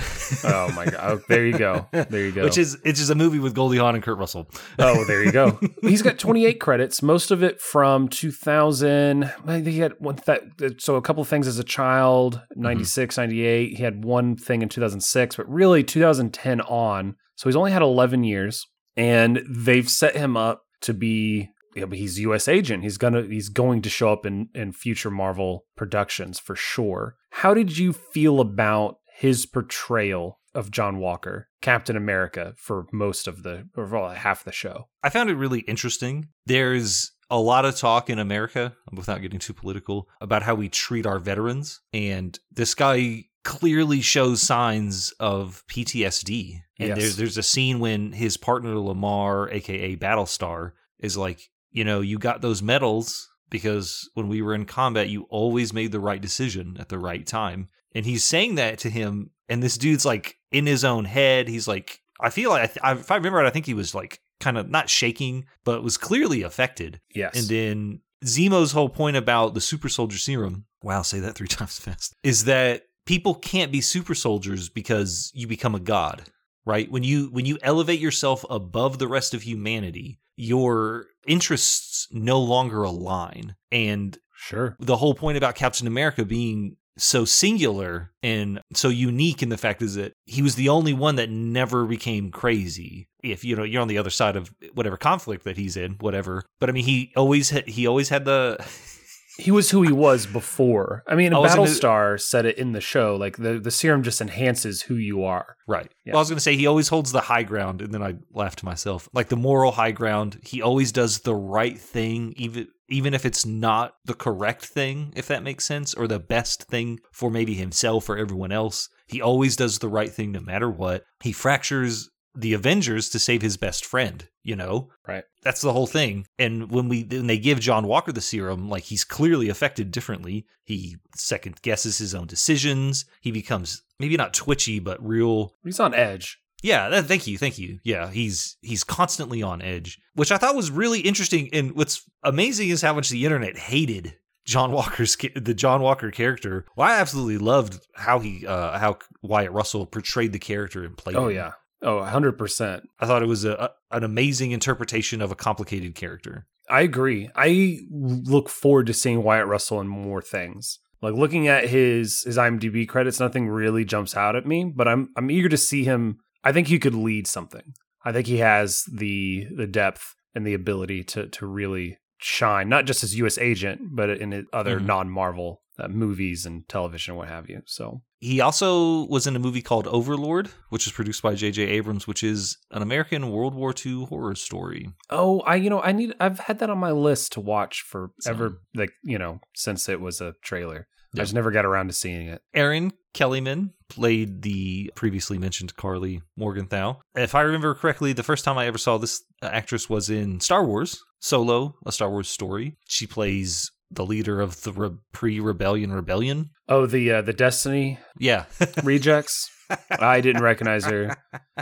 oh 0.44 0.72
my 0.72 0.86
god. 0.86 1.00
Oh, 1.00 1.20
there 1.28 1.46
you 1.46 1.58
go. 1.58 1.86
There 1.92 2.24
you 2.24 2.32
go. 2.32 2.44
Which 2.44 2.58
is 2.58 2.78
it's 2.84 2.98
just 2.98 3.10
a 3.10 3.14
movie 3.14 3.38
with 3.38 3.54
Goldie 3.54 3.78
Hawn 3.78 3.94
and 3.94 4.04
Kurt 4.04 4.18
Russell. 4.18 4.48
Oh, 4.78 5.04
there 5.04 5.24
you 5.24 5.32
go. 5.32 5.58
He's 5.82 6.02
got 6.02 6.18
28 6.18 6.60
credits, 6.60 7.02
most 7.02 7.30
of 7.30 7.42
it 7.42 7.60
from 7.60 8.08
2000. 8.08 9.24
I 9.24 9.30
think 9.46 9.66
he 9.66 9.78
had 9.78 9.94
one 9.98 10.18
that 10.26 10.42
so 10.78 10.96
a 10.96 11.02
couple 11.02 11.22
of 11.22 11.28
things 11.28 11.46
as 11.46 11.58
a 11.58 11.64
child, 11.64 12.36
mm-hmm. 12.52 12.62
96, 12.62 13.18
98. 13.18 13.76
He 13.76 13.82
had 13.82 14.04
one 14.04 14.36
thing 14.36 14.62
in 14.62 14.68
2006, 14.68 15.36
but 15.36 15.48
really 15.48 15.82
2010 15.82 16.60
on. 16.62 17.16
So 17.34 17.48
he's 17.48 17.56
only 17.56 17.72
had 17.72 17.82
11 17.82 18.24
years 18.24 18.66
and 18.96 19.42
they've 19.48 19.88
set 19.88 20.16
him 20.16 20.36
up 20.36 20.62
to 20.82 20.94
be 20.94 21.50
yeah, 21.76 21.84
but 21.84 21.98
he's 21.98 22.18
a 22.18 22.22
US 22.22 22.48
agent. 22.48 22.82
He's 22.82 22.98
gonna 22.98 23.22
he's 23.22 23.48
going 23.48 23.82
to 23.82 23.90
show 23.90 24.12
up 24.12 24.24
in 24.26 24.48
in 24.54 24.72
future 24.72 25.10
Marvel 25.10 25.66
productions 25.76 26.38
for 26.38 26.56
sure. 26.56 27.16
How 27.30 27.54
did 27.54 27.76
you 27.78 27.92
feel 27.92 28.40
about 28.40 28.98
his 29.18 29.46
portrayal 29.46 30.40
of 30.54 30.70
John 30.70 30.98
Walker, 30.98 31.48
Captain 31.60 31.96
America, 31.96 32.54
for 32.56 32.86
most 32.92 33.28
of 33.28 33.42
the 33.42 33.68
or 33.76 33.86
for 33.86 34.14
half 34.14 34.42
the 34.44 34.52
show? 34.52 34.88
I 35.02 35.10
found 35.10 35.28
it 35.30 35.34
really 35.36 35.60
interesting. 35.60 36.28
There's 36.46 37.12
a 37.28 37.38
lot 37.40 37.64
of 37.64 37.76
talk 37.76 38.08
in 38.08 38.18
America, 38.20 38.74
without 38.92 39.20
getting 39.20 39.40
too 39.40 39.52
political, 39.52 40.08
about 40.20 40.42
how 40.44 40.54
we 40.54 40.68
treat 40.68 41.06
our 41.06 41.18
veterans. 41.18 41.80
And 41.92 42.38
this 42.52 42.74
guy 42.74 43.24
clearly 43.44 44.00
shows 44.00 44.42
signs 44.42 45.12
of 45.20 45.64
PTSD. 45.68 46.60
And 46.78 46.88
Yes. 46.90 46.98
there's 46.98 47.16
there's 47.16 47.38
a 47.38 47.42
scene 47.42 47.80
when 47.80 48.12
his 48.12 48.36
partner 48.36 48.78
Lamar, 48.78 49.48
aka 49.50 49.96
Battlestar, 49.96 50.72
is 51.00 51.16
like, 51.16 51.40
you 51.70 51.84
know, 51.84 52.00
you 52.00 52.18
got 52.18 52.40
those 52.40 52.62
medals 52.62 53.28
because 53.50 54.08
when 54.14 54.28
we 54.28 54.42
were 54.42 54.54
in 54.54 54.64
combat, 54.64 55.08
you 55.08 55.22
always 55.30 55.72
made 55.72 55.92
the 55.92 56.00
right 56.00 56.20
decision 56.20 56.76
at 56.80 56.88
the 56.88 56.98
right 56.98 57.26
time. 57.26 57.68
And 57.94 58.04
he's 58.04 58.24
saying 58.24 58.56
that 58.56 58.78
to 58.80 58.90
him, 58.90 59.30
and 59.48 59.62
this 59.62 59.78
dude's 59.78 60.04
like 60.04 60.36
in 60.52 60.66
his 60.66 60.84
own 60.84 61.04
head. 61.04 61.48
He's 61.48 61.68
like, 61.68 62.00
I 62.20 62.30
feel 62.30 62.50
like, 62.50 62.62
I 62.62 62.66
th- 62.66 62.78
I- 62.82 62.92
if 63.00 63.10
I 63.10 63.16
remember 63.16 63.38
right, 63.38 63.46
I 63.46 63.50
think 63.50 63.66
he 63.66 63.74
was 63.74 63.94
like 63.94 64.20
kind 64.40 64.58
of 64.58 64.68
not 64.68 64.90
shaking, 64.90 65.46
but 65.64 65.82
was 65.82 65.96
clearly 65.96 66.42
affected. 66.42 67.00
Yes. 67.14 67.38
And 67.38 67.48
then 67.48 68.00
Zemo's 68.24 68.72
whole 68.72 68.88
point 68.88 69.16
about 69.16 69.54
the 69.54 69.60
super 69.60 69.88
soldier 69.88 70.18
serum, 70.18 70.66
wow, 70.82 71.02
say 71.02 71.20
that 71.20 71.34
three 71.36 71.46
times 71.48 71.78
fast, 71.78 72.14
is 72.22 72.44
that 72.44 72.82
people 73.06 73.34
can't 73.34 73.70
be 73.72 73.80
super 73.80 74.14
soldiers 74.14 74.68
because 74.68 75.30
you 75.34 75.46
become 75.46 75.74
a 75.74 75.80
god, 75.80 76.24
right? 76.66 76.90
When 76.90 77.02
you 77.04 77.26
when 77.32 77.46
you 77.46 77.58
elevate 77.62 78.00
yourself 78.00 78.44
above 78.50 78.98
the 78.98 79.08
rest 79.08 79.32
of 79.32 79.42
humanity, 79.42 80.18
your 80.36 81.06
interests 81.26 82.08
no 82.10 82.40
longer 82.40 82.82
align. 82.82 83.56
And 83.70 84.16
sure. 84.34 84.76
the 84.78 84.96
whole 84.96 85.14
point 85.14 85.36
about 85.36 85.54
Captain 85.54 85.86
America 85.86 86.24
being 86.24 86.76
so 86.98 87.24
singular 87.24 88.12
and 88.22 88.60
so 88.72 88.88
unique 88.88 89.42
in 89.42 89.50
the 89.50 89.58
fact 89.58 89.82
is 89.82 89.96
that 89.96 90.14
he 90.24 90.42
was 90.42 90.54
the 90.54 90.68
only 90.68 90.92
one 90.92 91.16
that 91.16 91.30
never 91.30 91.84
became 91.84 92.30
crazy. 92.30 93.08
If 93.22 93.44
you 93.44 93.56
know 93.56 93.64
you're 93.64 93.82
on 93.82 93.88
the 93.88 93.98
other 93.98 94.10
side 94.10 94.36
of 94.36 94.52
whatever 94.72 94.96
conflict 94.96 95.44
that 95.44 95.56
he's 95.56 95.76
in, 95.76 95.92
whatever. 96.00 96.44
But 96.58 96.70
I 96.70 96.72
mean, 96.72 96.84
he 96.84 97.12
always 97.16 97.50
had, 97.50 97.68
he 97.68 97.86
always 97.86 98.08
had 98.08 98.24
the 98.24 98.58
he 99.38 99.50
was 99.50 99.70
who 99.70 99.82
he 99.82 99.92
was 99.92 100.26
before. 100.26 101.02
I 101.06 101.14
mean, 101.14 101.32
I 101.34 101.38
was 101.38 101.54
gonna- 101.54 101.68
Battlestar 101.68 102.20
said 102.20 102.46
it 102.46 102.58
in 102.58 102.72
the 102.72 102.80
show. 102.80 103.16
Like 103.16 103.36
the 103.36 103.58
the 103.58 103.70
serum 103.70 104.02
just 104.02 104.20
enhances 104.20 104.82
who 104.82 104.94
you 104.96 105.24
are. 105.24 105.56
Right. 105.66 105.90
Yeah. 106.04 106.12
Well, 106.12 106.18
I 106.18 106.22
was 106.22 106.28
going 106.30 106.36
to 106.36 106.42
say 106.42 106.56
he 106.56 106.66
always 106.66 106.88
holds 106.88 107.12
the 107.12 107.20
high 107.22 107.42
ground, 107.42 107.82
and 107.82 107.92
then 107.92 108.02
I 108.02 108.14
laughed 108.32 108.60
to 108.60 108.64
myself. 108.64 109.08
Like 109.12 109.28
the 109.28 109.36
moral 109.36 109.72
high 109.72 109.90
ground, 109.90 110.38
he 110.42 110.62
always 110.62 110.92
does 110.92 111.20
the 111.20 111.34
right 111.34 111.78
thing, 111.78 112.34
even 112.36 112.68
even 112.88 113.14
if 113.14 113.24
it's 113.26 113.44
not 113.44 113.94
the 114.04 114.14
correct 114.14 114.64
thing, 114.64 115.12
if 115.16 115.26
that 115.26 115.42
makes 115.42 115.64
sense, 115.64 115.92
or 115.92 116.06
the 116.06 116.20
best 116.20 116.64
thing 116.64 117.00
for 117.12 117.30
maybe 117.30 117.54
himself 117.54 118.08
or 118.08 118.16
everyone 118.16 118.52
else. 118.52 118.88
He 119.08 119.20
always 119.20 119.56
does 119.56 119.78
the 119.80 119.88
right 119.88 120.10
thing 120.12 120.30
no 120.32 120.40
matter 120.40 120.70
what. 120.70 121.02
He 121.22 121.32
fractures 121.32 122.08
the 122.36 122.52
Avengers 122.52 123.08
to 123.10 123.18
save 123.18 123.42
his 123.42 123.56
best 123.56 123.84
friend. 123.84 124.28
You 124.42 124.54
know, 124.56 124.90
Right. 125.08 125.24
that's 125.42 125.60
the 125.60 125.72
whole 125.72 125.86
thing. 125.88 126.26
And 126.38 126.70
when 126.70 126.88
we 126.88 127.02
when 127.02 127.26
they 127.26 127.38
give 127.38 127.58
John 127.58 127.86
Walker 127.88 128.12
the 128.12 128.20
serum, 128.20 128.68
like 128.68 128.84
he's 128.84 129.02
clearly 129.04 129.48
affected 129.48 129.90
differently. 129.90 130.46
He 130.64 130.96
second 131.16 131.62
guesses 131.62 131.98
his 131.98 132.14
own 132.14 132.26
decisions. 132.28 133.06
He 133.20 133.32
becomes 133.32 133.82
maybe 133.98 134.16
not 134.16 134.34
twitchy, 134.34 134.78
but 134.78 135.04
real 135.04 135.54
He's 135.64 135.80
on 135.80 135.94
edge. 135.94 136.38
yeah, 136.62 136.88
that, 136.90 137.06
thank 137.06 137.26
you, 137.26 137.38
thank 137.38 137.58
you. 137.58 137.80
Yeah, 137.82 138.10
he's 138.10 138.56
he's 138.62 138.84
constantly 138.84 139.42
on 139.42 139.62
edge, 139.62 139.98
which 140.14 140.30
I 140.30 140.36
thought 140.38 140.54
was 140.54 140.70
really 140.70 141.00
interesting. 141.00 141.48
And 141.52 141.72
what's 141.72 142.02
amazing 142.22 142.68
is 142.68 142.82
how 142.82 142.94
much 142.94 143.08
the 143.08 143.24
internet 143.24 143.56
hated 143.58 144.16
John 144.44 144.70
Walker's 144.70 145.16
the 145.34 145.54
John 145.54 145.80
Walker 145.82 146.12
character. 146.12 146.66
Well, 146.76 146.86
I 146.88 147.00
absolutely 147.00 147.38
loved 147.38 147.84
how 147.96 148.20
he 148.20 148.46
uh 148.46 148.78
how 148.78 148.98
Wyatt 149.22 149.50
Russell 149.50 149.86
portrayed 149.86 150.32
the 150.32 150.38
character 150.38 150.84
and 150.84 150.96
played. 150.96 151.16
Oh 151.16 151.26
yeah. 151.28 151.52
Oh, 151.82 151.98
100%. 152.00 152.82
I 152.98 153.06
thought 153.06 153.22
it 153.22 153.28
was 153.28 153.44
a, 153.44 153.70
an 153.90 154.02
amazing 154.04 154.52
interpretation 154.52 155.20
of 155.20 155.30
a 155.30 155.36
complicated 155.36 155.94
character. 155.94 156.46
I 156.68 156.80
agree. 156.80 157.30
I 157.36 157.80
look 157.90 158.48
forward 158.48 158.86
to 158.86 158.92
seeing 158.94 159.22
Wyatt 159.22 159.46
Russell 159.46 159.80
in 159.80 159.86
more 159.88 160.22
things. 160.22 160.80
Like 161.02 161.14
looking 161.14 161.46
at 161.46 161.68
his 161.68 162.22
his 162.24 162.38
IMDb 162.38 162.88
credits, 162.88 163.20
nothing 163.20 163.48
really 163.48 163.84
jumps 163.84 164.16
out 164.16 164.34
at 164.34 164.46
me, 164.46 164.64
but 164.74 164.88
I'm 164.88 165.10
I'm 165.16 165.30
eager 165.30 165.48
to 165.50 165.56
see 165.58 165.84
him. 165.84 166.18
I 166.42 166.52
think 166.52 166.68
he 166.68 166.78
could 166.78 166.94
lead 166.94 167.26
something. 167.26 167.74
I 168.04 168.12
think 168.12 168.26
he 168.26 168.38
has 168.38 168.82
the 168.92 169.46
the 169.54 169.66
depth 169.66 170.14
and 170.34 170.46
the 170.46 170.54
ability 170.54 171.04
to 171.04 171.28
to 171.28 171.46
really 171.46 171.98
shine, 172.18 172.68
not 172.70 172.86
just 172.86 173.04
as 173.04 173.16
U.S. 173.18 173.36
agent, 173.38 173.80
but 173.94 174.08
in 174.10 174.46
other 174.52 174.80
Mhm. 174.80 174.86
non 174.86 175.10
Marvel 175.10 175.62
uh, 175.78 175.86
movies 175.88 176.46
and 176.46 176.66
television, 176.68 177.12
and 177.12 177.18
what 177.18 177.28
have 177.28 177.48
you. 177.50 177.60
So 177.66 178.02
He 178.18 178.40
also 178.40 179.06
was 179.06 179.26
in 179.26 179.36
a 179.36 179.38
movie 179.38 179.62
called 179.62 179.86
Overlord, 179.86 180.48
which 180.70 180.86
was 180.86 180.92
produced 180.92 181.22
by 181.22 181.34
J.J. 181.34 181.62
Abrams, 181.62 182.06
which 182.06 182.22
is 182.22 182.56
an 182.70 182.82
American 182.82 183.30
World 183.30 183.54
War 183.54 183.74
II 183.84 184.06
horror 184.06 184.34
story. 184.34 184.88
Oh, 185.10 185.40
I 185.40 185.56
you 185.56 185.68
know 185.70 185.80
I 185.82 185.92
need 185.92 186.14
I've 186.18 186.38
had 186.40 186.58
that 186.60 186.70
on 186.70 186.78
my 186.78 186.92
list 186.92 187.32
to 187.32 187.40
watch 187.40 187.82
for 187.82 188.10
So- 188.20 188.30
ever 188.30 188.60
like 188.74 188.90
you 189.02 189.18
know 189.18 189.40
since 189.54 189.88
it 189.88 190.00
was 190.00 190.20
a 190.20 190.34
trailer. 190.42 190.88
Yeah. 191.14 191.22
I 191.22 191.24
just 191.24 191.34
never 191.34 191.50
got 191.50 191.64
around 191.64 191.86
to 191.86 191.92
seeing 191.94 192.26
it. 192.28 192.42
Erin 192.52 192.92
Kellyman 193.14 193.70
played 193.88 194.42
the 194.42 194.90
previously 194.94 195.38
mentioned 195.38 195.76
Karli 195.76 196.20
Morgenthau. 196.36 196.98
If 197.14 197.34
I 197.34 197.42
remember 197.42 197.74
correctly, 197.74 198.12
the 198.12 198.22
first 198.22 198.44
time 198.44 198.58
I 198.58 198.66
ever 198.66 198.76
saw 198.76 198.98
this 198.98 199.22
uh, 199.40 199.46
actress 199.46 199.88
was 199.88 200.10
in 200.10 200.40
Star 200.40 200.64
Wars 200.64 201.02
Solo, 201.20 201.76
a 201.86 201.92
Star 201.92 202.10
Wars 202.10 202.28
story. 202.28 202.76
She 202.88 203.06
plays 203.06 203.70
the 203.90 204.04
leader 204.04 204.40
of 204.40 204.62
the 204.62 204.72
re- 204.72 204.96
pre-rebellion 205.12 205.92
rebellion. 205.92 206.50
Oh, 206.68 206.86
the 206.86 207.10
uh, 207.12 207.22
the 207.22 207.32
Destiny 207.32 207.98
Yeah. 208.18 208.46
rejects. 208.82 209.50
I 209.90 210.20
didn't 210.20 210.42
recognize 210.42 210.84
her. 210.84 211.16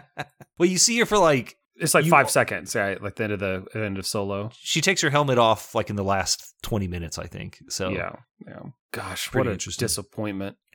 well, 0.59 0.69
you 0.69 0.79
see 0.79 0.99
her 0.99 1.07
for 1.07 1.19
like 1.19 1.57
It's 1.77 1.95
like 1.95 2.05
You- 2.05 2.11
five 2.11 2.31
seconds, 2.31 2.75
right? 2.75 3.01
Like 3.03 3.17
the 3.17 3.25
end 3.25 3.33
of 3.35 3.41
the 3.41 3.67
end 3.75 3.99
of 3.99 4.07
Solo. 4.07 4.51
she 4.59 4.81
takes 4.81 5.01
her 5.03 5.11
helmet 5.11 5.39
off 5.39 5.75
like 5.75 5.91
in 5.91 5.97
the 5.97 6.05
last 6.05 6.55
20 6.63 6.87
minutes, 6.89 7.19
I 7.19 7.27
think. 7.27 7.59
So 7.69 7.91
Yeah, 7.91 8.13
yeah. 8.47 8.61
Gosh, 8.93 9.31
Pretty 9.31 9.49
what 9.51 9.67
a 9.67 9.71
disappointment. 9.79 10.57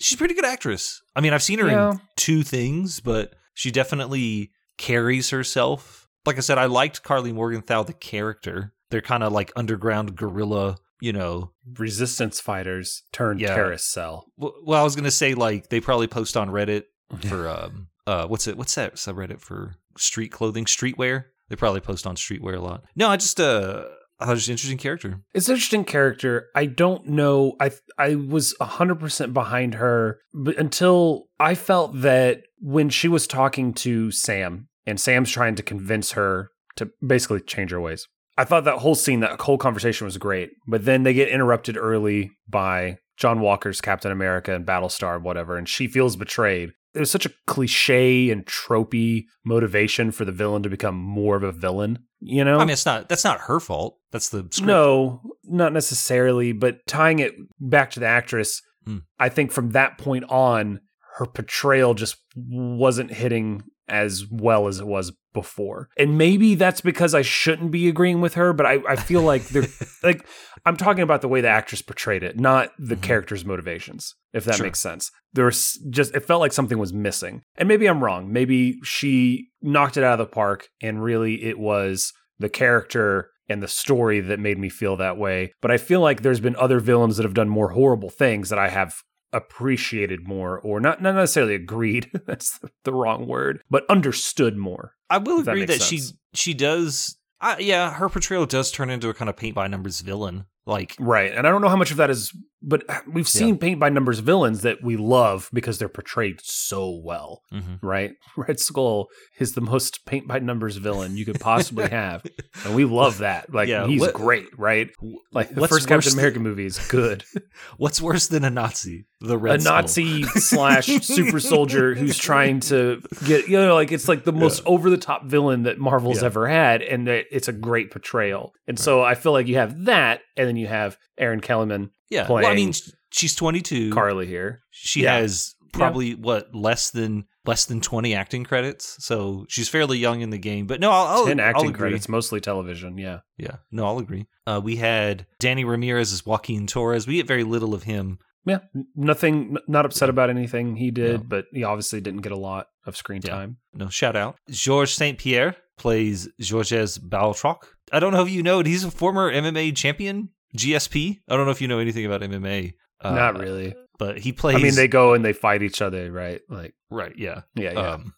she's 0.00 0.14
a 0.14 0.18
pretty 0.18 0.34
good 0.34 0.44
actress. 0.44 1.00
I 1.14 1.20
mean, 1.20 1.32
I've 1.32 1.42
seen 1.42 1.58
her 1.58 1.68
Yeah. 1.68 1.92
in 1.92 2.00
two 2.16 2.42
things, 2.42 3.00
but 3.00 3.34
she 3.54 3.70
definitely 3.70 4.50
carries 4.78 5.30
herself. 5.30 6.08
Like 6.26 6.36
I 6.36 6.40
said, 6.40 6.58
I 6.58 6.66
liked 6.66 7.02
Karli 7.02 7.32
Morgenthau, 7.32 7.82
the 7.84 7.92
character. 7.94 8.72
They're 8.90 9.00
kind 9.00 9.22
of 9.22 9.32
like 9.32 9.52
underground 9.56 10.16
guerrilla, 10.16 10.76
you 11.00 11.12
know. 11.12 11.52
Resistance 11.78 12.40
fighters 12.40 13.02
turned 13.12 13.40
Yeah. 13.40 13.54
carousel. 13.54 14.26
W- 14.38 14.62
Well, 14.64 14.80
I 14.80 14.84
was 14.84 14.96
gonna 14.96 15.10
say 15.10 15.34
like 15.34 15.68
they 15.68 15.80
probably 15.80 16.06
post 16.06 16.36
on 16.36 16.50
Reddit 16.50 16.84
for 17.28 17.48
um 17.48 17.88
uh 18.06 18.26
what's 18.26 18.46
it 18.46 18.56
what's 18.56 18.74
that 18.74 18.96
subreddit 18.96 19.40
for 19.40 19.74
street 19.96 20.30
clothing 20.32 20.64
streetwear. 20.64 21.24
They 21.48 21.56
probably 21.56 21.80
post 21.80 22.06
on 22.06 22.16
streetwear 22.16 22.56
a 22.56 22.60
lot. 22.60 22.84
No, 22.96 23.08
I 23.08 23.16
just 23.16 23.40
uh 23.40 23.84
I 24.18 24.26
thought 24.26 24.32
it 24.32 24.34
was 24.34 24.48
an 24.48 24.52
interesting 24.52 24.78
character. 24.78 25.20
It's 25.32 25.48
an 25.48 25.54
interesting 25.54 25.84
character. 25.84 26.48
I 26.54 26.66
don't 26.66 27.06
know. 27.06 27.54
I 27.58 27.70
I 27.96 28.16
was 28.16 28.54
hundred 28.60 29.00
percent 29.00 29.32
behind 29.32 29.74
her, 29.76 30.20
but 30.34 30.58
until 30.58 31.28
I 31.38 31.54
felt 31.54 32.00
that 32.02 32.42
when 32.58 32.90
she 32.90 33.08
was 33.08 33.26
talking 33.26 33.72
to 33.74 34.10
Sam, 34.10 34.68
and 34.86 35.00
Sam's 35.00 35.30
trying 35.30 35.54
to 35.54 35.62
convince 35.62 36.12
her 36.12 36.50
to 36.76 36.90
basically 37.06 37.40
change 37.40 37.70
her 37.70 37.80
ways. 37.80 38.06
I 38.40 38.44
thought 38.44 38.64
that 38.64 38.78
whole 38.78 38.94
scene, 38.94 39.20
that 39.20 39.38
whole 39.40 39.58
conversation 39.58 40.06
was 40.06 40.16
great, 40.16 40.50
but 40.66 40.86
then 40.86 41.02
they 41.02 41.12
get 41.12 41.28
interrupted 41.28 41.76
early 41.76 42.30
by 42.48 42.96
John 43.18 43.40
Walker's 43.40 43.82
Captain 43.82 44.10
America 44.10 44.54
and 44.54 44.64
Battlestar, 44.64 45.20
whatever, 45.20 45.58
and 45.58 45.68
she 45.68 45.86
feels 45.86 46.16
betrayed. 46.16 46.70
It 46.94 47.00
was 47.00 47.10
such 47.10 47.26
a 47.26 47.30
cliche 47.46 48.30
and 48.30 48.46
tropey 48.46 49.24
motivation 49.44 50.10
for 50.10 50.24
the 50.24 50.32
villain 50.32 50.62
to 50.62 50.70
become 50.70 50.96
more 50.96 51.36
of 51.36 51.42
a 51.42 51.52
villain. 51.52 51.98
You 52.20 52.42
know, 52.44 52.56
I 52.58 52.60
mean, 52.64 52.70
it's 52.70 52.86
not 52.86 53.08
that's 53.10 53.24
not 53.24 53.40
her 53.42 53.60
fault. 53.60 53.98
That's 54.10 54.30
the 54.30 54.48
script. 54.50 54.66
no, 54.66 55.20
not 55.44 55.72
necessarily, 55.74 56.52
but 56.52 56.78
tying 56.86 57.18
it 57.18 57.34
back 57.60 57.90
to 57.92 58.00
the 58.00 58.06
actress, 58.06 58.62
Hmm. 58.86 58.98
I 59.18 59.28
think 59.28 59.52
from 59.52 59.70
that 59.70 59.98
point 59.98 60.24
on, 60.30 60.80
her 61.18 61.26
portrayal 61.26 61.92
just 61.94 62.16
wasn't 62.34 63.12
hitting 63.12 63.62
as 63.88 64.24
well 64.30 64.66
as 64.68 64.80
it 64.80 64.86
was 64.86 65.12
before. 65.32 65.88
And 65.96 66.18
maybe 66.18 66.54
that's 66.54 66.80
because 66.80 67.14
I 67.14 67.22
shouldn't 67.22 67.70
be 67.70 67.88
agreeing 67.88 68.20
with 68.20 68.34
her, 68.34 68.52
but 68.52 68.66
I, 68.66 68.78
I 68.88 68.96
feel 68.96 69.22
like 69.22 69.46
they're 69.48 69.66
like 70.02 70.26
I'm 70.66 70.76
talking 70.76 71.02
about 71.02 71.20
the 71.22 71.28
way 71.28 71.40
the 71.40 71.48
actress 71.48 71.82
portrayed 71.82 72.22
it, 72.22 72.38
not 72.38 72.70
the 72.78 72.96
Mhm. 72.96 73.02
character's 73.02 73.44
motivations, 73.44 74.14
if 74.32 74.44
that 74.44 74.56
Sure. 74.56 74.66
makes 74.66 74.80
sense. 74.80 75.10
There 75.32 75.44
was 75.46 75.80
just 75.90 76.14
it 76.14 76.20
felt 76.24 76.40
like 76.40 76.52
something 76.52 76.78
was 76.78 76.92
missing. 76.92 77.42
And 77.56 77.68
maybe 77.68 77.86
I'm 77.86 78.02
wrong. 78.02 78.32
Maybe 78.32 78.78
she 78.82 79.48
knocked 79.62 79.96
it 79.96 80.04
out 80.04 80.18
of 80.20 80.26
the 80.26 80.32
park 80.32 80.68
and 80.82 81.02
really 81.02 81.44
it 81.44 81.58
was 81.58 82.12
the 82.38 82.48
character 82.48 83.30
and 83.48 83.62
the 83.62 83.68
story 83.68 84.20
that 84.20 84.38
made 84.38 84.58
me 84.58 84.68
feel 84.68 84.96
that 84.96 85.16
way. 85.18 85.52
But 85.60 85.70
I 85.70 85.76
feel 85.76 86.00
like 86.00 86.22
there's 86.22 86.40
been 86.40 86.56
other 86.56 86.78
villains 86.80 87.16
that 87.16 87.24
have 87.24 87.34
done 87.34 87.48
more 87.48 87.70
horrible 87.70 88.10
things 88.10 88.48
that 88.50 88.58
I 88.58 88.68
have 88.68 88.94
appreciated 89.32 90.26
more 90.26 90.58
or 90.60 90.80
not 90.80 91.00
not 91.00 91.14
necessarily 91.14 91.54
agreed 91.54 92.10
that's 92.26 92.58
the 92.84 92.92
wrong 92.92 93.26
word 93.28 93.62
but 93.70 93.84
understood 93.88 94.56
more 94.56 94.94
I 95.10 95.18
will 95.18 95.40
if 95.40 95.44
that 95.46 95.52
agree 95.52 95.64
that, 95.66 95.82
she 95.82 96.00
she 96.32 96.54
does. 96.54 97.16
Uh, 97.40 97.56
yeah, 97.58 97.92
her 97.94 98.08
portrayal 98.08 98.46
does 98.46 98.70
turn 98.70 98.88
into 98.90 99.08
a 99.08 99.14
kind 99.14 99.28
of 99.28 99.36
paint 99.36 99.54
by 99.54 99.66
numbers 99.66 100.00
villain. 100.00 100.46
Like, 100.66 100.94
right 101.00 101.32
and 101.32 101.46
i 101.46 101.50
don't 101.50 101.62
know 101.62 101.68
how 101.68 101.76
much 101.76 101.90
of 101.90 101.96
that 101.96 102.10
is 102.10 102.32
but 102.62 102.84
we've 103.10 103.28
seen 103.28 103.56
paint 103.58 103.80
by 103.80 103.88
numbers 103.88 104.18
villains 104.18 104.62
that 104.62 104.82
we 104.82 104.96
love 104.96 105.48
because 105.52 105.78
they're 105.78 105.88
portrayed 105.88 106.40
so 106.42 107.00
well 107.02 107.42
mhm. 107.52 107.78
right 107.82 108.12
red 108.36 108.60
skull 108.60 109.08
is 109.38 109.54
the 109.54 109.60
most 109.60 110.04
paint 110.04 110.26
by 110.28 110.38
numbers 110.38 110.76
villain 110.76 111.16
you 111.16 111.24
could 111.24 111.40
possibly 111.40 111.88
have 111.90 112.24
and 112.64 112.74
we 112.74 112.84
love 112.84 113.18
that 113.18 113.52
like 113.52 113.68
Yeah, 113.68 113.86
he's 113.86 114.00
what- 114.00 114.14
great 114.14 114.46
right 114.58 114.90
like 115.32 115.54
the 115.54 115.66
first 115.68 115.88
captain 115.88 116.12
america 116.12 116.38
movie 116.38 116.66
is 116.66 116.78
good 116.88 117.24
what's 117.78 118.00
worse 118.00 118.26
than 118.28 118.44
a 118.44 118.50
Nazi? 118.50 119.06
The 119.22 119.36
red 119.36 119.58
a 119.58 119.60
Skull. 119.62 119.74
Nazi 119.82 120.22
slash 120.22 120.86
super 120.86 121.40
soldier 121.40 121.94
who's 121.94 122.16
trying 122.16 122.60
to 122.60 123.02
get 123.26 123.48
you 123.48 123.58
know 123.58 123.74
like 123.74 123.92
it's 123.92 124.08
like 124.08 124.24
the 124.24 124.32
most 124.32 124.62
over 124.66 124.88
the 124.88 124.96
top 124.96 125.24
villain 125.26 125.64
that 125.64 125.78
Marvel's 125.78 126.20
Yeah. 126.20 126.26
ever 126.26 126.48
had, 126.48 126.80
and 126.82 127.06
that 127.06 127.26
it's 127.30 127.46
a 127.48 127.52
great 127.52 127.90
portrayal. 127.90 128.52
And 128.66 128.78
so 128.78 129.02
I 129.02 129.14
feel 129.14 129.32
like 129.32 129.46
you 129.46 129.56
have 129.56 129.84
that, 129.84 130.20
and 130.36 130.48
then 130.48 130.56
you 130.56 130.66
have 130.68 130.96
Erin 131.18 131.40
Kellerman, 131.40 131.90
Yeah. 132.10 132.30
Well, 132.30 132.44
I 132.44 132.54
mean, 132.54 132.72
she's 133.12 133.34
22. 133.36 133.90
Karli 133.92 134.26
here. 134.26 134.60
She 134.70 135.02
Yeah. 135.04 135.18
has 135.18 135.54
probably 135.72 136.14
what 136.14 136.52
less 136.54 136.90
than 136.90 137.24
less 137.46 137.64
than 137.64 137.80
20 137.80 138.14
acting 138.14 138.44
credits, 138.44 138.96
so 139.04 139.46
she's 139.48 139.68
fairly 139.68 139.96
young 139.98 140.20
in 140.20 140.28
the 140.30 140.38
game. 140.38 140.66
But 140.66 140.78
no, 140.80 140.90
I'll, 140.90 141.06
I'll, 141.06 141.26
Ten 141.26 141.40
I'll 141.40 141.46
acting 141.46 141.72
credits, 141.72 142.08
mostly 142.08 142.40
television. 142.40 142.98
Yeah, 142.98 143.20
Yeah, 143.38 143.56
no, 143.70 143.86
I'll 143.86 143.98
agree. 143.98 144.26
Uh, 144.46 144.60
we 144.62 144.76
had 144.76 145.26
Danny 145.38 145.64
Ramirez 145.64 146.12
as 146.12 146.26
Joaquin 146.26 146.66
Torres. 146.66 147.06
We 147.06 147.16
get 147.16 147.26
very 147.26 147.44
little 147.44 147.72
of 147.72 147.84
him. 147.84 148.18
yeah. 148.44 148.58
Nothing. 148.96 149.56
Not 149.68 149.86
upset 149.86 150.08
about 150.10 150.28
anything 150.28 150.76
he 150.76 150.90
did, 150.90 151.20
No. 151.20 151.26
but 151.26 151.44
he 151.52 151.64
obviously 151.64 152.00
didn't 152.00 152.20
get 152.22 152.32
a 152.32 152.36
lot 152.36 152.66
of 152.86 152.96
screen 152.96 153.22
Yeah. 153.24 153.30
time. 153.30 153.56
No 153.72 153.88
shout 153.88 154.16
out. 154.16 154.36
Georges 154.50 154.94
St. 154.96 155.18
Pierre 155.18 155.56
plays 155.78 156.28
Georges 156.40 156.98
Batroc. 156.98 157.58
I 157.92 158.00
don't 158.00 158.12
know 158.12 158.22
if 158.22 158.30
you 158.30 158.42
know 158.42 158.60
it. 158.60 158.66
He's 158.66 158.84
a 158.84 158.90
former 158.90 159.32
MMA 159.32 159.72
champion, 159.74 160.30
GSP. 160.56 161.18
I 161.28 161.36
don't 161.36 161.44
know 161.46 161.52
if 161.52 161.60
you 161.60 161.68
know 161.68 161.78
anything 161.78 162.06
about 162.06 162.20
MMA. 162.22 162.74
Uh, 163.00 163.14
Not 163.14 163.38
really. 163.38 163.74
but 163.98 164.18
he 164.18 164.32
plays. 164.32 164.56
I 164.56 164.58
mean, 164.60 164.74
they 164.74 164.88
go 164.88 165.14
and 165.14 165.24
they 165.24 165.32
fight 165.32 165.62
each 165.62 165.80
other, 165.80 166.10
right? 166.12 166.40
Like, 166.48 166.74
right, 166.90 167.12
yeah. 167.16 167.42
yeah, 167.54 167.72
yeah. 167.72 167.80
Um, 167.80 168.14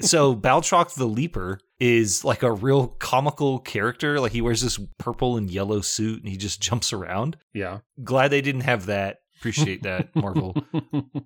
so 0.00 0.34
Batroc 0.34 0.94
the 0.94 1.06
Leaper 1.06 1.60
is 1.78 2.24
like 2.24 2.42
a 2.42 2.50
real 2.52 2.88
comical 2.88 3.58
character. 3.58 4.18
Like 4.20 4.32
he 4.32 4.40
wears 4.40 4.60
this 4.62 4.78
purple 4.98 5.36
and 5.36 5.50
yellow 5.50 5.80
suit 5.82 6.20
and 6.20 6.28
he 6.28 6.36
just 6.36 6.60
jumps 6.62 6.92
around. 6.92 7.36
yeah. 7.54 7.78
Glad 8.02 8.28
they 8.28 8.40
didn't 8.40 8.62
have 8.62 8.86
that. 8.86 9.18
Appreciate 9.38 9.82
that, 9.84 10.14
Marvel. 10.14 10.54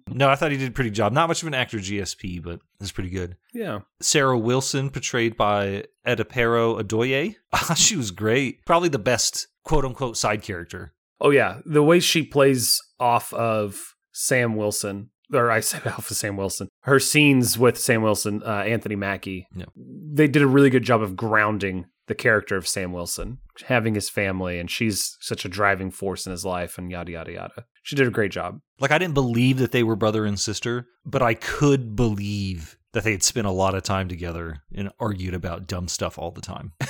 No, 0.08 0.28
I 0.28 0.36
thought 0.36 0.52
he 0.52 0.56
did 0.56 0.68
a 0.68 0.72
pretty 0.72 0.90
job. 0.90 1.12
Not 1.12 1.26
much 1.26 1.42
of 1.42 1.48
an 1.48 1.54
actor, 1.54 1.78
GSP, 1.78 2.40
but 2.40 2.60
it's 2.80 2.92
pretty 2.92 3.10
good. 3.10 3.36
yeah. 3.52 3.80
Sarah 4.00 4.38
Wilson, 4.38 4.90
portrayed 4.90 5.36
by 5.36 5.84
Adepero 6.06 6.80
Oduye. 6.80 7.34
she 7.76 7.96
was 7.96 8.12
great. 8.12 8.64
Probably 8.66 8.88
the 8.88 9.00
best 9.00 9.48
quote 9.64 9.84
unquote 9.84 10.16
side 10.16 10.42
character. 10.42 10.92
Oh 11.20 11.30
yeah, 11.30 11.60
the 11.64 11.82
way 11.82 12.00
she 12.00 12.22
plays 12.22 12.80
off 13.00 13.32
of 13.32 13.94
Sam 14.12 14.56
Wilson, 14.56 15.10
or 15.32 15.50
I 15.50 15.60
say 15.60 15.78
off 15.86 16.10
of 16.10 16.16
Sam 16.16 16.36
Wilson, 16.36 16.68
her 16.82 16.98
scenes 17.00 17.58
with 17.58 17.78
Sam 17.78 18.02
Wilson, 18.02 18.42
uh, 18.44 18.50
Anthony 18.66 18.96
Mackie, 18.96 19.46
Yeah. 19.54 19.66
they 19.76 20.28
did 20.28 20.42
a 20.42 20.46
really 20.46 20.70
good 20.70 20.84
job 20.84 21.02
of 21.02 21.16
grounding 21.16 21.86
the 22.06 22.14
character 22.14 22.56
of 22.56 22.68
Sam 22.68 22.92
Wilson, 22.92 23.38
having 23.64 23.94
his 23.94 24.10
family, 24.10 24.58
and 24.58 24.70
she's 24.70 25.16
such 25.20 25.46
a 25.46 25.48
driving 25.48 25.90
force 25.90 26.26
in 26.26 26.32
his 26.32 26.44
life, 26.44 26.76
and 26.76 26.90
yada 26.90 27.12
yada 27.12 27.32
yada. 27.32 27.64
She 27.82 27.96
did 27.96 28.06
a 28.06 28.10
great 28.10 28.30
job. 28.32 28.60
Like 28.78 28.90
I 28.90 28.98
didn't 28.98 29.14
believe 29.14 29.56
that 29.58 29.72
they 29.72 29.82
were 29.82 29.96
brother 29.96 30.26
and 30.26 30.38
sister, 30.38 30.86
but 31.06 31.22
I 31.22 31.32
could 31.34 31.96
believe 31.96 32.76
that 32.92 33.04
they 33.04 33.12
had 33.12 33.22
spent 33.22 33.46
a 33.46 33.50
lot 33.50 33.74
of 33.74 33.82
time 33.82 34.08
together 34.08 34.58
and 34.74 34.90
argued 35.00 35.32
about 35.34 35.66
dumb 35.66 35.88
stuff 35.88 36.18
all 36.18 36.30
the 36.30 36.40
time. 36.42 36.72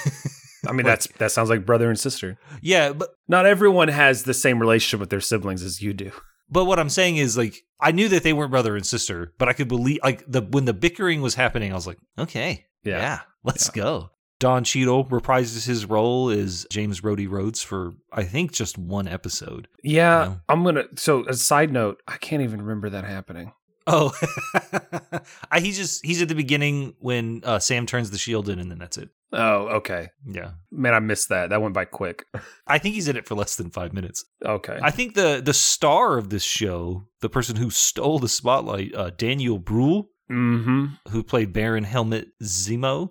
I 0.69 0.73
mean, 0.73 0.79
Like- 0.79 0.87
that's 0.87 1.07
that 1.19 1.33
sounds 1.33 1.51
like 1.51 1.67
brother 1.67 1.89
and 1.89 1.99
sister. 1.99 2.39
yeah, 2.63 2.93
but 2.93 3.11
Not 3.29 3.47
everyone 3.47 3.89
has 3.89 4.25
the 4.25 4.35
same 4.35 4.59
relationship 4.59 5.01
with 5.01 5.11
their 5.11 5.21
siblings 5.21 5.63
as 5.63 5.81
you 5.83 5.93
do. 5.95 6.13
but 6.51 6.65
what 6.67 6.79
I'm 6.79 6.91
saying 6.91 7.17
is 7.17 7.37
like 7.37 7.63
I 7.81 7.93
knew 7.93 8.09
that 8.09 8.23
they 8.23 8.33
weren't 8.33 8.51
brother 8.51 8.77
and 8.77 8.85
sister, 8.87 9.33
but 9.39 9.49
I 9.49 9.53
could 9.53 9.69
believe 9.69 10.01
like 10.05 10.25
the 10.27 10.43
when 10.43 10.65
the 10.65 10.73
bickering 10.75 11.21
was 11.23 11.35
happening, 11.35 11.73
I 11.73 11.75
was 11.75 11.87
like, 11.87 11.99
okay, 12.19 12.67
yeah, 12.85 13.21
let's 13.43 13.69
go. 13.71 14.11
Don 14.41 14.65
Cheadle 14.65 15.05
reprises 15.07 15.65
his 15.65 15.87
role 15.87 16.29
as 16.29 16.67
James 16.71 17.01
Rhodey 17.01 17.31
Rhodes 17.31 17.63
for 17.63 17.93
I 18.13 18.25
think 18.25 18.53
just 18.53 18.77
one 18.77 19.07
episode. 19.09 19.69
Yeah, 19.83 20.25
Yeah. 20.25 20.35
I'm 20.49 20.65
gonna. 20.65 20.85
So, 20.97 21.25
a 21.27 21.35
side 21.35 21.73
note, 21.73 22.03
I 22.09 22.17
can't 22.19 22.43
even 22.43 22.61
remember 22.61 22.91
that 22.91 23.05
happening. 23.05 23.53
Oh, 23.87 24.13
I, 25.51 25.61
he 25.61 25.73
just 25.73 26.05
he's 26.05 26.21
at 26.23 26.29
the 26.29 26.35
beginning 26.35 26.95
when 26.99 27.43
uh, 27.45 27.59
Sam 27.59 27.87
turns 27.87 28.11
the 28.11 28.19
shield 28.19 28.49
in, 28.49 28.59
and 28.59 28.71
then 28.71 28.79
that's 28.79 28.99
it. 28.99 29.11
Oh, 29.35 29.67
okay. 29.77 30.09
Yeah, 30.25 30.53
Man, 30.71 30.95
I 30.95 31.01
missed 31.01 31.29
that. 31.31 31.51
That 31.51 31.61
went 31.61 31.75
by 31.75 31.85
quick. 31.85 32.25
I 32.67 32.79
think 32.79 32.95
he's 32.95 33.09
in 33.09 33.17
it 33.17 33.27
for 33.27 33.35
less 33.35 33.57
than 33.57 33.71
five 33.71 33.93
minutes. 33.93 34.25
Okay. 34.45 34.79
I 34.81 34.91
think 34.91 35.15
the 35.15 35.43
the 35.45 35.55
star 35.55 36.19
of 36.19 36.31
this 36.31 36.45
show, 36.45 37.09
the 37.21 37.29
person 37.29 37.57
who 37.57 37.71
stole 37.71 38.19
the 38.19 38.29
spotlight, 38.29 38.95
uh, 38.95 39.11
Daniel 39.11 39.59
Bruhl, 39.59 40.09
mm-hmm. 40.31 40.87
who 41.11 41.23
played 41.23 41.53
Baron 41.53 41.85
Helmut 41.85 42.29
Zemo. 42.43 43.11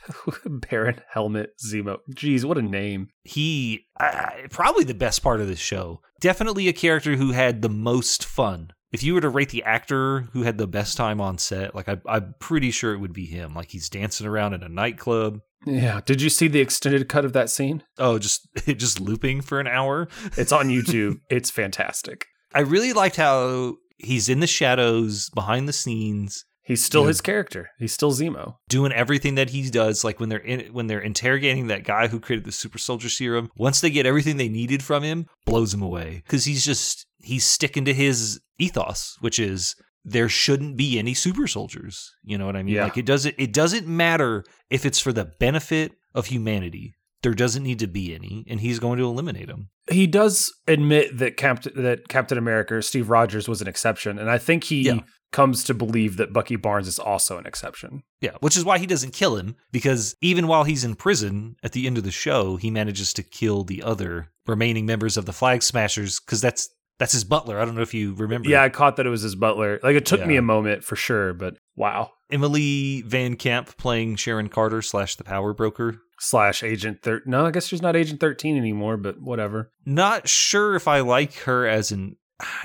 Baron 0.44 1.00
Helmut 1.10 1.50
Zemo. 1.64 1.98
Jeez, 2.14 2.44
what 2.44 2.58
a 2.58 2.62
name. 2.62 3.08
He 3.22 3.86
uh, 3.98 4.30
probably 4.50 4.84
the 4.84 4.94
best 4.94 5.22
part 5.22 5.40
of 5.40 5.48
this 5.48 5.58
show. 5.58 6.00
Definitely 6.20 6.68
a 6.68 6.72
character 6.72 7.16
who 7.16 7.32
had 7.32 7.62
the 7.62 7.68
most 7.68 8.24
fun. 8.24 8.72
If 8.92 9.02
you 9.02 9.14
were 9.14 9.22
to 9.22 9.30
rate 9.30 9.48
the 9.48 9.62
actor 9.62 10.28
who 10.32 10.42
had 10.42 10.58
the 10.58 10.66
best 10.66 10.98
time 10.98 11.18
on 11.18 11.38
set, 11.38 11.74
like 11.74 11.88
I, 11.88 11.96
I'm 12.06 12.34
pretty 12.40 12.70
sure 12.70 12.92
it 12.92 12.98
would 12.98 13.14
be 13.14 13.24
him. 13.24 13.54
Like 13.54 13.70
he's 13.70 13.88
dancing 13.88 14.26
around 14.26 14.52
in 14.52 14.62
a 14.62 14.68
nightclub. 14.68 15.40
Yeah. 15.64 16.00
Did 16.04 16.20
you 16.22 16.28
see 16.30 16.48
the 16.48 16.60
extended 16.60 17.08
cut 17.08 17.24
of 17.24 17.32
that 17.34 17.50
scene? 17.50 17.82
Oh, 17.98 18.18
just 18.18 18.48
just 18.66 19.00
looping 19.00 19.40
for 19.40 19.60
an 19.60 19.66
hour. 19.66 20.08
It's 20.36 20.52
on 20.52 20.68
YouTube. 20.70 21.20
it's 21.30 21.50
fantastic. 21.50 22.26
I 22.54 22.60
really 22.60 22.92
liked 22.92 23.16
how 23.16 23.76
he's 23.98 24.28
in 24.28 24.40
the 24.40 24.46
shadows, 24.46 25.30
behind 25.30 25.68
the 25.68 25.72
scenes, 25.72 26.44
He's 26.64 26.84
still 26.84 27.06
his 27.06 27.20
character. 27.20 27.70
He's 27.78 27.92
still 27.92 28.12
Zemo. 28.12 28.54
doing 28.68 28.92
everything 28.92 29.34
that 29.34 29.50
he 29.50 29.68
does. 29.68 30.04
Like 30.04 30.20
when 30.20 30.28
they're 30.28 30.38
in, 30.38 30.72
when 30.72 30.86
they're 30.86 31.00
interrogating 31.00 31.66
that 31.66 31.82
guy 31.84 32.06
who 32.06 32.20
created 32.20 32.44
the 32.44 32.52
super 32.52 32.78
soldier 32.78 33.08
serum. 33.08 33.50
Once 33.56 33.80
they 33.80 33.90
get 33.90 34.06
everything 34.06 34.36
they 34.36 34.48
needed 34.48 34.82
from 34.82 35.02
him, 35.02 35.26
blows 35.44 35.74
him 35.74 35.82
away 35.82 36.22
because 36.24 36.44
he's 36.44 36.64
just 36.64 37.06
he's 37.18 37.44
sticking 37.44 37.84
to 37.86 37.92
his 37.92 38.40
ethos, 38.58 39.16
which 39.20 39.40
is 39.40 39.74
there 40.04 40.28
shouldn't 40.28 40.76
be 40.76 40.98
any 40.98 41.14
super 41.14 41.46
soldiers. 41.46 42.12
You 42.24 42.38
know 42.38 42.46
what 42.46 42.56
I 42.56 42.62
mean? 42.62 42.74
Yeah. 42.74 42.84
Like 42.84 42.98
it 42.98 43.06
doesn't 43.06 43.34
it 43.38 43.52
doesn't 43.52 43.86
matter 43.86 44.44
if 44.70 44.84
it's 44.84 44.98
for 45.00 45.12
the 45.12 45.26
benefit 45.38 45.92
of 46.14 46.26
humanity. 46.26 46.94
There 47.22 47.34
doesn't 47.34 47.62
need 47.62 47.78
to 47.78 47.86
be 47.86 48.12
any, 48.16 48.44
and 48.48 48.60
he's 48.60 48.80
going 48.80 48.98
to 48.98 49.04
eliminate 49.04 49.46
them. 49.46 49.68
He 49.88 50.08
does 50.08 50.52
admit 50.66 51.18
that 51.18 51.36
Captain 51.36 51.72
that 51.82 52.08
Captain 52.08 52.36
America, 52.36 52.82
Steve 52.82 53.10
Rogers, 53.10 53.46
was 53.48 53.60
an 53.62 53.68
exception, 53.68 54.18
and 54.18 54.28
I 54.28 54.38
think 54.38 54.64
he 54.64 54.82
Yeah. 54.82 55.00
comes 55.30 55.62
to 55.64 55.72
believe 55.74 56.16
that 56.16 56.32
Bucky 56.32 56.56
Barnes 56.56 56.88
is 56.88 56.98
also 56.98 57.38
an 57.38 57.46
exception. 57.46 58.02
Yeah, 58.20 58.32
which 58.40 58.56
is 58.56 58.64
why 58.64 58.78
he 58.78 58.86
doesn't 58.86 59.12
kill 59.14 59.36
him 59.36 59.54
because 59.70 60.16
even 60.20 60.48
while 60.48 60.64
he's 60.64 60.82
in 60.84 60.96
prison 60.96 61.54
at 61.62 61.70
the 61.72 61.86
end 61.86 61.96
of 61.96 62.02
the 62.04 62.10
show, 62.10 62.56
he 62.56 62.72
manages 62.72 63.12
to 63.14 63.22
kill 63.22 63.62
the 63.62 63.84
other 63.84 64.32
remaining 64.48 64.84
members 64.84 65.16
of 65.16 65.24
the 65.24 65.32
Flag 65.32 65.62
Smashers 65.62 66.18
because 66.18 66.40
that's 66.40 66.68
that's 67.02 67.12
his 67.12 67.24
butler. 67.24 67.58
I 67.58 67.64
don't 67.64 67.74
know 67.74 67.82
if 67.82 67.94
you 67.94 68.14
remember. 68.14 68.48
Yeah, 68.48 68.62
I 68.62 68.68
caught 68.68 68.94
that 68.94 69.06
it 69.06 69.10
was 69.10 69.22
his 69.22 69.34
butler. 69.34 69.80
Like 69.82 69.96
it 69.96 70.06
took 70.06 70.24
me 70.24 70.36
a 70.36 70.42
moment 70.42 70.84
for 70.84 70.94
sure, 70.94 71.34
but 71.34 71.56
wow. 71.74 72.12
Emily 72.30 73.02
Van 73.02 73.34
Camp 73.34 73.76
playing 73.76 74.14
Sharon 74.14 74.48
Carter 74.48 74.82
slash 74.82 75.16
the 75.16 75.24
Power 75.24 75.52
Broker. 75.52 75.96
Slash 76.20 76.62
Agent 76.62 77.02
Thir 77.02 77.20
No, 77.26 77.44
I 77.44 77.50
guess 77.50 77.66
she's 77.66 77.82
not 77.82 77.96
Agent 77.96 78.20
Thirteen 78.20 78.56
anymore, 78.56 78.96
but 78.96 79.20
whatever. 79.20 79.72
Not 79.84 80.28
sure 80.28 80.76
if 80.76 80.86
I 80.86 81.00
like 81.00 81.34
her 81.40 81.66
as 81.66 81.90
an. 81.90 82.14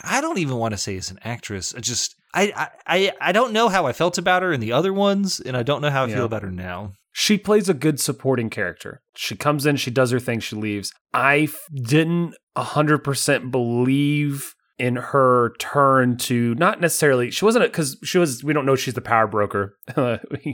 I 0.03 0.21
don't 0.21 0.38
even 0.38 0.57
want 0.57 0.73
to 0.73 0.77
say 0.77 0.95
as 0.97 1.09
an 1.09 1.17
actress. 1.23 1.73
I 1.73 1.79
just 1.79 2.15
I 2.35 2.69
I 2.85 3.11
I 3.19 3.31
don't 3.31 3.53
know 3.53 3.69
how 3.69 3.88
I 3.88 3.93
felt 3.93 4.19
about 4.19 4.43
her 4.43 4.53
in 4.53 4.59
the 4.59 4.71
other 4.73 4.93
ones, 4.93 5.39
and 5.39 5.57
I 5.57 5.63
don't 5.63 5.81
know 5.81 5.89
how 5.89 6.03
I 6.03 6.07
Yeah. 6.09 6.15
feel 6.17 6.25
about 6.25 6.43
her 6.43 6.51
now. 6.51 6.93
She 7.20 7.39
plays 7.39 7.68
a 7.68 7.74
good 7.74 7.99
supporting 7.99 8.51
character. 8.51 9.01
She 9.15 9.36
comes 9.36 9.65
in, 9.65 9.76
she 9.78 9.89
does 9.89 10.11
her 10.11 10.20
thing, 10.20 10.39
she 10.39 10.55
leaves. 10.55 10.93
I 11.15 11.47
f- 11.51 11.65
didn't 11.74 12.36
100% 12.55 13.49
believe 13.49 14.53
in 14.78 14.97
her 14.97 15.55
turn 15.57 16.15
to 16.18 16.53
not 16.55 16.80
necessarily, 16.80 17.32
she 17.32 17.43
wasn't, 17.43 17.65
because 17.65 17.97
she 18.03 18.20
was, 18.20 18.43
we 18.43 18.53
don't 18.53 18.68
know 18.68 18.76
she's 18.76 18.93
the 18.93 19.01
power 19.01 19.26
broker. 19.26 19.76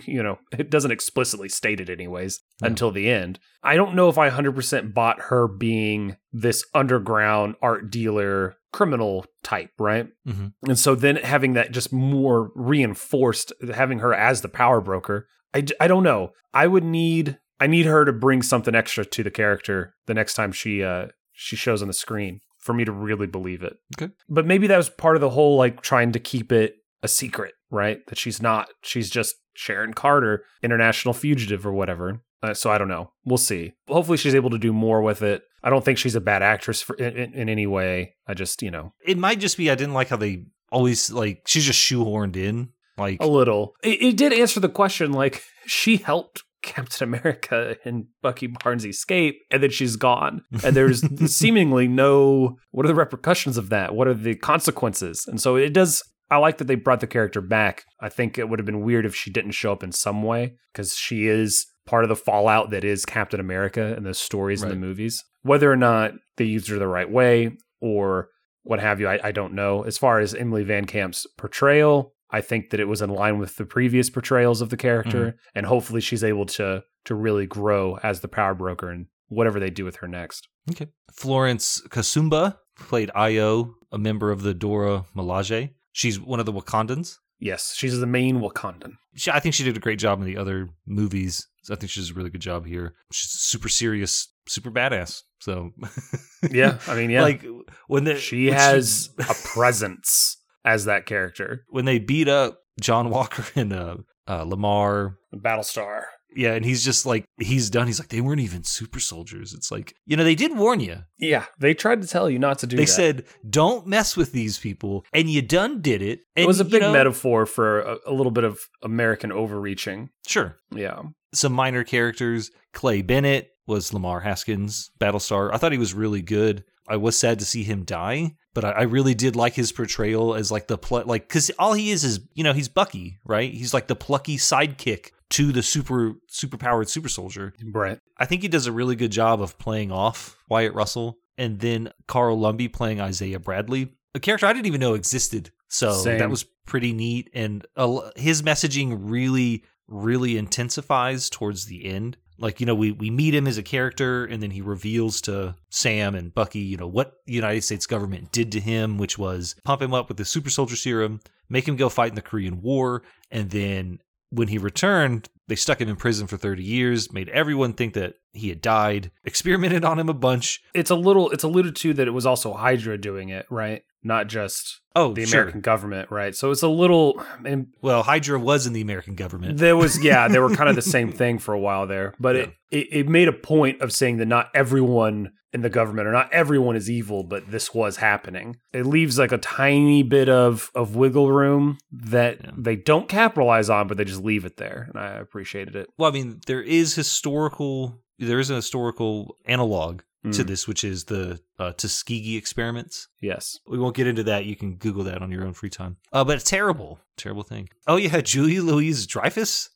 you 0.07 0.23
know, 0.23 0.37
it 0.57 0.69
doesn't 0.69 0.91
explicitly 0.91 1.49
state 1.49 1.81
it, 1.81 1.89
anyways, 1.89 2.39
Yeah. 2.61 2.67
until 2.69 2.91
the 2.91 3.09
end. 3.09 3.39
I 3.61 3.75
don't 3.75 3.93
know 3.93 4.07
if 4.07 4.17
I 4.17 4.29
100% 4.29 4.93
bought 4.93 5.23
her 5.23 5.49
being 5.49 6.15
this 6.31 6.63
underground 6.73 7.55
art 7.61 7.91
dealer 7.91 8.55
criminal 8.71 9.25
type, 9.43 9.71
right? 9.77 10.07
Mhm. 10.25 10.53
And 10.65 10.79
so 10.79 10.95
then 10.95 11.17
having 11.17 11.53
that 11.53 11.71
just 11.73 11.91
more 11.91 12.51
reinforced, 12.55 13.51
having 13.73 13.99
her 13.99 14.13
as 14.13 14.39
the 14.41 14.47
power 14.49 14.79
broker, 14.79 15.27
I, 15.53 15.65
I 15.79 15.87
don't 15.87 16.03
know. 16.03 16.31
I 16.53 16.67
would 16.67 16.83
need 16.83 17.37
I 17.59 17.67
need 17.67 17.85
her 17.85 18.05
to 18.05 18.13
bring 18.13 18.41
something 18.41 18.75
extra 18.75 19.05
to 19.05 19.23
the 19.23 19.31
character 19.31 19.95
the 20.05 20.13
next 20.13 20.33
time 20.33 20.51
she 20.51 20.83
uh 20.83 21.07
she 21.31 21.55
shows 21.55 21.81
on 21.81 21.87
the 21.87 21.93
screen 21.93 22.39
for 22.59 22.73
me 22.73 22.85
to 22.85 22.91
really 22.91 23.27
believe 23.27 23.63
it. 23.63 23.73
Okay. 23.97 24.13
But 24.29 24.45
maybe 24.45 24.67
that 24.67 24.77
was 24.77 24.89
part 24.89 25.15
of 25.15 25.21
the 25.21 25.31
whole 25.31 25.57
like 25.57 25.81
trying 25.81 26.11
to 26.13 26.19
keep 26.19 26.51
it 26.51 26.75
a 27.01 27.07
secret, 27.07 27.53
right? 27.69 27.99
That 28.07 28.17
she's 28.17 28.41
not 28.41 28.69
she's 28.81 29.09
just 29.09 29.35
Sharon 29.55 29.93
Carter, 29.93 30.43
international 30.61 31.13
fugitive 31.13 31.65
or 31.65 31.73
whatever. 31.73 32.21
Uh, 32.41 32.53
so 32.53 32.69
I 32.69 32.77
don't 32.77 32.89
know. 32.89 33.11
We'll 33.25 33.37
see. 33.37 33.73
Hopefully 33.87 34.17
she's 34.17 34.35
able 34.35 34.49
to 34.49 34.57
do 34.57 34.73
more 34.73 35.01
with 35.01 35.21
it. 35.21 35.43
I 35.63 35.69
don't 35.69 35.85
think 35.85 35.97
she's 35.97 36.15
a 36.15 36.21
bad 36.21 36.43
actress 36.43 36.81
for, 36.81 36.95
in, 36.97 37.33
in 37.33 37.47
any 37.47 37.65
way. 37.65 38.15
I 38.27 38.33
just, 38.33 38.61
you 38.61 38.69
know, 38.69 38.93
It 39.05 39.17
might 39.17 39.39
just 39.39 39.55
be 39.55 39.71
I 39.71 39.75
didn't 39.75 39.93
like 39.93 40.09
how 40.09 40.17
they 40.17 40.45
always 40.69 41.09
like 41.09 41.43
she's 41.45 41.65
just 41.65 41.79
shoehorned 41.79 42.35
in. 42.35 42.69
Like 42.97 43.17
A 43.21 43.27
little. 43.27 43.73
It, 43.83 44.01
it 44.01 44.17
did 44.17 44.33
answer 44.33 44.59
the 44.59 44.69
question. 44.69 45.11
Like 45.11 45.43
she 45.65 45.97
helped 45.97 46.43
Captain 46.61 47.07
America 47.07 47.77
and 47.85 48.05
Bucky 48.21 48.47
Barnes 48.47 48.85
escape, 48.85 49.39
and 49.51 49.61
then 49.61 49.69
she's 49.69 49.95
gone. 49.95 50.43
And 50.63 50.75
there's 50.75 51.03
seemingly 51.35 51.87
no. 51.87 52.57
What 52.71 52.85
are 52.85 52.89
the 52.89 52.95
repercussions 52.95 53.57
of 53.57 53.69
that? 53.69 53.95
What 53.95 54.07
are 54.07 54.13
the 54.13 54.35
consequences? 54.35 55.25
And 55.27 55.39
so 55.39 55.55
it 55.55 55.73
does. 55.73 56.03
I 56.31 56.37
like 56.37 56.57
that 56.57 56.65
they 56.65 56.75
brought 56.75 57.01
the 57.01 57.07
character 57.07 57.41
back. 57.41 57.83
I 57.99 58.09
think 58.09 58.37
it 58.37 58.49
would 58.49 58.57
have 58.57 58.65
been 58.65 58.81
weird 58.81 59.05
if 59.05 59.15
she 59.15 59.29
didn't 59.29 59.51
show 59.51 59.71
up 59.71 59.83
in 59.83 59.91
some 59.91 60.23
way 60.23 60.55
because 60.71 60.95
she 60.95 61.27
is 61.27 61.67
part 61.85 62.05
of 62.05 62.09
the 62.09 62.15
fallout 62.15 62.71
that 62.71 62.83
is 62.83 63.05
Captain 63.05 63.39
America 63.39 63.93
and 63.95 64.05
the 64.05 64.13
stories 64.13 64.63
in 64.63 64.69
the 64.69 64.75
movies. 64.75 65.23
Whether 65.43 65.71
or 65.71 65.75
not 65.75 66.13
they 66.37 66.45
used 66.45 66.69
her 66.69 66.79
the 66.79 66.87
right 66.87 67.09
way 67.09 67.57
or 67.81 68.29
what 68.63 68.79
have 68.79 68.99
you, 68.99 69.07
I, 69.07 69.19
I 69.21 69.31
don't 69.31 69.53
know. 69.53 69.83
As 69.83 69.97
far 69.97 70.19
as 70.19 70.33
Emily 70.33 70.63
Van 70.63 70.85
Camp's 70.85 71.27
portrayal, 71.37 72.13
I 72.33 72.41
think 72.41 72.71
that 72.71 72.79
it 72.79 72.87
was 72.87 73.01
in 73.01 73.11
line 73.11 73.37
with 73.37 73.57
the 73.57 73.65
previous 73.65 74.09
portrayals 74.09 74.59
of 74.59 74.71
the 74.71 74.77
character, 74.77 75.25
mm-hmm. 75.25 75.37
and 75.53 75.65
hopefully 75.67 76.01
she's 76.01 76.23
able 76.23 76.47
to 76.47 76.83
to 77.05 77.15
really 77.15 77.45
grow 77.45 77.99
as 78.01 78.21
the 78.21 78.27
power 78.27 78.55
broker 78.55 78.89
and 78.89 79.05
whatever 79.27 79.59
they 79.59 79.69
do 79.69 79.85
with 79.85 79.97
her 79.97 80.07
next. 80.07 80.47
Okay. 80.71 80.87
Florence 81.11 81.81
Kasumba 81.89 82.57
played 82.77 83.11
Ayo, 83.15 83.73
a 83.91 83.97
member 83.97 84.31
of 84.31 84.41
the 84.41 84.53
Dora 84.53 85.05
Milaje. 85.15 85.71
She's 85.91 86.19
one 86.19 86.39
of 86.39 86.45
the 86.45 86.53
Wakandans. 86.53 87.17
Yes, 87.39 87.73
she's 87.75 87.99
the 87.99 88.07
main 88.07 88.39
Wakandan. 88.39 88.93
She, 89.15 89.29
I 89.29 89.39
think 89.39 89.53
she 89.53 89.63
did 89.63 89.75
a 89.75 89.81
great 89.81 89.99
job 89.99 90.19
in 90.19 90.25
the 90.25 90.37
other 90.37 90.69
movies. 90.87 91.45
So 91.63 91.73
I 91.73 91.77
think 91.77 91.91
she 91.91 91.99
does 91.99 92.11
a 92.11 92.13
really 92.13 92.29
good 92.29 92.41
job 92.41 92.65
here. 92.65 92.95
She's 93.11 93.29
super 93.29 93.69
serious, 93.69 94.29
super 94.47 94.71
badass. 94.71 95.21
So 95.39 95.71
Yeah, 96.51 96.79
I 96.87 96.95
mean, 96.95 97.09
yeah, 97.09 97.21
like 97.21 97.45
when 97.87 98.05
they 98.05 98.17
she 98.17 98.45
when 98.45 98.55
has 98.55 99.09
a 99.19 99.35
presence 99.53 100.37
as 100.65 100.85
that 100.85 101.05
character. 101.05 101.65
when 101.69 101.85
they 101.85 101.99
beat 101.99 102.27
up 102.27 102.59
John 102.81 103.09
Walker 103.09 103.45
and 103.55 103.73
uh, 103.73 103.97
uh, 104.27 104.43
Lamar. 104.43 105.17
Battlestar. 105.35 106.03
Yeah, 106.35 106.53
and 106.53 106.65
he's 106.65 106.83
just 106.83 107.05
like 107.05 107.25
he's 107.37 107.69
done. 107.69 107.85
He's 107.85 107.99
like 107.99 108.07
they 108.09 108.19
weren't 108.21 108.39
even 108.41 108.63
super 108.63 108.99
soldiers. 108.99 109.53
It's 109.53 109.71
like 109.71 109.93
you 110.07 110.17
know 110.17 110.23
they 110.23 110.33
did 110.33 110.57
warn 110.57 110.79
you. 110.79 110.97
Yeah, 111.19 111.45
they 111.59 111.75
tried 111.75 112.01
to 112.01 112.07
tell 112.07 112.27
you 112.27 112.39
not 112.39 112.57
to 112.59 112.67
do 112.67 112.75
They 112.75 112.85
that. 112.85 112.91
said 112.91 113.25
don't 113.47 113.85
mess 113.85 114.17
with 114.17 114.31
these 114.31 114.57
people, 114.57 115.05
and 115.13 115.29
you 115.29 115.43
done 115.43 115.81
did 115.81 116.01
it. 116.01 116.21
And, 116.35 116.45
it 116.45 116.47
was 116.47 116.59
a 116.59 116.63
you 116.63 116.71
big 116.71 116.81
know, 116.81 116.91
metaphor 116.91 117.45
for 117.45 117.81
a, 117.81 117.97
a 118.07 118.13
little 118.13 118.31
bit 118.31 118.45
of 118.45 118.59
American 118.81 119.31
overreaching. 119.31 120.09
Sure, 120.25 120.57
Yeah. 120.73 121.03
some 121.35 121.53
minor 121.53 121.83
characters. 121.83 122.49
Clay 122.73 123.03
Bennett 123.03 123.49
was 123.67 123.93
Lamar 123.93 124.21
Haskins, 124.21 124.89
Battlestar. 124.99 125.53
I 125.53 125.57
thought 125.57 125.71
he 125.71 125.77
was 125.77 125.93
really 125.93 126.23
good. 126.23 126.63
I 126.87 126.97
was 126.97 127.17
sad 127.17 127.39
to 127.39 127.45
see 127.45 127.63
him 127.63 127.83
die, 127.83 128.35
but 128.53 128.65
I, 128.65 128.71
I 128.71 128.81
really 128.83 129.13
did 129.13 129.35
like 129.35 129.53
his 129.53 129.71
portrayal 129.71 130.35
as 130.35 130.51
like 130.51 130.67
the 130.67 130.77
pl- 130.77 131.05
like 131.05 131.27
because 131.27 131.51
all 131.57 131.73
he 131.73 131.91
is 131.91 132.03
is 132.03 132.19
you 132.33 132.43
know 132.43 132.53
he's 132.53 132.69
Bucky, 132.69 133.19
right? 133.25 133.51
He's 133.51 133.73
like 133.73 133.87
the 133.87 133.95
plucky 133.95 134.37
sidekick 134.37 135.11
to 135.31 135.51
the 135.51 135.63
super 135.63 136.13
super 136.27 136.57
powered 136.57 136.89
super 136.89 137.09
soldier. 137.09 137.53
Right. 137.63 137.99
I 138.17 138.25
think 138.25 138.41
he 138.41 138.47
does 138.47 138.67
a 138.67 138.71
really 138.71 138.95
good 138.95 139.11
job 139.11 139.41
of 139.41 139.57
playing 139.57 139.91
off 139.91 140.37
Wyatt 140.49 140.73
Russell, 140.73 141.17
and 141.37 141.59
then 141.59 141.91
Carl 142.07 142.37
Lumbly 142.37 142.67
playing 142.67 143.01
Isaiah 143.01 143.39
Bradley, 143.39 143.93
a 144.13 144.19
character 144.19 144.45
I 144.45 144.53
didn't 144.53 144.67
even 144.67 144.81
know 144.81 144.93
existed. 144.93 145.51
So 145.67 145.91
Same. 145.93 146.19
that 146.19 146.29
was 146.29 146.43
pretty 146.65 146.93
neat, 146.93 147.29
and 147.33 147.65
uh, 147.75 148.11
his 148.15 148.43
messaging 148.43 148.97
really, 149.01 149.63
really 149.87 150.37
intensifies 150.37 151.29
towards 151.29 151.65
the 151.65 151.85
end. 151.85 152.17
Like 152.43 152.59
you 152.59 152.65
know, 152.65 152.75
we 152.75 152.91
we 152.91 153.09
meet 153.09 153.33
him 153.33 153.47
as 153.47 153.57
a 153.57 153.63
character, 153.63 154.25
and 154.25 154.43
then 154.43 154.51
he 154.51 154.61
reveals 154.61 155.21
to 155.21 155.55
Sam 155.69 156.13
and 156.13 156.35
Bucky, 156.35 156.59
you 156.59 156.75
know, 156.75 156.87
what 156.87 157.13
the 157.25 157.31
United 157.31 157.63
States 157.63 157.85
government 157.85 158.33
did 158.33 158.51
to 158.51 158.59
him, 158.59 158.97
which 158.97 159.17
was 159.17 159.55
pump 159.63 159.81
him 159.81 159.93
up 159.93 160.09
with 160.09 160.17
the 160.17 160.25
super 160.25 160.49
soldier 160.49 160.75
serum, 160.75 161.21
make 161.47 161.65
him 161.65 161.77
go 161.77 161.87
fight 161.87 162.09
in 162.09 162.15
the 162.15 162.21
Korean 162.21 162.61
War, 162.61 163.01
and 163.31 163.49
then 163.51 163.99
when 164.29 164.49
he 164.49 164.57
returned, 164.57 165.29
they 165.47 165.55
stuck 165.55 165.79
him 165.79 165.87
in 165.87 165.95
prison 165.95 166.27
for 166.27 166.35
30 166.35 166.63
years, 166.63 167.13
made 167.13 167.29
everyone 167.29 167.71
think 167.71 167.93
that 167.93 168.15
he 168.33 168.49
had 168.49 168.61
died, 168.61 169.11
experimented 169.23 169.85
on 169.85 169.97
him 169.97 170.09
a 170.09 170.13
bunch. 170.13 170.61
It's 170.73 170.91
a 170.91 170.95
little. 170.95 171.29
It's 171.29 171.45
alluded 171.45 171.77
to 171.77 171.93
that 171.93 172.07
it 172.09 172.11
was 172.11 172.25
also 172.25 172.53
Hydra 172.53 172.97
doing 172.97 173.29
it, 173.29 173.45
right? 173.49 173.83
Not 174.03 174.27
just 174.27 174.81
Oh, 174.95 175.13
the 175.13 175.25
sure. 175.25 175.41
American 175.41 175.61
government, 175.61 176.11
right? 176.11 176.35
So 176.35 176.51
it's 176.51 176.61
a 176.61 176.67
little. 176.67 177.23
And 177.45 177.67
Well, 177.81 178.03
Hydra 178.03 178.37
was 178.39 178.67
in 178.67 178.73
the 178.73 178.81
American 178.81 179.15
government. 179.15 179.57
there 179.57 179.75
was, 179.77 180.03
yeah, 180.03 180.27
they 180.27 180.39
were 180.39 180.55
kind 180.55 180.69
of 180.69 180.75
the 180.75 180.81
same 180.83 181.11
thing 181.21 181.39
for 181.39 181.53
a 181.53 181.59
while 181.59 181.87
there, 181.87 182.13
but 182.19 182.35
it, 182.35 182.53
it 182.69 182.87
it 182.91 183.09
made 183.09 183.27
a 183.27 183.33
point 183.33 183.81
of 183.81 183.91
saying 183.91 184.17
that 184.17 184.27
not 184.27 184.49
everyone 184.53 185.31
in 185.53 185.61
the 185.61 185.69
government 185.69 186.07
or 186.07 186.11
not 186.11 186.31
everyone 186.33 186.75
is 186.75 186.89
evil, 186.89 187.23
but 187.23 187.49
this 187.51 187.73
was 187.75 187.97
happening. 187.97 188.57
It 188.73 188.85
leaves 188.87 189.17
like 189.19 189.31
a 189.31 189.37
tiny 189.37 190.03
bit 190.03 190.27
of 190.29 190.69
of 190.75 190.95
wiggle 190.95 191.31
room 191.31 191.77
that 191.91 192.39
Yeah. 192.43 192.51
they 192.57 192.75
don't 192.75 193.07
capitalize 193.07 193.69
on, 193.69 193.87
but 193.87 193.97
they 193.97 194.03
just 194.03 194.23
leave 194.23 194.45
it 194.45 194.57
there, 194.57 194.87
and 194.89 194.99
I 195.01 195.09
appreciated 195.17 195.75
it. 195.75 195.89
Well, 195.97 196.09
I 196.09 196.13
mean, 196.13 196.39
there 196.47 196.61
is 196.61 196.95
historical, 196.95 198.01
there 198.19 198.39
is 198.39 198.49
a 198.49 198.55
historical 198.55 199.37
analog 199.45 200.01
to 200.23 200.43
Mm. 200.43 200.47
this, 200.47 200.67
which 200.67 200.83
is 200.85 201.03
the 201.05 201.39
uh, 201.59 201.73
Tuskegee 201.73 202.37
experiments. 202.37 203.09
Yes. 203.21 203.59
We 203.67 203.77
won't 203.77 203.95
get 203.95 204.07
into 204.07 204.23
that. 204.23 204.45
You 204.45 204.55
can 204.55 204.75
Google 204.75 205.03
that 205.03 205.21
on 205.21 205.31
your 205.31 205.45
own 205.45 205.53
free 205.53 205.69
time. 205.69 205.97
Uh, 206.13 206.23
but 206.23 206.35
it's 206.37 206.49
terrible, 206.49 206.99
terrible 207.17 207.43
thing. 207.43 207.67
Oh 207.87 207.97
yeah, 207.97 208.21
Julia 208.23 208.61
Louise 208.61 209.05
Dreyfus. 209.05 209.69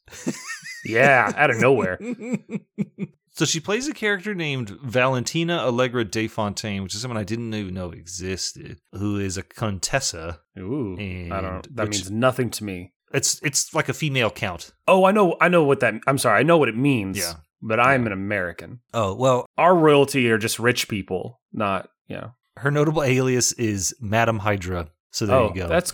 Yeah, 0.86 1.34
out 1.36 1.50
of 1.50 1.60
nowhere. 1.60 2.00
so 3.32 3.46
she 3.46 3.60
plays 3.60 3.88
a 3.88 3.94
character 3.94 4.34
named 4.34 4.70
Valentina 4.82 5.58
Allegra 5.60 6.06
de 6.06 6.28
Fontaine, 6.28 6.82
which 6.84 6.96
is 6.96 7.02
someone 7.02 7.18
I 7.18 7.24
didn't 7.24 7.54
even 7.54 7.74
know 7.74 7.92
existed, 7.92 8.80
who 8.94 9.20
is 9.20 9.38
a 9.38 9.44
contessa. 9.44 10.40
Ooh, 10.58 10.94
I 10.98 11.42
don't. 11.42 11.76
That 11.76 11.90
which- 11.90 11.98
means 11.98 12.12
nothing 12.12 12.50
to 12.52 12.64
me. 12.64 12.94
It's 13.14 13.40
it's 13.42 13.74
like 13.74 13.88
a 13.88 13.94
female 13.94 14.30
count. 14.30 14.72
Oh, 14.86 15.06
I 15.06 15.12
know. 15.12 15.38
I 15.40 15.48
know 15.48 15.64
what 15.64 15.80
that. 15.80 15.94
I'm 16.08 16.18
sorry. 16.18 16.40
I 16.40 16.44
know 16.44 16.58
what 16.58 16.68
it 16.68 16.76
means. 16.76 17.18
Yeah. 17.18 17.34
But 17.62 17.80
I'm 17.80 18.06
an 18.06 18.12
American. 18.12 18.80
Oh 18.94 19.14
well, 19.16 19.48
Our 19.58 19.76
royalty 19.76 20.30
are 20.30 20.38
just 20.38 20.60
rich 20.60 20.88
people, 20.88 21.40
not 21.52 21.90
you 22.08 22.18
know. 22.18 22.32
her 22.58 22.72
notable 22.72 23.04
alias 23.04 23.52
is 23.54 23.96
Madam 24.00 24.40
Hydra. 24.40 24.90
So 25.12 25.26
there 25.26 25.38
oh, 25.38 25.48
you 25.50 25.62
go. 25.62 25.68
that's 25.68 25.94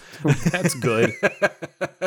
that's 0.50 0.76
good. 0.76 1.14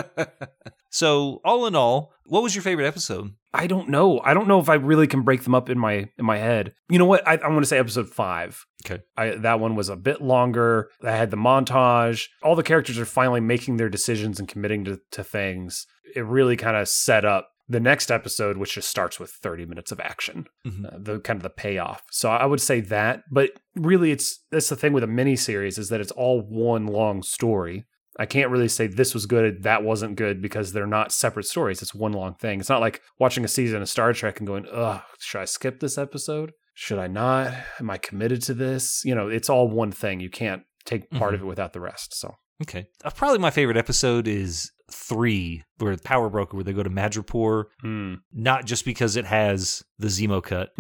so 0.90 1.40
all 1.44 1.66
in 1.66 1.74
all, 1.74 2.12
what 2.26 2.42
was 2.42 2.54
your 2.54 2.62
favorite 2.62 2.86
episode? 2.86 3.32
I 3.54 3.66
don't 3.66 3.88
know. 3.88 4.20
I 4.22 4.34
don't 4.34 4.48
know 4.48 4.60
if 4.60 4.68
I 4.68 4.74
really 4.74 5.06
can 5.06 5.22
break 5.22 5.42
them 5.44 5.54
up 5.54 5.70
in 5.70 5.78
my 5.78 6.10
in 6.18 6.26
my 6.26 6.36
head. 6.36 6.74
You 6.90 6.98
know 6.98 7.06
what? 7.06 7.26
I, 7.26 7.32
I'm 7.34 7.52
going 7.52 7.60
to 7.60 7.66
say 7.66 7.78
episode 7.78 8.10
five. 8.10 8.66
Okay. 8.84 9.02
I, 9.16 9.30
that 9.30 9.60
one 9.60 9.76
was 9.76 9.88
a 9.88 9.96
bit 9.96 10.20
longer. 10.20 10.90
I 11.02 11.12
had 11.12 11.30
the 11.30 11.36
montage. 11.38 12.26
All 12.42 12.54
the 12.54 12.62
characters 12.62 12.98
are 12.98 13.06
finally 13.06 13.40
making 13.40 13.78
their 13.78 13.88
decisions 13.88 14.38
and 14.38 14.46
committing 14.46 14.84
to, 14.84 15.00
to 15.12 15.24
things. 15.24 15.86
It 16.14 16.24
really 16.24 16.56
kind 16.56 16.76
of 16.76 16.88
set 16.88 17.24
up 17.24 17.48
the 17.68 17.80
next 17.80 18.10
episode, 18.12 18.56
which 18.56 18.74
just 18.74 18.88
starts 18.88 19.18
with 19.18 19.30
30 19.30 19.66
minutes 19.66 19.90
of 19.92 19.98
action. 20.00 20.46
Mhm. 20.66 20.86
uh, 20.86 20.98
the 21.00 21.18
kind 21.20 21.36
of 21.38 21.42
the 21.42 21.50
payoff. 21.50 22.02
So 22.10 22.30
I 22.30 22.46
would 22.46 22.60
say 22.60 22.80
that, 22.80 23.22
but 23.30 23.50
really, 23.74 24.12
it's 24.12 24.44
that's 24.50 24.68
the 24.68 24.76
thing 24.76 24.92
with 24.92 25.02
a 25.04 25.08
mini 25.08 25.36
series 25.36 25.76
is 25.78 25.88
that 25.88 26.00
it's 26.00 26.12
all 26.12 26.40
one 26.42 26.86
long 26.86 27.22
story. 27.22 27.84
I 28.18 28.24
can't 28.24 28.50
really 28.50 28.68
say 28.68 28.86
this 28.86 29.12
was 29.12 29.26
good, 29.26 29.62
that 29.64 29.82
wasn't 29.82 30.16
good 30.16 30.40
because 30.40 30.72
they're 30.72 30.86
not 30.86 31.12
separate 31.12 31.44
stories. 31.44 31.82
It's 31.82 31.94
one 31.94 32.12
long 32.12 32.34
thing. 32.36 32.60
It's 32.60 32.68
not 32.70 32.80
like 32.80 33.02
watching 33.18 33.44
a 33.44 33.48
season 33.48 33.82
of 33.82 33.88
Star 33.90 34.12
Trek 34.14 34.38
and 34.38 34.46
going, 34.46 34.66
"Ugh, 34.72 35.02
should 35.18 35.40
I 35.40 35.44
skip 35.44 35.80
this 35.80 35.98
episode? 35.98 36.52
Should 36.72 36.98
I 36.98 37.08
not? 37.08 37.52
Am 37.80 37.90
I 37.90 37.98
committed 37.98 38.42
to 38.44 38.54
this?" 38.54 39.02
You 39.04 39.14
know, 39.14 39.28
it's 39.28 39.50
all 39.50 39.68
one 39.68 39.92
thing. 39.92 40.20
You 40.20 40.30
can't 40.30 40.62
take 40.86 41.10
part 41.10 41.34
of 41.34 41.42
it 41.42 41.46
without 41.46 41.72
the 41.72 41.80
rest. 41.80 42.14
So 42.14 42.36
Okay. 42.62 42.86
Uh, 43.04 43.10
probably 43.10 43.38
my 43.38 43.50
favorite 43.50 43.76
episode 43.76 44.26
is 44.26 44.70
three, 44.90 45.64
where 45.78 45.96
the 45.96 46.02
Power 46.02 46.28
Broker, 46.28 46.56
where 46.56 46.64
they 46.64 46.72
go 46.72 46.82
to 46.82 46.90
Madripoor, 46.90 47.64
hmm. 47.80 48.14
not 48.32 48.64
just 48.64 48.84
because 48.84 49.16
it 49.16 49.24
has 49.24 49.84
the 49.98 50.08
Zemo 50.08 50.42
cut, 50.42 50.72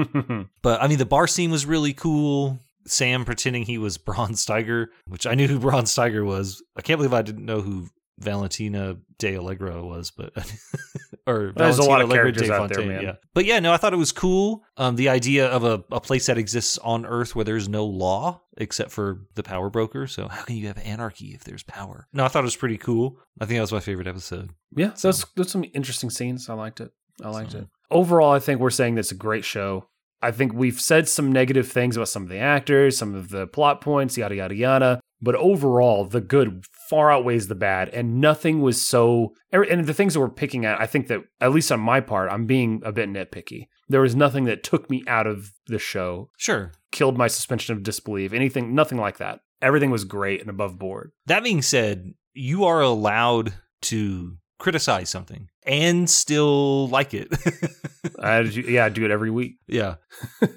but 0.62 0.82
I 0.82 0.88
mean, 0.88 0.98
the 0.98 1.06
bar 1.06 1.26
scene 1.26 1.50
was 1.50 1.66
really 1.66 1.92
cool. 1.92 2.58
Sam 2.86 3.24
pretending 3.24 3.64
he 3.64 3.78
was 3.78 3.98
Braun 3.98 4.32
Steiger, 4.32 4.86
which 5.06 5.26
I 5.26 5.34
knew 5.34 5.48
who 5.48 5.58
Braun 5.58 5.84
Steiger 5.84 6.24
was. 6.24 6.62
I 6.76 6.82
can't 6.82 6.98
believe 6.98 7.14
I 7.14 7.22
didn't 7.22 7.44
know 7.44 7.60
who 7.60 7.88
Valentina 8.18 8.96
de 9.18 9.34
Allegro 9.34 9.86
was, 9.86 10.10
but 10.10 10.32
or 11.26 11.52
There's 11.56 11.78
a 11.78 11.82
lot 11.82 12.00
of 12.00 12.08
Allegra 12.10 12.32
characters 12.32 12.50
out 12.50 12.70
there, 12.72 12.86
man. 12.86 13.02
Yeah, 13.02 13.12
but 13.34 13.44
yeah, 13.44 13.58
no, 13.60 13.72
I 13.72 13.76
thought 13.76 13.92
it 13.92 13.98
was 13.98 14.12
cool. 14.12 14.62
Um, 14.76 14.96
the 14.96 15.08
idea 15.08 15.48
of 15.48 15.64
a, 15.64 15.84
a 15.90 16.00
place 16.00 16.26
that 16.26 16.38
exists 16.38 16.78
on 16.78 17.04
Earth 17.06 17.34
where 17.34 17.44
there's 17.44 17.68
no 17.68 17.84
law 17.84 18.40
except 18.58 18.90
for 18.90 19.22
the 19.34 19.42
power 19.42 19.68
broker. 19.70 20.06
So 20.06 20.28
how 20.28 20.42
can 20.44 20.56
you 20.56 20.66
have 20.68 20.78
anarchy 20.78 21.34
if 21.34 21.44
there's 21.44 21.62
power? 21.62 22.06
No, 22.12 22.24
I 22.24 22.28
thought 22.28 22.42
it 22.42 22.46
was 22.46 22.56
pretty 22.56 22.78
cool. 22.78 23.18
I 23.40 23.44
think 23.46 23.56
that 23.58 23.62
was 23.62 23.72
my 23.72 23.80
favorite 23.80 24.06
episode. 24.06 24.50
Yeah, 24.74 24.94
so 24.94 25.08
that's 25.08 25.24
that's 25.36 25.52
some 25.52 25.64
interesting 25.74 26.10
scenes. 26.10 26.48
I 26.48 26.54
liked 26.54 26.80
it. 26.80 26.90
I 27.22 27.28
liked 27.30 27.52
So- 27.52 27.58
it. 27.58 27.66
Overall, 27.88 28.32
I 28.32 28.40
think 28.40 28.60
we're 28.60 28.70
saying 28.70 28.96
that's 28.96 29.12
a 29.12 29.16
great 29.16 29.44
show. 29.44 29.86
I 30.20 30.32
think 30.32 30.52
we've 30.52 30.80
said 30.80 31.08
some 31.08 31.30
negative 31.30 31.68
things 31.70 31.96
about 31.96 32.08
some 32.08 32.24
of 32.24 32.28
the 32.28 32.38
actors, 32.38 32.96
some 32.98 33.14
of 33.14 33.28
the 33.28 33.46
plot 33.46 33.80
points, 33.80 34.18
yada 34.18 34.34
yada 34.34 34.54
yada. 34.56 35.00
But 35.26 35.34
overall, 35.34 36.04
the 36.04 36.20
good 36.20 36.64
far 36.88 37.10
outweighs 37.10 37.48
the 37.48 37.56
bad, 37.56 37.88
and 37.88 38.20
nothing 38.20 38.62
was 38.62 38.80
so. 38.80 39.34
Er, 39.52 39.64
and 39.64 39.84
the 39.84 39.92
things 39.92 40.14
that 40.14 40.20
we're 40.20 40.28
picking 40.28 40.64
at, 40.64 40.80
I 40.80 40.86
think 40.86 41.08
that 41.08 41.24
at 41.40 41.50
least 41.50 41.72
on 41.72 41.80
my 41.80 42.00
part, 42.00 42.30
I'm 42.30 42.46
being 42.46 42.80
a 42.84 42.92
bit 42.92 43.08
nitpicky. 43.08 43.66
There 43.88 44.02
was 44.02 44.14
nothing 44.14 44.44
that 44.44 44.62
took 44.62 44.88
me 44.88 45.02
out 45.08 45.26
of 45.26 45.50
the 45.66 45.80
show, 45.80 46.30
Sure. 46.38 46.70
killed 46.92 47.18
my 47.18 47.26
suspension 47.26 47.76
of 47.76 47.82
disbelief, 47.82 48.32
anything, 48.32 48.72
nothing 48.72 48.98
like 48.98 49.18
that. 49.18 49.40
Everything 49.60 49.90
was 49.90 50.04
great 50.04 50.40
and 50.40 50.48
above 50.48 50.78
board. 50.78 51.10
That 51.26 51.42
being 51.42 51.60
said, 51.60 52.14
you 52.32 52.64
are 52.64 52.80
allowed 52.80 53.54
to 53.82 54.36
criticize 54.58 55.10
something 55.10 55.48
and 55.66 56.08
still 56.08 56.88
like 56.88 57.14
it. 57.14 57.28
I, 58.18 58.40
yeah, 58.40 58.84
I 58.84 58.88
do 58.88 59.04
it 59.04 59.10
every 59.10 59.30
week. 59.30 59.56
yeah. 59.66 59.96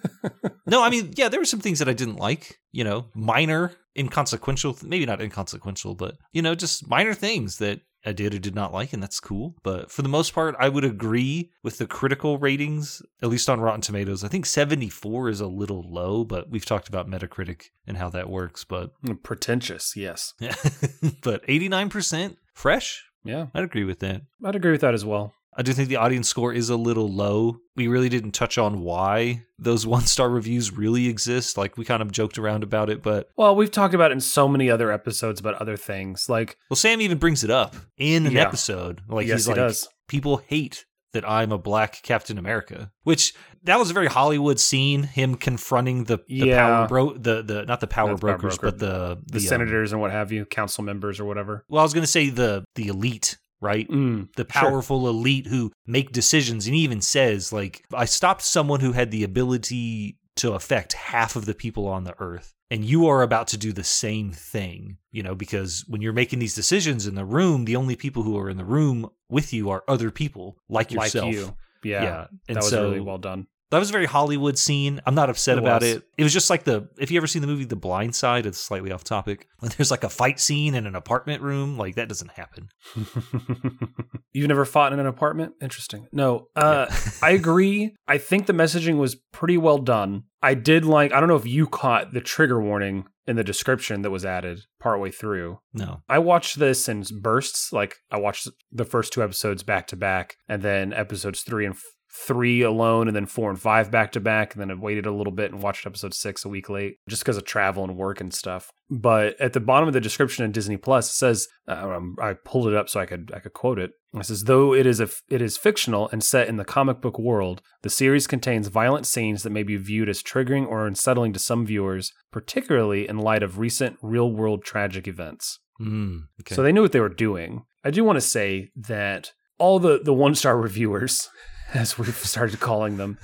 no, 0.66 0.84
I 0.84 0.89
mean, 0.89 1.14
yeah, 1.16 1.30
there 1.30 1.39
were 1.39 1.45
some 1.45 1.60
things 1.60 1.80
that 1.80 1.89
I 1.89 1.93
didn't 1.93 2.18
like, 2.18 2.60
you 2.72 2.84
know, 2.84 3.08
minor, 3.14 3.74
inconsequential, 3.97 4.78
maybe 4.84 5.06
not 5.06 5.22
inconsequential, 5.22 5.95
but, 5.95 6.18
you 6.32 6.41
know, 6.41 6.56
just 6.56 6.88
minor 6.89 7.14
things 7.14 7.58
that 7.58 7.82
I 8.06 8.14
did 8.14 8.34
or 8.34 8.39
did 8.39 8.56
not 8.56 8.74
like, 8.74 8.93
and 8.93 9.04
that's 9.04 9.20
cool. 9.20 9.56
But 9.62 9.91
for 9.91 10.02
the 10.02 10.10
most 10.10 10.34
part, 10.34 10.56
I 10.58 10.70
would 10.70 10.86
agree 10.86 11.52
with 11.64 11.78
the 11.78 11.86
critical 11.86 12.38
ratings, 12.38 13.02
at 13.22 13.30
least 13.30 13.50
on 13.50 13.60
Rotten 13.60 13.82
Tomatoes. 13.82 14.24
I 14.24 14.30
think 14.30 14.45
74 14.45 15.30
is 15.30 15.41
a 15.41 15.47
little 15.47 15.84
low, 15.91 16.24
but 16.24 16.50
we've 16.50 16.66
talked 16.66 16.88
about 16.88 17.10
Metacritic 17.10 17.64
and 17.86 17.97
how 17.97 18.10
that 18.10 18.30
works. 18.30 18.64
But, 18.64 18.91
Pretentious, 19.24 19.93
yes. 19.97 20.34
but 21.22 21.45
89% 21.45 22.38
fresh, 22.54 23.04
Yeah, 23.24 23.47
I'd 23.53 23.63
agree 23.63 23.84
with 23.84 23.99
that. 23.99 24.22
I'd 24.43 24.55
agree 24.55 24.72
with 24.72 24.82
that 24.82 24.93
as 24.93 25.05
well. 25.05 25.34
I 25.57 25.61
do 25.61 25.74
think 25.74 25.89
the 25.89 25.97
audience 25.97 26.30
score 26.30 26.53
is 26.53 26.70
a 26.70 26.78
little 26.78 27.09
low. 27.11 27.57
We 27.76 27.88
really 27.88 28.07
didn't 28.07 28.32
touch 28.32 28.57
on 28.57 28.82
why 28.82 29.43
those 29.57 29.86
one 29.95 30.05
star 30.05 30.30
reviews 30.30 30.72
really 30.72 31.07
exist. 31.07 31.57
Like 31.57 31.78
we 31.78 31.84
kind 31.84 32.01
of 32.01 32.11
joked 32.11 32.38
around 32.38 32.63
about 32.63 32.89
it, 32.89 33.01
but 33.03 33.30
Well, 33.36 33.55
we've 33.55 33.72
talked 33.72 33.93
about 33.93 34.11
it 34.11 34.13
in 34.13 34.22
so 34.22 34.47
many 34.47 34.70
other 34.70 34.91
episodes 34.91 35.39
about 35.39 35.55
other 35.55 35.76
things. 35.76 36.28
Like, 36.30 36.55
well, 36.70 36.78
Sam 36.78 37.01
even 37.01 37.17
brings 37.17 37.43
it 37.43 37.49
up 37.49 37.76
in 37.97 38.26
an 38.26 38.34
Yeah. 38.34 38.43
episode. 38.47 39.01
Like 39.09 39.28
yes, 39.28 39.39
he's 39.39 39.45
he 39.47 39.51
like, 39.51 39.57
does. 39.57 39.89
people 40.07 40.38
hate 40.47 40.86
that 41.14 41.28
I'm 41.28 41.51
a 41.51 41.57
black 41.57 42.01
Captain 42.03 42.38
America, 42.38 42.91
which 43.03 43.34
that 43.64 43.80
was 43.80 43.89
a 43.89 43.93
very 43.93 44.07
Hollywood 44.07 44.60
scene. 44.60 45.03
Him 45.03 45.36
confronting 45.36 46.03
the, 46.03 46.18
the 46.28 46.36
Yeah. 46.36 46.57
power 46.57 46.88
bro, 46.88 47.14
the 47.14 47.41
the 47.41 47.66
not 47.66 47.80
the 47.80 47.88
power 47.88 48.10
Not 48.12 48.20
the 48.22 48.28
power 48.28 48.38
brokers, 48.38 48.57
broker. 48.60 48.78
but 48.78 48.80
the 48.80 49.18
The 49.28 49.39
um, 49.39 49.45
senators 49.47 49.91
and 49.91 49.99
what 49.99 50.12
have 50.12 50.32
you, 50.32 50.45
council 50.45 50.84
members 50.84 51.20
or 51.20 51.26
whatever. 51.26 51.66
well, 51.68 51.80
I 51.80 51.84
was 51.84 51.93
going 51.93 52.03
to 52.03 52.07
say 52.07 52.30
the 52.30 52.64
the 52.76 52.88
elite, 52.89 53.38
right? 53.60 53.89
Mm, 53.89 54.28
The 54.36 54.43
sure. 54.43 54.70
powerful 54.70 55.10
elite 55.10 55.47
who 55.47 55.72
make 55.88 56.12
decisions, 56.12 56.68
and 56.68 56.76
he 56.76 56.82
even 56.84 57.01
says 57.01 57.51
like, 57.51 57.84
I 57.93 58.05
stopped 58.05 58.43
someone 58.43 58.80
who 58.82 58.91
had 58.91 59.10
the 59.10 59.24
ability 59.24 60.18
to 60.40 60.54
affect 60.54 60.94
half 60.94 61.36
of 61.36 61.46
the 61.46 61.54
people 61.54 61.88
on 61.88 62.04
the 62.04 62.16
earth. 62.20 62.54
And 62.72 62.86
you 62.86 63.08
are 63.08 63.22
about 63.24 63.48
to 63.50 63.58
do 63.58 63.72
the 63.74 63.84
same 63.84 64.32
thing, 64.32 64.98
you 65.12 65.24
know, 65.24 65.34
because 65.34 65.84
when 65.88 66.02
you're 66.02 66.14
making 66.14 66.40
these 66.40 66.54
decisions 66.54 67.08
in 67.08 67.16
the 67.16 67.26
room, 67.26 67.66
the 67.66 67.76
only 67.76 67.96
people 67.96 68.22
who 68.24 68.38
are 68.38 68.50
in 68.50 68.58
the 68.58 68.66
room 68.66 69.10
with 69.30 69.54
you 69.54 69.70
are 69.72 69.84
other 69.88 70.12
people 70.12 70.58
like 70.70 70.92
like 70.92 71.14
yourself. 71.14 71.34
you. 71.34 71.56
Yeah. 71.84 72.28
And 72.48 72.56
that 72.58 72.64
was 72.64 72.70
so 72.70 72.84
really 72.90 73.00
well 73.00 73.18
done. 73.18 73.48
that 73.72 73.80
was 73.80 73.90
a 73.90 73.92
very 73.92 74.06
Hollywood 74.06 74.58
scene. 74.58 75.00
I'm 75.08 75.16
not 75.16 75.30
upset 75.32 75.58
It 75.58 75.64
about 75.64 75.82
was. 75.82 75.92
it. 75.96 76.04
It 76.18 76.24
was 76.24 76.34
just 76.34 76.50
like 76.52 76.64
the 76.64 76.90
if 77.00 77.10
you 77.10 77.18
ever 77.18 77.26
seen 77.28 77.42
the 77.42 77.48
movie 77.48 77.66
The 77.66 77.76
Blind 77.76 78.16
Side, 78.16 78.46
it's 78.46 78.60
slightly 78.60 78.92
off 78.92 79.04
topic. 79.04 79.48
When 79.60 79.72
there's 79.76 79.90
like 79.92 80.04
a 80.04 80.10
fight 80.10 80.40
scene 80.40 80.76
in 80.76 80.86
an 80.86 80.96
apartment 80.96 81.42
room, 81.42 81.78
like 81.78 81.96
that 81.96 82.08
doesn't 82.08 82.32
happen. 82.32 82.70
You've 84.32 84.48
never 84.48 84.66
fought 84.66 84.94
in 84.94 85.00
an 85.00 85.08
apartment? 85.08 85.54
Interesting. 85.62 86.08
No, 86.12 86.48
uh, 86.56 86.86
I 87.22 87.32
agree. 87.32 87.96
I 88.08 88.18
think 88.20 88.46
the 88.46 88.54
messaging 88.54 88.98
was 88.98 89.16
pretty 89.16 89.58
well 89.58 89.80
done. 89.80 90.24
I 90.42 90.54
did 90.54 90.86
like, 90.86 91.12
I 91.12 91.20
don't 91.20 91.30
know 91.30 91.36
if 91.36 91.46
you 91.46 91.68
caught 91.68 92.14
the 92.14 92.22
trigger 92.22 92.62
warning 92.62 93.06
in 93.28 93.36
the 93.36 93.44
description 93.44 94.02
that 94.02 94.12
was 94.12 94.26
added 94.26 94.62
partway 94.80 95.12
through. 95.12 95.60
No. 95.74 96.02
I 96.08 96.20
watched 96.20 96.60
this 96.60 96.88
in 96.88 97.04
bursts. 97.20 97.74
Like, 97.74 97.98
I 98.10 98.18
watched 98.18 98.48
the 98.72 98.86
first 98.86 99.14
two 99.14 99.22
episodes 99.22 99.64
back 99.64 99.88
to 99.88 99.96
back, 99.96 100.38
and 100.48 100.62
then 100.62 100.94
episodes 100.94 101.42
three 101.42 101.66
and 101.66 101.78
three 102.12 102.62
alone, 102.62 103.07
and 103.07 103.16
then 103.16 103.26
four 103.26 103.49
and 103.49 103.60
five 103.60 103.91
back 103.91 104.12
to 104.14 104.20
back. 104.20 104.53
And 104.53 104.62
then 104.62 104.72
I 104.72 104.74
waited 104.74 105.05
a 105.05 105.12
little 105.12 105.34
bit 105.34 105.51
and 105.51 105.62
watched 105.62 105.86
episode 105.86 106.14
six 106.14 106.45
a 106.45 106.49
week 106.49 106.70
late 106.70 106.97
just 107.07 107.24
because 107.24 107.38
of 107.38 107.45
travel 107.45 107.84
and 107.84 107.95
work 107.95 108.20
and 108.20 108.34
stuff. 108.34 108.72
But 108.89 109.39
at 109.39 109.53
the 109.53 109.60
bottom 109.60 109.88
of 109.88 109.93
the 109.93 110.01
description 110.01 110.43
in 110.43 110.51
Disney 110.51 110.78
Plus, 110.78 111.10
it 111.10 111.16
says, 111.16 111.47
uh, 111.68 111.95
um, 111.95 112.16
I 112.20 112.34
pulled 112.34 112.68
it 112.68 112.76
up 112.76 112.89
so 112.89 112.99
I 112.99 113.05
could 113.05 113.32
I 113.36 113.39
could 113.39 113.53
quote 113.53 113.80
it. 113.80 113.91
It 114.14 114.26
says, 114.26 114.45
though 114.45 114.74
it 114.74 114.88
is 114.88 114.99
a 114.99 115.10
it 115.30 115.41
is 115.41 115.57
fictional 115.57 116.10
and 116.12 116.24
set 116.24 116.47
in 116.47 116.57
the 116.57 116.66
comic 116.66 116.99
book 116.99 117.20
world, 117.20 117.62
the 117.84 117.89
series 117.89 118.26
contains 118.26 118.68
violent 118.68 119.05
scenes 119.05 119.43
that 119.43 119.51
may 119.51 119.64
be 119.64 119.78
viewed 119.78 120.10
as 120.10 120.24
triggering 120.24 120.68
or 120.68 120.88
unsettling 120.88 121.34
to 121.34 121.39
some 121.39 121.66
viewers, 121.66 122.12
particularly 122.32 123.07
in 123.07 123.20
light 123.20 123.43
of 123.43 123.60
recent 123.60 123.97
real 124.01 124.32
world 124.32 124.64
tragic 124.64 125.07
events. 125.07 125.60
Mm, 125.80 126.24
okay. 126.41 126.55
So 126.55 126.64
they 126.64 126.72
knew 126.72 126.82
what 126.82 126.91
they 126.91 126.99
were 126.99 127.10
doing. 127.10 127.64
I 127.84 127.91
do 127.91 128.03
want 128.03 128.18
to 128.18 128.22
say 128.22 128.70
that 128.76 129.32
all 129.57 129.80
the, 129.80 129.99
the 130.03 130.14
one 130.14 130.36
star 130.36 130.57
reviewers, 130.62 131.30
as 131.74 131.97
we've 131.97 132.15
started 132.15 132.59
calling 132.59 132.97
them, 132.97 133.17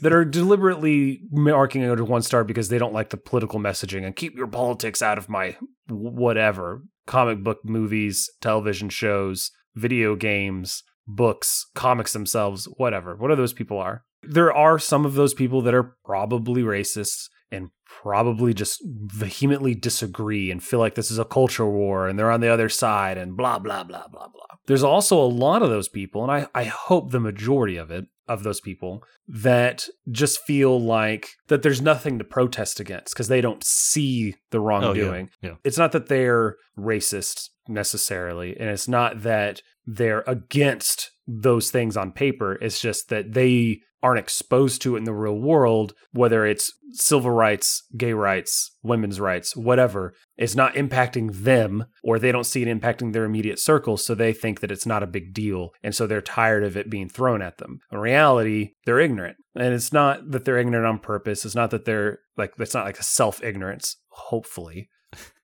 that 0.00 0.12
are 0.12 0.24
deliberately 0.24 1.20
marking 1.30 1.82
it 1.82 2.00
one 2.00 2.22
star 2.22 2.44
because 2.44 2.68
they 2.68 2.78
don't 2.78 2.92
like 2.92 3.10
the 3.10 3.16
political 3.16 3.58
messaging 3.58 4.04
and 4.04 4.16
keep 4.16 4.36
your 4.36 4.46
politics 4.46 5.02
out 5.02 5.18
of 5.18 5.28
my 5.28 5.56
whatever 5.88 6.82
comic 7.06 7.42
book 7.42 7.58
movies, 7.64 8.30
television 8.40 8.88
shows, 8.88 9.50
video 9.74 10.16
games, 10.16 10.82
books, 11.06 11.66
comics 11.74 12.12
themselves, 12.12 12.66
whatever, 12.76 13.16
What 13.16 13.30
are 13.30 13.36
those 13.36 13.52
people 13.52 13.78
are. 13.78 14.04
There 14.22 14.52
are 14.52 14.78
some 14.78 15.06
of 15.06 15.14
those 15.14 15.34
people 15.34 15.62
that 15.62 15.74
are 15.74 15.96
probably 16.04 16.62
racist 16.62 17.28
and 17.50 17.70
probably 17.84 18.52
just 18.52 18.82
vehemently 18.84 19.74
disagree 19.74 20.50
and 20.50 20.62
feel 20.62 20.78
like 20.78 20.94
this 20.94 21.10
is 21.10 21.18
a 21.18 21.24
culture 21.24 21.66
war 21.66 22.08
and 22.08 22.18
they're 22.18 22.30
on 22.30 22.40
the 22.40 22.52
other 22.52 22.68
side 22.68 23.16
and 23.16 23.36
blah 23.36 23.58
blah 23.58 23.84
blah 23.84 24.08
blah 24.08 24.28
blah. 24.28 24.56
There's 24.66 24.82
also 24.82 25.20
a 25.20 25.26
lot 25.26 25.62
of 25.62 25.70
those 25.70 25.88
people, 25.88 26.22
and 26.22 26.32
I, 26.32 26.48
I 26.54 26.64
hope 26.64 27.10
the 27.10 27.20
majority 27.20 27.76
of 27.76 27.90
it 27.90 28.06
of 28.28 28.42
those 28.42 28.60
people 28.60 29.04
that 29.28 29.88
just 30.10 30.40
feel 30.40 30.80
like 30.80 31.28
that 31.46 31.62
there's 31.62 31.80
nothing 31.80 32.18
to 32.18 32.24
protest 32.24 32.80
against 32.80 33.14
because 33.14 33.28
they 33.28 33.40
don't 33.40 33.62
see 33.64 34.34
the 34.50 34.58
oh, 34.58 34.62
wrongdoing. 34.62 35.30
yeah. 35.40 35.50
yeah. 35.50 35.56
It's 35.62 35.78
not 35.78 35.92
that 35.92 36.08
they're 36.08 36.56
racist 36.76 37.50
necessarily, 37.68 38.58
and 38.58 38.68
it's 38.68 38.88
not 38.88 39.22
that 39.22 39.62
they're 39.86 40.24
against 40.26 41.12
those 41.28 41.70
things 41.70 41.96
on 41.96 42.12
paper. 42.12 42.54
It's 42.60 42.80
just 42.80 43.08
that 43.08 43.32
they 43.32 43.82
aren't 44.06 44.20
exposed 44.20 44.80
to 44.80 44.94
it 44.94 44.98
in 44.98 45.04
the 45.04 45.12
real 45.12 45.36
world, 45.36 45.92
whether 46.12 46.46
it's 46.46 46.72
civil 46.92 47.32
rights, 47.32 47.82
gay 47.96 48.12
rights, 48.12 48.70
women's 48.80 49.18
rights, 49.18 49.56
whatever. 49.56 50.14
It's 50.36 50.54
not 50.54 50.74
impacting 50.74 51.42
them, 51.42 51.86
or 52.04 52.20
they 52.20 52.30
don't 52.30 52.46
see 52.46 52.62
it 52.62 52.68
impacting 52.68 53.12
their 53.12 53.24
immediate 53.24 53.58
circle, 53.58 53.96
so 53.96 54.14
they 54.14 54.32
think 54.32 54.60
that 54.60 54.70
it's 54.70 54.86
not 54.86 55.02
a 55.02 55.08
big 55.08 55.34
deal. 55.34 55.70
And 55.82 55.92
so 55.92 56.06
they're 56.06 56.20
tired 56.20 56.62
of 56.62 56.76
it 56.76 56.88
being 56.88 57.08
thrown 57.08 57.42
at 57.42 57.58
them. 57.58 57.80
In 57.90 57.98
reality, 57.98 58.74
they're 58.84 59.00
ignorant. 59.00 59.38
And 59.56 59.74
it's 59.74 59.92
not 59.92 60.30
that 60.30 60.44
they're 60.44 60.58
ignorant 60.58 60.86
on 60.86 61.00
purpose. 61.00 61.44
It's 61.44 61.56
not 61.56 61.72
that 61.72 61.84
they're 61.84 62.20
like, 62.36 62.52
it's 62.60 62.74
not 62.74 62.84
like 62.84 63.00
a 63.00 63.02
self 63.02 63.42
ignorance, 63.42 63.96
hopefully. 64.10 64.88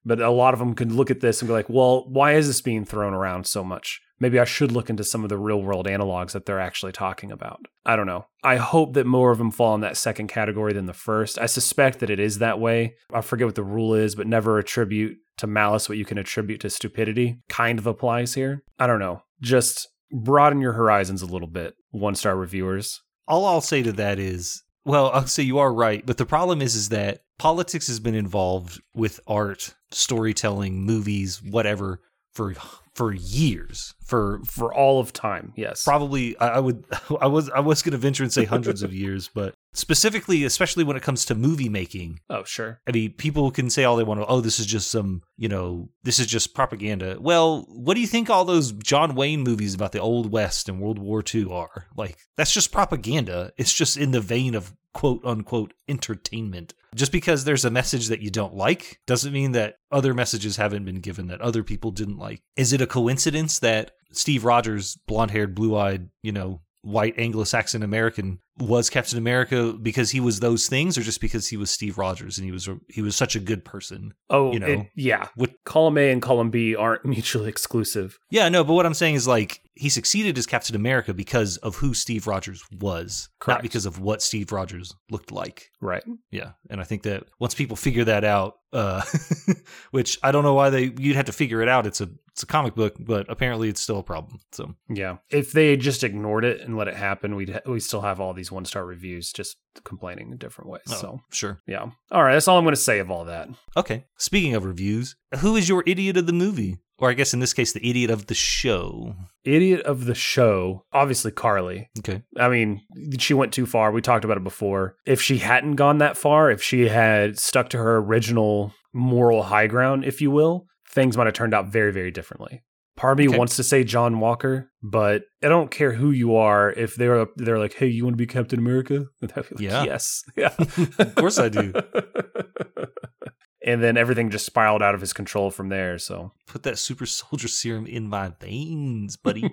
But 0.04 0.20
a 0.20 0.30
lot 0.30 0.52
of 0.52 0.58
them 0.58 0.74
could 0.74 0.92
look 0.92 1.10
at 1.10 1.20
this 1.20 1.40
and 1.40 1.48
be 1.48 1.52
like, 1.52 1.68
well, 1.68 2.08
why 2.08 2.32
is 2.32 2.48
this 2.48 2.60
being 2.60 2.84
thrown 2.84 3.14
around 3.14 3.46
so 3.46 3.62
much? 3.62 4.00
Maybe 4.18 4.38
I 4.38 4.44
should 4.44 4.72
look 4.72 4.90
into 4.90 5.04
some 5.04 5.24
of 5.24 5.28
the 5.28 5.38
real 5.38 5.62
world 5.62 5.86
analogs 5.86 6.32
that 6.32 6.46
they're 6.46 6.60
actually 6.60 6.92
talking 6.92 7.32
about. 7.32 7.60
I 7.84 7.96
don't 7.96 8.06
know. 8.06 8.26
I 8.44 8.56
hope 8.56 8.94
that 8.94 9.06
more 9.06 9.32
of 9.32 9.38
them 9.38 9.50
fall 9.50 9.74
in 9.74 9.80
that 9.80 9.96
second 9.96 10.28
category 10.28 10.72
than 10.72 10.86
the 10.86 10.92
first. 10.92 11.38
I 11.38 11.46
suspect 11.46 12.00
that 12.00 12.10
it 12.10 12.20
is 12.20 12.38
that 12.38 12.60
way. 12.60 12.94
I 13.12 13.20
forget 13.20 13.46
what 13.46 13.56
the 13.56 13.64
rule 13.64 13.94
is, 13.94 14.14
but 14.14 14.26
never 14.26 14.58
attribute 14.58 15.18
to 15.38 15.46
malice 15.46 15.88
what 15.88 15.98
you 15.98 16.04
can 16.04 16.18
attribute 16.18 16.60
to 16.60 16.70
stupidity 16.70 17.40
kind 17.48 17.78
of 17.78 17.86
applies 17.86 18.34
here. 18.34 18.62
I 18.78 18.86
don't 18.86 19.00
know. 19.00 19.22
Just 19.40 19.88
broaden 20.12 20.60
your 20.60 20.74
horizons 20.74 21.22
a 21.22 21.26
little 21.26 21.48
bit, 21.48 21.74
one 21.90 22.14
star 22.14 22.36
reviewers. 22.36 23.00
all 23.26 23.44
I'll 23.44 23.60
say 23.60 23.82
to 23.82 23.92
that 23.92 24.18
is, 24.18 24.62
well, 24.84 25.10
I'll 25.10 25.26
say 25.26 25.42
you 25.42 25.58
are 25.58 25.72
right, 25.72 26.04
but 26.04 26.16
the 26.16 26.26
problem 26.26 26.60
is, 26.60 26.74
is 26.74 26.90
that 26.90 27.20
politics 27.42 27.88
has 27.88 27.98
been 27.98 28.14
involved 28.14 28.80
with 28.94 29.18
art, 29.26 29.74
storytelling, 29.90 30.80
movies, 30.80 31.42
whatever, 31.42 32.00
for 32.32 32.54
for 32.94 33.12
years, 33.12 33.94
for 34.04 34.40
For 34.44 34.72
all 34.72 35.00
of 35.00 35.12
time, 35.12 35.52
yes. 35.56 35.82
probably 35.82 36.38
I, 36.38 36.48
I 36.50 36.60
would 36.60 36.84
I 37.20 37.26
was 37.26 37.50
I 37.50 37.58
was 37.58 37.82
going 37.82 37.92
to 37.92 37.98
venture 37.98 38.22
and 38.22 38.32
say 38.32 38.44
hundreds 38.44 38.84
of 38.84 38.94
years, 38.94 39.28
but 39.34 39.54
specifically, 39.74 40.44
especially 40.44 40.84
when 40.84 40.96
it 40.96 41.02
comes 41.02 41.24
to 41.24 41.34
movie 41.34 41.68
making, 41.68 42.20
oh, 42.30 42.44
sure. 42.44 42.80
I 42.86 42.92
mean, 42.92 43.14
people 43.14 43.50
can 43.50 43.70
say 43.70 43.82
all 43.82 43.96
they 43.96 44.04
want 44.04 44.20
to, 44.20 44.26
oh, 44.26 44.40
this 44.40 44.60
is 44.60 44.66
just 44.66 44.92
some, 44.92 45.22
you 45.36 45.48
know, 45.48 45.88
this 46.04 46.20
is 46.20 46.26
just 46.26 46.54
propaganda. 46.54 47.16
Well, 47.18 47.66
what 47.68 47.94
do 47.94 48.00
you 48.00 48.06
think 48.06 48.30
all 48.30 48.44
those 48.44 48.70
John 48.70 49.16
Wayne 49.16 49.40
movies 49.40 49.74
about 49.74 49.90
the 49.90 50.00
Old 50.00 50.30
West 50.30 50.68
and 50.68 50.78
World 50.78 51.00
War 51.00 51.24
II 51.34 51.50
are? 51.50 51.86
Like, 51.96 52.18
that's 52.36 52.54
just 52.54 52.70
propaganda. 52.70 53.52
It's 53.56 53.72
just 53.72 53.96
in 53.96 54.12
the 54.12 54.20
vein 54.20 54.54
of 54.54 54.72
quote 54.94 55.20
unquote 55.24 55.74
entertainment. 55.88 56.74
Just 56.94 57.12
because 57.12 57.44
there's 57.44 57.64
a 57.64 57.70
message 57.70 58.08
that 58.08 58.20
you 58.20 58.30
don't 58.30 58.54
like 58.54 59.00
doesn't 59.06 59.32
mean 59.32 59.52
that 59.52 59.76
other 59.90 60.12
messages 60.12 60.56
haven't 60.56 60.84
been 60.84 61.00
given 61.00 61.28
that 61.28 61.40
other 61.40 61.62
people 61.62 61.90
didn't 61.90 62.18
like. 62.18 62.42
Is 62.56 62.72
it 62.72 62.82
a 62.82 62.86
coincidence 62.86 63.58
that 63.60 63.92
Steve 64.12 64.44
Rogers, 64.44 64.98
blonde 65.06 65.30
haired, 65.30 65.54
blue 65.54 65.76
eyed, 65.76 66.10
you 66.22 66.32
know, 66.32 66.60
white 66.82 67.14
Anglo 67.16 67.44
Saxon 67.44 67.82
American 67.82 68.40
was 68.58 68.90
Captain 68.90 69.16
America 69.18 69.72
because 69.72 70.10
he 70.10 70.20
was 70.20 70.40
those 70.40 70.68
things, 70.68 70.98
or 70.98 71.02
just 71.02 71.20
because 71.20 71.48
he 71.48 71.56
was 71.56 71.70
Steve 71.70 71.96
Rogers 71.98 72.36
and 72.38 72.44
he 72.44 72.52
was 72.52 72.68
he 72.88 73.00
was 73.02 73.16
such 73.16 73.34
a 73.34 73.40
good 73.40 73.64
person? 73.64 74.12
Oh, 74.30 74.52
you 74.52 74.58
know, 74.60 74.66
it- 74.66 74.86
yeah. 74.94 75.28
With 75.36 75.54
column 75.64 75.96
A 75.98 76.10
and 76.10 76.20
column 76.20 76.50
B 76.50 76.76
aren't 76.76 77.04
mutually 77.06 77.48
exclusive. 77.48 78.18
Yeah, 78.30 78.48
no, 78.48 78.62
but 78.64 78.74
what 78.74 78.84
I'm 78.86 78.94
saying 78.94 79.14
is 79.14 79.26
like 79.26 79.60
he 79.74 79.88
succeeded 79.88 80.36
as 80.36 80.44
Captain 80.46 80.76
America 80.76 81.14
because 81.14 81.56
of 81.58 81.76
who 81.76 81.94
Steve 81.94 82.26
Rogers 82.26 82.62
was, 82.78 83.30
Correct. 83.40 83.58
not 83.58 83.62
because 83.62 83.86
of 83.86 84.00
what 84.00 84.20
Steve 84.20 84.52
Rogers 84.52 84.94
looked 85.10 85.32
like. 85.32 85.70
Right. 85.80 86.04
Yeah, 86.30 86.52
and 86.68 86.78
I 86.80 86.84
think 86.84 87.04
that 87.04 87.24
once 87.40 87.54
people 87.54 87.74
figure 87.76 88.04
that 88.04 88.22
out, 88.22 88.56
uh, 88.74 89.02
which 89.90 90.18
I 90.22 90.32
don't 90.32 90.44
know 90.44 90.54
why 90.54 90.70
they 90.70 90.92
you'd 90.98 91.16
have 91.16 91.24
to 91.26 91.32
figure 91.32 91.62
it 91.62 91.68
out. 91.68 91.86
It's 91.86 92.00
a 92.00 92.08
it's 92.28 92.42
a 92.42 92.46
comic 92.46 92.74
book, 92.74 92.94
but 92.98 93.26
apparently 93.28 93.68
it's 93.68 93.80
still 93.82 93.98
a 93.98 94.02
problem. 94.02 94.38
So 94.52 94.74
Yeah. 94.88 95.18
If 95.30 95.52
they 95.52 95.76
just 95.76 96.02
ignored 96.02 96.44
it 96.46 96.62
and 96.62 96.78
let 96.78 96.88
it 96.88 96.94
happen, 96.96 97.36
we'd 97.36 97.50
ha- 97.50 97.60
we 97.66 97.78
still 97.80 98.00
have 98.00 98.20
all 98.20 98.32
these 98.32 98.41
one 98.50 98.64
star 98.64 98.84
reviews 98.84 99.30
just 99.32 99.56
complaining 99.84 100.32
in 100.32 100.38
different 100.38 100.70
ways. 100.70 100.82
oh, 100.88 100.94
So 100.94 101.20
sure, 101.30 101.60
yeah. 101.66 101.86
All 102.10 102.22
right. 102.24 102.32
That's 102.32 102.48
all 102.48 102.58
I'm 102.58 102.64
going 102.64 102.74
to 102.74 102.80
say 102.80 102.98
of 102.98 103.10
all 103.10 103.26
that. 103.26 103.48
okay. 103.76 104.06
Speaking 104.18 104.54
of 104.54 104.64
reviews, 104.64 105.14
who 105.38 105.54
is 105.56 105.68
your 105.68 105.84
idiot 105.86 106.16
of 106.16 106.26
the 106.26 106.32
movie, 106.32 106.78
or 106.98 107.10
I 107.10 107.14
guess 107.14 107.34
in 107.34 107.40
this 107.40 107.52
case, 107.52 107.72
the 107.72 107.88
idiot 107.88 108.10
of 108.10 108.26
the 108.26 108.34
show? 108.34 109.14
Idiot 109.44 109.82
of 109.82 110.04
the 110.06 110.14
show, 110.14 110.84
obviously 110.92 111.30
Karli. 111.32 111.90
Okay, 111.98 112.22
I 112.38 112.48
mean, 112.48 112.80
she 113.18 113.34
went 113.34 113.52
too 113.52 113.66
far. 113.66 113.90
We 113.92 114.00
talked 114.00 114.24
about 114.24 114.36
it 114.36 114.44
before. 114.44 114.96
If 115.06 115.20
she 115.20 115.38
hadn't 115.38 115.76
gone 115.76 115.98
that 115.98 116.16
far, 116.16 116.50
if 116.50 116.62
she 116.62 116.88
had 116.88 117.38
stuck 117.38 117.68
to 117.70 117.78
her 117.78 117.96
original 117.98 118.72
moral 118.92 119.42
high 119.44 119.66
ground, 119.66 120.04
if 120.04 120.20
you 120.20 120.30
will, 120.30 120.66
things 120.88 121.16
might 121.16 121.26
have 121.26 121.34
turned 121.34 121.54
out 121.54 121.68
very, 121.72 121.92
very 121.92 122.10
differently. 122.12 122.62
Part 122.96 123.12
of 123.12 123.18
me 123.18 123.28
Okay. 123.28 123.38
wants 123.38 123.56
to 123.56 123.62
say 123.62 123.84
John 123.84 124.20
Walker, 124.20 124.70
but 124.82 125.22
I 125.42 125.48
don't 125.48 125.70
care 125.70 125.92
who 125.92 126.10
you 126.10 126.36
are. 126.36 126.70
If 126.72 126.94
they're 126.96 127.26
they're 127.36 127.58
like, 127.58 127.72
"Hey, 127.74 127.86
you 127.86 128.04
want 128.04 128.14
to 128.14 128.18
be 128.18 128.26
Captain 128.26 128.58
America?" 128.58 129.06
And 129.22 129.32
I'd 129.36 129.48
be 129.48 129.54
like, 129.54 129.60
Yeah. 129.60 129.84
yes, 129.84 130.22
yeah, 130.36 130.54
Of 130.98 131.14
course 131.14 131.38
I 131.38 131.48
do. 131.48 131.72
and 133.64 133.82
then 133.82 133.96
everything 133.96 134.30
just 134.30 134.44
spiraled 134.46 134.82
out 134.82 134.94
of 134.94 135.00
his 135.00 135.12
control 135.12 135.50
from 135.50 135.68
there. 135.68 135.98
So, 135.98 136.32
Put 136.46 136.64
that 136.64 136.78
super 136.78 137.06
soldier 137.06 137.48
serum 137.48 137.86
in 137.86 138.08
my 138.08 138.32
veins, 138.40 139.16
buddy. 139.16 139.50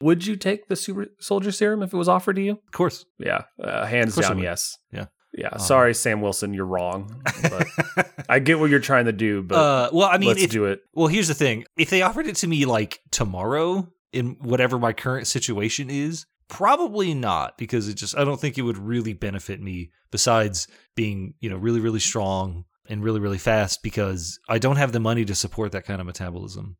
would 0.00 0.26
you 0.26 0.36
take 0.36 0.68
the 0.68 0.76
super 0.76 1.06
soldier 1.18 1.50
serum 1.50 1.82
if 1.82 1.92
it 1.92 1.96
was 1.96 2.08
offered 2.08 2.36
to 2.36 2.42
you? 2.42 2.52
of 2.52 2.72
course. 2.72 3.04
Yeah, 3.18 3.42
uh, 3.62 3.86
hands 3.86 4.14
course 4.14 4.28
down, 4.28 4.38
yes. 4.38 4.76
Yeah. 4.92 5.06
Yeah. 5.36 5.48
Um, 5.48 5.58
Sorry, 5.58 5.94
Sam 5.94 6.20
Wilson, 6.20 6.54
you're 6.54 6.66
wrong. 6.66 7.22
But 7.42 7.66
I 8.28 8.38
get 8.38 8.58
what 8.58 8.70
you're 8.70 8.80
trying 8.80 9.04
to 9.04 9.12
do, 9.12 9.42
but 9.42 9.56
uh, 9.56 9.90
well, 9.92 10.08
I 10.10 10.18
mean, 10.18 10.30
let's 10.30 10.42
if, 10.42 10.50
do 10.50 10.64
it. 10.64 10.80
well, 10.94 11.08
here's 11.08 11.28
the 11.28 11.34
thing: 11.34 11.64
if 11.76 11.90
they 11.90 12.02
offered 12.02 12.26
it 12.26 12.36
to 12.36 12.46
me 12.46 12.64
like 12.64 13.00
tomorrow, 13.10 13.88
in 14.12 14.36
whatever 14.40 14.78
my 14.78 14.94
current 14.94 15.26
situation 15.26 15.90
is, 15.90 16.24
probably 16.48 17.12
not, 17.12 17.58
because 17.58 17.88
it 17.88 17.94
just 17.94 18.16
I 18.16 18.24
don't 18.24 18.40
think 18.40 18.56
it 18.56 18.62
would 18.62 18.78
really 18.78 19.12
benefit 19.12 19.60
me. 19.60 19.90
Besides 20.10 20.68
being, 20.94 21.34
you 21.40 21.50
know, 21.50 21.56
really, 21.56 21.80
really 21.80 22.00
strong 22.00 22.64
and 22.88 23.02
really, 23.02 23.20
really 23.20 23.38
fast, 23.38 23.82
because 23.82 24.38
I 24.48 24.58
don't 24.58 24.76
have 24.76 24.92
the 24.92 25.00
money 25.00 25.24
to 25.24 25.34
support 25.34 25.72
that 25.72 25.84
kind 25.84 26.00
of 26.00 26.06
metabolism, 26.06 26.76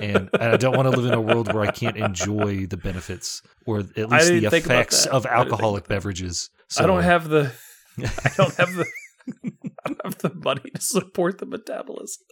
and, 0.00 0.30
and 0.40 0.52
I 0.54 0.56
don't 0.56 0.74
want 0.76 0.90
to 0.90 0.98
live 0.98 1.12
in 1.12 1.12
a 1.12 1.20
world 1.20 1.52
where 1.52 1.64
I 1.64 1.72
can't 1.72 1.96
enjoy 1.96 2.66
the 2.66 2.76
benefits 2.78 3.42
or 3.66 3.80
at 3.80 4.08
least 4.08 4.28
the 4.28 4.46
effects 4.46 5.04
of 5.04 5.26
I 5.26 5.40
didn't 5.40 5.50
think 5.50 5.52
alcoholic 5.52 5.88
beverages. 5.88 6.48
I 6.78 6.86
don't 6.86 7.02
have 7.02 7.28
the 7.28 7.52
I 8.24 8.30
don't 8.36 8.54
have 8.56 8.74
the 8.74 8.86
I 9.84 9.88
don't 9.88 10.00
have 10.04 10.18
the 10.18 10.34
money 10.34 10.70
to 10.74 10.80
support 10.80 11.38
the 11.38 11.46
metabolism. 11.46 12.24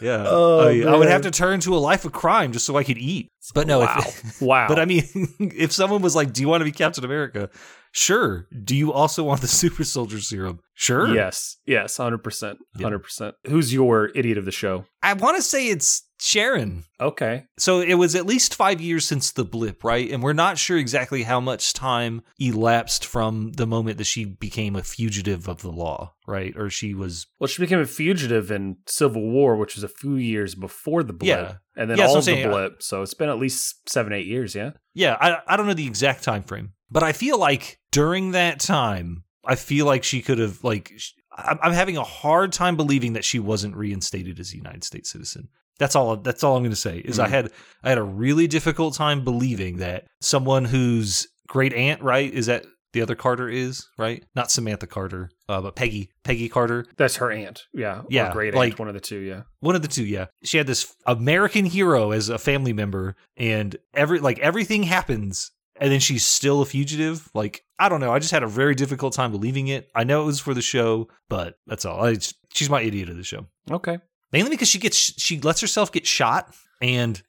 Yeah. 0.00 0.24
Oh, 0.26 0.68
I, 0.68 0.80
I 0.90 0.96
would 0.96 1.08
have 1.08 1.22
to 1.22 1.30
turn 1.30 1.60
to 1.60 1.76
a 1.76 1.78
life 1.78 2.04
of 2.04 2.12
crime 2.12 2.52
just 2.52 2.64
so 2.64 2.76
I 2.76 2.84
could 2.84 2.98
eat. 2.98 3.30
But 3.54 3.66
no, 3.66 3.80
wow, 3.80 3.96
if, 3.98 4.40
wow. 4.42 4.68
but 4.68 4.78
I 4.78 4.84
mean, 4.84 5.04
if 5.38 5.72
someone 5.72 6.02
was 6.02 6.16
like, 6.16 6.32
"Do 6.32 6.40
you 6.40 6.48
want 6.48 6.60
to 6.60 6.64
be 6.64 6.72
Captain 6.72 7.04
America?" 7.04 7.50
Sure. 7.92 8.48
Do 8.64 8.74
you 8.74 8.92
also 8.92 9.22
want 9.22 9.40
the 9.42 9.46
super 9.62 9.84
soldier 9.84 10.20
serum? 10.20 10.60
Sure. 10.74 11.14
yes, 11.14 11.58
yes, 11.66 11.96
hundred 11.98 12.24
percent, 12.24 12.58
hundred 12.80 13.00
percent. 13.00 13.34
Who's 13.46 13.72
your 13.72 14.10
idiot 14.16 14.38
of 14.38 14.44
the 14.46 14.50
show? 14.50 14.86
I 15.02 15.12
want 15.12 15.36
to 15.36 15.42
say 15.42 15.68
it's 15.68 16.02
Sharon. 16.18 16.84
Okay, 17.00 17.44
So 17.58 17.80
it 17.80 17.94
was 17.94 18.14
at 18.14 18.26
least 18.26 18.54
five 18.54 18.80
years 18.80 19.06
since 19.06 19.32
the 19.32 19.44
blip, 19.44 19.84
right? 19.84 20.10
And 20.10 20.22
we're 20.22 20.32
not 20.32 20.56
sure 20.56 20.78
exactly 20.78 21.24
how 21.24 21.40
much 21.40 21.72
time 21.74 22.22
elapsed 22.40 23.04
from 23.04 23.52
the 23.52 23.66
moment 23.66 23.98
that 23.98 24.04
she 24.04 24.24
became 24.24 24.74
a 24.76 24.82
fugitive 24.82 25.48
of 25.48 25.62
the 25.62 25.70
law, 25.70 26.14
right? 26.26 26.54
Or 26.56 26.70
she 26.70 26.94
was 26.94 27.26
well, 27.38 27.48
she 27.48 27.60
became 27.62 27.80
a 27.80 27.86
fugitive 27.86 28.50
in 28.50 28.76
Civil 28.86 29.30
War, 29.30 29.56
which 29.56 29.74
was 29.74 29.84
a 29.84 29.88
few 29.88 30.14
years 30.16 30.54
before 30.54 31.02
the 31.02 31.12
blip, 31.12 31.28
Yeah. 31.28 31.54
and 31.76 31.90
then 31.90 31.98
Yeah, 31.98 32.06
all 32.06 32.14
what 32.14 32.18
of 32.22 32.28
I'm 32.28 32.34
the 32.34 32.42
saying. 32.42 32.46
Uh, 32.48 32.50
blip. 32.52 32.82
So 32.82 33.02
it's 33.02 33.14
been 33.14 33.28
at 33.28 33.38
least 33.38 33.88
seven, 33.88 34.12
eight 34.12 34.26
years. 34.26 34.54
Yeah, 34.54 34.70
Yeah, 34.94 35.16
I 35.20 35.38
I 35.46 35.56
don't 35.56 35.66
know 35.66 35.74
the 35.74 35.86
exact 35.86 36.22
time 36.24 36.42
frame, 36.44 36.72
but 36.90 37.02
I 37.02 37.12
feel 37.12 37.38
like 37.38 37.78
during 37.92 38.32
that 38.32 38.58
time, 38.58 39.22
I 39.44 39.54
feel 39.54 39.86
like 39.86 40.02
she 40.02 40.20
could 40.22 40.38
have 40.38 40.64
like 40.64 40.92
I'm, 41.36 41.58
I'm 41.62 41.72
having 41.72 41.96
a 41.96 42.02
hard 42.04 42.52
time 42.52 42.76
believing 42.76 43.12
that 43.14 43.24
she 43.24 43.38
wasn't 43.38 43.76
reinstated 43.76 44.38
as 44.40 44.52
a 44.52 44.56
United 44.56 44.82
States 44.84 45.10
citizen. 45.12 45.48
That's 45.78 45.96
all. 45.96 46.16
That's 46.16 46.44
all 46.44 46.56
I'm 46.56 46.62
going 46.62 46.70
to 46.70 46.76
say. 46.76 46.98
Is 46.98 47.18
I 47.18 47.26
Mhm. 47.28 47.30
had 47.30 47.52
I 47.82 47.88
had 47.88 47.98
a 47.98 48.02
really 48.02 48.46
difficult 48.46 48.94
time 48.94 49.24
believing 49.24 49.78
that 49.78 50.04
someone 50.20 50.64
whose 50.66 51.26
great 51.48 51.72
aunt, 51.72 52.02
right, 52.02 52.32
is 52.32 52.46
that 52.46 52.64
the 52.92 53.00
other 53.00 53.14
Carter 53.14 53.48
is 53.48 53.86
right, 53.96 54.22
not 54.36 54.50
Samantha 54.50 54.86
Carter, 54.86 55.30
uh, 55.48 55.62
but 55.62 55.74
Peggy 55.74 56.10
Peggy 56.24 56.50
Carter, 56.50 56.84
that's 56.98 57.16
her 57.16 57.30
aunt. 57.32 57.62
Yeah, 57.72 58.02
Yeah, 58.10 58.30
great 58.34 58.54
like- 58.54 58.78
one 58.78 58.88
of 58.88 58.94
the 58.94 59.00
two. 59.00 59.18
Yeah, 59.20 59.42
one 59.60 59.74
of 59.74 59.80
the 59.80 59.88
two, 59.88 60.04
yeah. 60.04 60.26
She 60.44 60.58
had 60.58 60.66
this 60.66 60.94
American 61.06 61.64
hero 61.64 62.10
as 62.10 62.28
a 62.28 62.36
family 62.38 62.74
member, 62.74 63.16
and 63.38 63.74
every 63.94 64.20
like 64.20 64.38
everything 64.40 64.82
happens, 64.82 65.50
and 65.80 65.90
then 65.90 66.00
she's 66.00 66.24
still 66.24 66.62
a 66.62 66.66
fugitive. 66.66 67.28
Like 67.34 67.64
I 67.78 67.88
don't 67.88 68.00
know. 68.00 68.12
I 68.12 68.18
just 68.18 68.32
had 68.32 68.42
a 68.42 68.48
very 68.48 68.74
difficult 68.74 69.12
time 69.12 69.30
believing 69.32 69.68
it. 69.68 69.90
I 69.94 70.04
know 70.04 70.22
it 70.22 70.26
was 70.26 70.40
for 70.40 70.54
the 70.54 70.62
show, 70.62 71.08
but 71.28 71.58
that's 71.66 71.84
all. 71.84 72.04
I, 72.04 72.16
she's 72.52 72.70
my 72.70 72.80
idiot 72.82 73.08
of 73.08 73.16
the 73.16 73.24
show, 73.24 73.46
okay. 73.70 73.98
mainly 74.32 74.50
because 74.50 74.68
she 74.68 74.78
gets 74.78 74.96
she 74.96 75.40
lets 75.40 75.60
herself 75.60 75.90
get 75.90 76.06
shot, 76.06 76.54
and 76.80 77.20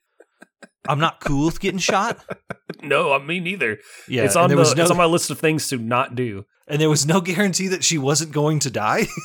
I'm 0.88 1.00
not 1.00 1.20
cool 1.20 1.46
with 1.46 1.60
getting 1.60 1.78
shot. 1.78 2.24
No, 2.82 3.14
I 3.14 3.18
me 3.18 3.40
neither. 3.40 3.78
Yeah, 4.08 4.24
it's 4.24 4.36
on 4.36 4.50
the 4.50 4.56
was 4.56 4.74
no 4.76 4.82
it's 4.82 4.90
on 4.90 4.98
my 4.98 5.06
list 5.06 5.30
of 5.30 5.38
things 5.38 5.68
to 5.68 5.78
not 5.78 6.14
do. 6.14 6.44
and 6.68 6.78
there 6.78 6.90
was 6.90 7.06
no 7.06 7.22
guarantee 7.22 7.68
that 7.68 7.82
she 7.82 7.96
wasn't 7.96 8.32
going 8.32 8.58
to 8.58 8.70
die. 8.70 9.06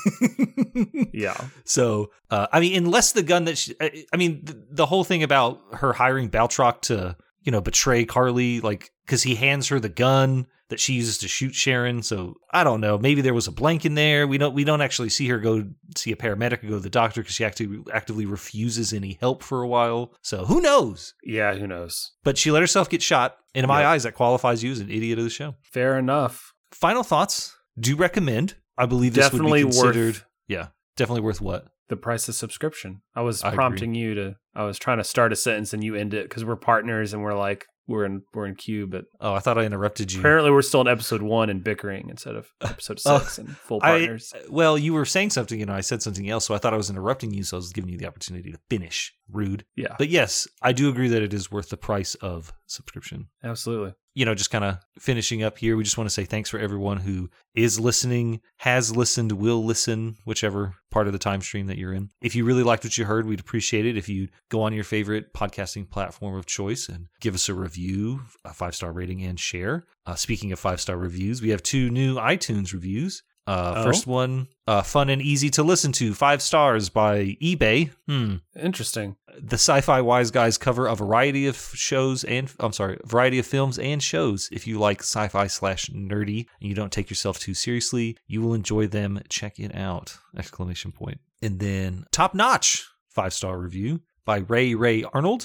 Yeah, 1.14 1.36
So, 1.66 2.12
uh, 2.30 2.48
I 2.54 2.62
mean, 2.62 2.78
unless 2.78 3.12
the 3.12 3.24
gun 3.24 3.46
that 3.46 3.58
she, 3.58 3.76
I 3.82 4.06
I 4.14 4.18
mean, 4.18 4.46
the, 4.46 4.66
the 4.72 4.86
whole 4.86 5.04
thing 5.04 5.24
about 5.24 5.60
her 5.74 5.92
hiring 5.92 6.30
Batroc 6.30 6.82
to, 6.84 7.18
you 7.42 7.52
know, 7.52 7.60
betray 7.60 8.06
Karli, 8.06 8.62
like, 8.62 8.92
because 9.10 9.24
he 9.24 9.36
hands 9.36 9.68
her 9.70 9.80
the 9.80 9.90
gun 9.90 10.46
that 10.70 10.80
she 10.80 10.94
uses 10.94 11.18
to 11.18 11.28
shoot 11.28 11.56
Sharon. 11.56 12.04
So 12.04 12.36
I 12.54 12.64
don't 12.64 12.80
know. 12.80 13.00
Maybe 13.00 13.22
there 13.22 13.34
was 13.34 13.48
a 13.48 13.52
blank 13.52 13.86
in 13.86 13.96
there. 13.96 14.28
We 14.28 14.38
don't. 14.38 14.54
We 14.54 14.64
don't 14.64 14.82
actually 14.82 15.10
see 15.10 15.28
her 15.30 15.40
go 15.40 15.66
see 15.98 16.12
a 16.12 16.16
paramedic 16.16 16.64
or 16.64 16.68
go 16.68 16.74
to 16.76 16.80
the 16.80 16.90
doctor 16.92 17.22
because 17.22 17.34
she 17.36 17.44
actively 17.44 17.80
actively 17.92 18.26
refuses 18.28 18.94
any 18.94 19.18
help 19.20 19.42
for 19.42 19.64
a 19.64 19.68
while. 19.68 20.14
So 20.22 20.46
who 20.46 20.62
knows? 20.62 21.16
yeah. 21.24 21.56
Who 21.56 21.66
knows? 21.66 22.12
But 22.24 22.38
she 22.38 22.52
let 22.52 22.62
herself 22.62 22.88
get 22.90 23.02
shot. 23.02 23.38
And 23.56 23.64
in 23.64 23.68
my 23.68 23.84
eyes, 23.84 24.04
that 24.04 24.14
qualifies 24.14 24.64
you 24.64 24.72
as 24.72 24.80
an 24.80 24.92
idiot 24.92 25.18
of 25.18 25.24
the 25.24 25.32
show. 25.32 25.56
Fair 25.64 25.98
enough. 25.98 26.54
Final 26.72 27.02
thoughts. 27.02 27.58
Do 27.80 27.96
recommend. 27.96 28.56
I 28.78 28.86
believe 28.86 29.16
this 29.16 29.26
Definitely 29.26 29.64
would 29.64 29.72
be 29.72 29.78
worth- 29.78 29.94
considered. 29.94 30.24
Yeah, 30.48 30.68
definitely 30.96 31.22
worth 31.22 31.42
what. 31.42 31.66
the 31.90 31.96
price 31.98 32.30
of 32.30 32.36
subscription. 32.36 33.02
I 33.16 33.22
was 33.22 33.42
I 33.44 33.48
agree. 33.48 33.56
prompting 33.58 33.96
you 33.96 34.14
to. 34.14 34.36
I 34.54 34.64
was 34.66 34.78
trying 34.78 35.00
to 35.00 35.04
start 35.04 35.34
a 35.34 35.36
sentence 35.36 35.74
and 35.74 35.84
you 35.84 35.96
end 35.96 36.14
it 36.14 36.30
because 36.30 36.46
we're 36.46 36.56
partners 36.56 37.12
and 37.14 37.24
we're 37.24 37.34
like 37.38 37.66
we're 37.90 38.06
in 38.06 38.22
we're 38.34 38.46
in 38.46 38.56
queue, 38.56 38.88
but 38.88 39.04
Oh, 39.20 39.34
I 39.34 39.40
thought 39.40 39.58
I 39.58 39.64
interrupted 39.64 40.14
you. 40.14 40.20
apparently 40.20 40.52
we're 40.52 40.62
still 40.62 40.80
in 40.82 40.88
episode 40.88 41.22
one 41.22 41.50
and 41.50 41.64
bickering 41.64 42.08
instead 42.10 42.36
of 42.36 42.48
episode 42.62 43.00
Oh, 43.06 43.20
six 43.20 43.38
and 43.40 43.50
full 43.58 43.80
I, 43.84 43.90
partners. 44.00 44.32
Uh, 44.36 44.40
well, 44.50 44.78
you 44.78 44.94
were 44.94 45.06
saying 45.06 45.32
something 45.32 45.62
and 45.62 45.70
I 45.72 45.82
said 45.82 46.02
something 46.02 46.30
else, 46.30 46.46
so 46.46 46.54
I 46.56 46.60
thought 46.60 46.74
I 46.74 46.78
was 46.78 46.90
interrupting 46.90 47.34
you, 47.34 47.44
so 47.44 47.58
I 47.58 47.60
was 47.60 47.74
giving 47.74 47.90
you 47.90 47.98
the 47.98 48.08
opportunity 48.08 48.52
to 48.52 48.60
finish. 48.70 49.14
Rude. 49.32 49.66
yeah, 49.76 49.96
But 49.98 50.10
yes, 50.10 50.48
I 50.62 50.72
do 50.72 50.90
agree 50.90 51.10
that 51.10 51.22
it 51.22 51.34
is 51.34 51.52
worth 51.52 51.70
the 51.70 51.78
price 51.78 52.16
of 52.16 52.54
subscription. 52.68 53.28
absolutely. 53.44 53.94
You 54.20 54.26
know, 54.26 54.36
just 54.36 54.52
kind 54.52 54.66
of 54.66 54.80
finishing 55.00 55.44
up 55.44 55.58
here, 55.58 55.78
we 55.78 55.86
just 55.86 55.98
want 55.98 56.10
to 56.10 56.14
say 56.14 56.26
thanks 56.26 56.50
for 56.50 56.60
everyone 56.60 56.98
who 56.98 57.30
is 57.56 57.80
listening, 57.80 58.42
has 58.58 58.94
listened, 58.94 59.32
will 59.32 59.64
listen, 59.64 60.18
whichever 60.26 60.76
part 60.92 61.08
of 61.08 61.14
the 61.14 61.20
time 61.20 61.40
stream 61.40 61.68
that 61.68 61.78
you're 61.78 61.94
in. 61.94 62.10
If 62.22 62.36
you 62.36 62.44
really 62.44 62.64
liked 62.64 62.84
what 62.84 62.98
you 62.98 63.06
heard, 63.06 63.26
we'd 63.26 63.40
appreciate 63.40 63.86
it 63.86 63.96
if 63.96 64.10
you 64.10 64.28
go 64.50 64.62
on 64.64 64.74
your 64.74 64.84
favorite 64.84 65.34
podcasting 65.34 65.90
platform 65.90 66.36
of 66.36 66.46
choice 66.46 66.90
and 66.90 67.08
give 67.22 67.34
us 67.34 67.48
a 67.48 67.54
review, 67.54 68.24
a 68.44 68.54
five 68.54 68.76
star 68.76 68.92
rating, 68.92 69.24
and 69.24 69.40
share. 69.40 69.86
Uh, 70.06 70.16
speaking 70.16 70.52
of 70.52 70.60
five 70.60 70.82
star 70.82 70.98
reviews, 70.98 71.42
we 71.42 71.52
have 71.52 71.64
two 71.64 71.90
new 71.90 72.16
iTunes 72.16 72.74
reviews. 72.74 73.24
Uh, 73.50 73.74
Oh? 73.78 73.84
First 73.84 74.06
one, 74.08 74.48
uh, 74.68 74.84
fun 74.84 75.10
and 75.10 75.22
easy 75.22 75.50
to 75.58 75.64
listen 75.64 75.92
to, 75.94 76.14
five 76.14 76.42
stars 76.42 76.90
by 76.90 77.38
eBay. 77.42 77.90
Hmm 78.08 78.36
Interesting. 78.56 79.16
the 79.42 79.56
sci-fi 79.68 80.02
wise 80.02 80.32
guys 80.32 80.58
cover 80.58 80.86
a 80.88 80.96
variety 80.96 81.48
of 81.48 81.56
shows 81.74 82.24
and 82.26 82.46
i'm 82.60 82.74
sorry 82.74 82.98
variety 83.06 83.40
of 83.40 83.46
films 83.56 83.80
and 83.80 84.04
shows 84.04 84.50
if 84.52 84.68
you 84.68 84.76
like 84.88 85.00
sci-fi 85.02 85.48
slash 85.48 85.90
nerdy 85.90 86.42
and 86.60 86.68
you 86.70 86.76
don't 86.76 86.92
take 86.98 87.10
yourself 87.10 87.40
too 87.40 87.54
seriously 87.54 88.08
you 88.28 88.42
will 88.42 88.54
enjoy 88.54 88.86
them 88.88 89.12
check 89.30 89.54
it 89.60 89.74
out 89.76 90.18
exclamation 90.38 90.92
point. 90.92 91.20
point 91.20 91.20
and 91.46 91.60
then 91.60 92.06
top 92.12 92.34
notch 92.34 92.86
five 93.08 93.34
star 93.34 93.58
review 93.58 94.02
by 94.26 94.38
ray 94.54 94.76
ray 94.76 95.04
arnold 95.14 95.44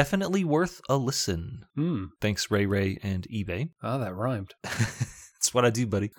definitely 0.00 0.42
worth 0.44 0.80
a 0.88 0.96
listen 0.96 1.64
Hmm. 1.76 2.04
thanks 2.20 2.50
ray 2.50 2.66
ray 2.66 2.98
and 3.02 3.22
ebay 3.38 3.70
Ah, 3.82 3.98
that 3.98 4.14
rhymed. 4.14 4.54
that's 5.46 5.54
what 5.54 5.64
I 5.64 5.70
do, 5.70 5.86
buddy. 5.86 6.10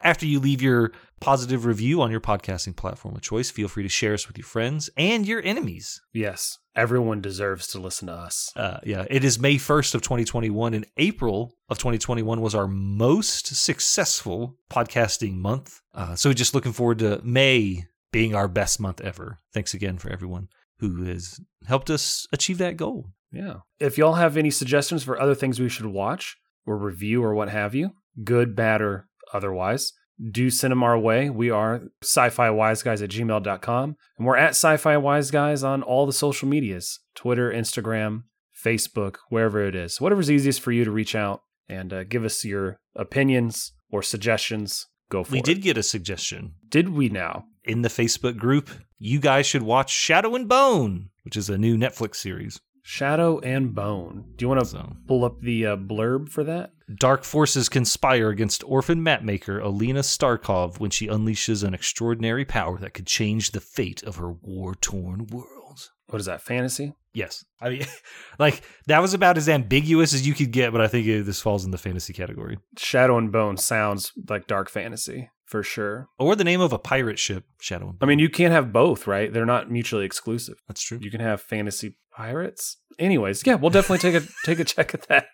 After 0.00 0.26
you 0.26 0.40
leave 0.40 0.60
your 0.60 0.90
positive 1.20 1.64
review 1.64 2.02
on 2.02 2.10
your 2.10 2.20
podcasting 2.20 2.74
platform 2.74 3.14
of 3.14 3.22
choice, 3.22 3.48
feel 3.48 3.68
free 3.68 3.84
to 3.84 3.88
share 3.88 4.12
us 4.12 4.26
with 4.26 4.36
your 4.36 4.44
friends 4.44 4.90
and 4.96 5.24
your 5.24 5.40
enemies. 5.44 6.00
Yes, 6.12 6.58
everyone 6.74 7.20
deserves 7.20 7.68
to 7.68 7.78
listen 7.78 8.08
to 8.08 8.12
us. 8.12 8.50
Uh, 8.56 8.80
yeah, 8.82 9.04
it 9.08 9.22
is 9.22 9.38
May 9.38 9.54
1st 9.54 9.94
of 9.94 10.02
2021, 10.02 10.74
and 10.74 10.84
April 10.96 11.54
of 11.68 11.78
2021 11.78 12.40
was 12.40 12.56
our 12.56 12.66
most 12.66 13.46
successful 13.54 14.56
podcasting 14.68 15.36
month. 15.36 15.80
Uh, 15.94 16.16
so 16.16 16.28
we're 16.28 16.34
just 16.34 16.54
looking 16.54 16.72
forward 16.72 16.98
to 16.98 17.20
May 17.22 17.84
being 18.10 18.34
our 18.34 18.48
best 18.48 18.80
month 18.80 19.00
ever. 19.00 19.38
Thanks 19.52 19.74
again 19.74 19.98
for 19.98 20.10
everyone 20.10 20.48
who 20.80 21.04
has 21.04 21.38
helped 21.68 21.88
us 21.88 22.26
achieve 22.32 22.58
that 22.58 22.76
goal. 22.76 23.10
Yeah. 23.30 23.58
If 23.78 23.96
y'all 23.96 24.14
have 24.14 24.36
any 24.36 24.50
suggestions 24.50 25.04
for 25.04 25.20
other 25.20 25.36
things 25.36 25.60
we 25.60 25.68
should 25.68 25.86
watch 25.86 26.36
or 26.66 26.76
review 26.76 27.22
or 27.22 27.32
what 27.34 27.48
have 27.48 27.76
you, 27.76 27.92
good, 28.22 28.54
bad, 28.54 28.80
or 28.80 29.08
otherwise, 29.32 29.92
do 30.30 30.50
send 30.50 30.70
them 30.70 30.82
our 30.82 30.98
way. 30.98 31.30
We 31.30 31.50
are 31.50 31.82
sci 32.02 32.30
fi 32.30 32.50
wise 32.50 32.82
guys 32.82 33.02
at 33.02 33.10
gmail.com. 33.10 33.96
And 34.18 34.26
we're 34.26 34.36
at 34.36 34.50
sci 34.50 34.76
fi 34.76 34.96
wise 34.96 35.30
guys 35.30 35.64
on 35.64 35.82
all 35.82 36.06
the 36.06 36.12
social 36.12 36.48
medias 36.48 37.00
Twitter, 37.14 37.50
Instagram, 37.50 38.24
Facebook, 38.64 39.16
wherever 39.28 39.62
it 39.66 39.74
is. 39.74 40.00
Whatever's 40.00 40.30
easiest 40.30 40.60
for 40.60 40.72
you 40.72 40.84
to 40.84 40.90
reach 40.90 41.14
out 41.14 41.42
and 41.68 41.92
uh, 41.92 42.04
give 42.04 42.24
us 42.24 42.44
your 42.44 42.78
opinions 42.94 43.72
or 43.90 44.02
suggestions. 44.02 44.86
Go 45.10 45.24
for 45.24 45.32
We 45.32 45.38
it. 45.38 45.46
We 45.46 45.54
did 45.54 45.62
get 45.62 45.78
a 45.78 45.82
suggestion. 45.82 46.54
Did 46.68 46.90
we 46.90 47.08
now? 47.08 47.44
in 47.64 47.82
the 47.82 47.88
Facebook 47.88 48.36
group, 48.36 48.70
you 48.98 49.18
guys 49.18 49.46
should 49.46 49.62
watch 49.62 49.90
Shadow 49.90 50.34
and 50.34 50.48
Bone, 50.48 51.10
which 51.22 51.36
is 51.36 51.48
a 51.48 51.58
new 51.58 51.76
Netflix 51.76 52.16
series. 52.16 52.60
Shadow 52.86 53.38
and 53.38 53.74
Bone. 53.74 54.26
Do 54.36 54.44
you 54.44 54.48
want 54.48 54.60
to 54.60 54.66
So, 54.66 54.96
pull 55.08 55.24
up 55.24 55.40
the 55.40 55.66
uh, 55.66 55.76
blurb 55.76 56.28
for 56.28 56.44
that? 56.44 56.72
dark 56.96 57.24
forces 57.24 57.70
conspire 57.70 58.28
against 58.28 58.62
orphan 58.64 59.00
mapmaker 59.00 59.62
Alina 59.62 60.00
Starkov 60.00 60.78
when 60.78 60.90
she 60.90 61.08
unleashes 61.08 61.64
an 61.64 61.72
extraordinary 61.72 62.44
power 62.44 62.78
that 62.78 62.92
could 62.92 63.06
change 63.06 63.50
the 63.52 63.60
fate 63.60 64.02
of 64.02 64.16
her 64.16 64.32
war-torn 64.32 65.26
world. 65.28 65.90
What 66.08 66.20
is 66.20 66.26
that? 66.26 66.42
Fantasy? 66.42 66.94
Yes. 67.14 67.44
I 67.58 67.70
mean, 67.70 67.86
like, 68.38 68.62
that 68.86 69.00
was 69.00 69.14
about 69.14 69.38
as 69.38 69.48
ambiguous 69.48 70.12
as 70.12 70.26
you 70.26 70.34
could 70.34 70.50
get, 70.50 70.72
but 70.72 70.82
I 70.82 70.88
think 70.88 71.06
it, 71.06 71.22
this 71.22 71.40
falls 71.40 71.64
in 71.64 71.70
the 71.70 71.78
fantasy 71.78 72.12
category. 72.12 72.58
Shadow 72.76 73.16
and 73.16 73.32
Bone 73.32 73.56
sounds 73.56 74.12
like 74.28 74.46
dark 74.46 74.68
fantasy 74.68 75.30
for 75.46 75.62
sure. 75.62 76.08
Or 76.18 76.36
the 76.36 76.44
name 76.44 76.60
of 76.60 76.72
a 76.72 76.78
pirate 76.78 77.18
ship, 77.18 77.44
Shadow 77.60 77.96
I 78.00 78.06
mean, 78.06 78.18
you 78.18 78.28
can't 78.28 78.52
have 78.52 78.72
both, 78.72 79.06
right? 79.06 79.32
They're 79.32 79.46
not 79.46 79.70
mutually 79.70 80.04
exclusive. 80.04 80.62
That's 80.68 80.82
true. 80.82 80.98
You 81.00 81.10
can 81.10 81.20
have 81.20 81.40
fantasy 81.40 81.96
pirates. 82.16 82.76
Anyways, 82.98 83.44
yeah, 83.44 83.56
we'll 83.56 83.70
definitely 83.70 83.98
take 83.98 84.22
a 84.22 84.26
take 84.44 84.60
a 84.60 84.64
check 84.64 84.94
at 84.94 85.02
that. 85.08 85.26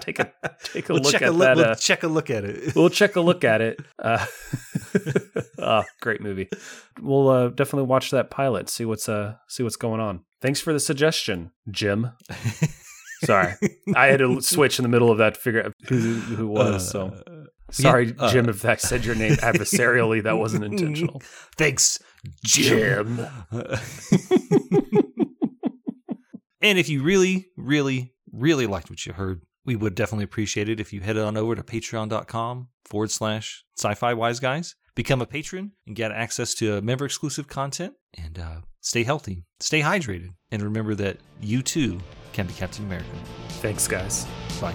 Take 0.00 0.18
a 0.20 0.32
take 0.62 0.88
a 0.88 0.92
We'll 0.94 1.02
look 1.02 1.14
at 1.14 1.22
a 1.22 1.30
look, 1.32 1.40
that. 1.48 1.56
we'll 1.56 1.66
uh, 1.66 1.74
check 1.74 2.02
a 2.04 2.06
look 2.08 2.30
at 2.30 2.44
it. 2.44 2.74
we'll 2.76 2.90
check 2.90 3.16
a 3.16 3.20
look 3.20 3.44
at 3.44 3.60
it. 3.60 3.80
Uh, 4.02 4.24
oh, 5.58 5.84
great 6.00 6.20
movie. 6.20 6.48
We'll 7.00 7.28
uh, 7.28 7.48
definitely 7.48 7.88
watch 7.88 8.10
that 8.10 8.30
pilot. 8.30 8.68
See 8.68 8.84
what's 8.84 9.08
uh 9.08 9.34
see 9.48 9.62
what's 9.62 9.76
going 9.76 10.00
on. 10.00 10.20
Thanks 10.40 10.60
for 10.60 10.72
the 10.72 10.80
suggestion, 10.80 11.50
Jim. 11.70 12.10
Sorry, 13.24 13.54
I 13.94 14.06
had 14.06 14.18
to 14.18 14.40
switch 14.40 14.78
in 14.78 14.82
the 14.82 14.88
middle 14.88 15.10
of 15.10 15.18
that 15.18 15.34
to 15.34 15.40
figure 15.40 15.64
out 15.64 15.72
who 15.88 15.98
who 16.14 16.48
was. 16.48 16.88
So 16.90 17.06
Uh, 17.26 17.44
sorry, 17.70 18.14
uh, 18.18 18.30
Jim, 18.32 18.48
if 18.48 18.64
I 18.64 18.74
said 18.76 19.04
your 19.04 19.14
name 19.14 19.34
adversarially. 19.36 20.22
That 20.24 20.38
wasn't 20.38 20.64
intentional. 20.64 21.22
Thanks, 21.56 21.98
Jim. 22.44 23.24
And 26.62 26.78
if 26.78 26.88
you 26.88 27.02
really, 27.02 27.48
really, 27.56 28.14
really 28.32 28.66
liked 28.66 28.88
what 28.88 29.04
you 29.04 29.12
heard, 29.12 29.42
we 29.64 29.76
would 29.76 29.94
definitely 29.94 30.24
appreciate 30.24 30.68
it 30.68 30.80
if 30.80 30.92
you 30.92 31.00
headed 31.00 31.22
on 31.22 31.36
over 31.36 31.54
to 31.54 31.62
patreon.com 31.62 32.68
forward 32.84 33.10
slash 33.10 33.64
sci 33.76 33.94
fi 33.94 34.14
wise 34.14 34.40
guys, 34.40 34.74
become 34.94 35.20
a 35.20 35.26
patron, 35.26 35.72
and 35.86 35.96
get 35.96 36.12
access 36.12 36.54
to 36.54 36.80
member 36.82 37.04
exclusive 37.04 37.48
content. 37.48 37.94
And 38.14 38.38
uh, 38.38 38.60
stay 38.80 39.04
healthy, 39.04 39.44
stay 39.60 39.80
hydrated, 39.80 40.30
and 40.50 40.62
remember 40.62 40.94
that 40.96 41.18
you 41.40 41.62
too 41.62 41.98
can 42.32 42.46
be 42.46 42.54
Captain 42.54 42.84
America. 42.84 43.08
Thanks, 43.60 43.86
guys. 43.86 44.26
Bye. 44.60 44.74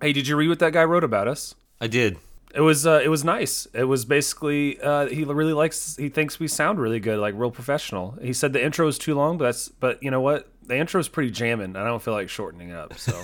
Hey, 0.00 0.12
did 0.12 0.26
you 0.26 0.36
read 0.36 0.48
what 0.48 0.58
that 0.60 0.72
guy 0.72 0.84
wrote 0.84 1.04
about 1.04 1.28
us? 1.28 1.54
I 1.80 1.86
did. 1.86 2.16
It 2.54 2.62
was 2.62 2.86
uh, 2.86 3.00
it 3.04 3.08
was 3.08 3.22
nice. 3.22 3.66
It 3.74 3.84
was 3.84 4.04
basically 4.04 4.80
uh, 4.80 5.06
he 5.06 5.24
really 5.24 5.52
likes 5.52 5.96
he 5.96 6.08
thinks 6.08 6.40
we 6.40 6.48
sound 6.48 6.80
really 6.80 6.98
good, 6.98 7.18
like 7.18 7.34
real 7.36 7.50
professional. 7.50 8.18
He 8.20 8.32
said 8.32 8.52
the 8.52 8.64
intro 8.64 8.88
is 8.88 8.98
too 8.98 9.14
long, 9.14 9.38
but 9.38 9.44
that's 9.44 9.68
but 9.68 10.02
you 10.02 10.10
know 10.10 10.20
what? 10.20 10.48
The 10.66 10.76
intro 10.76 11.00
is 11.00 11.08
pretty 11.08 11.30
jamming. 11.30 11.76
I 11.76 11.84
don't 11.84 12.02
feel 12.02 12.14
like 12.14 12.28
shortening 12.28 12.70
it 12.70 12.76
up. 12.76 12.98
So, 12.98 13.22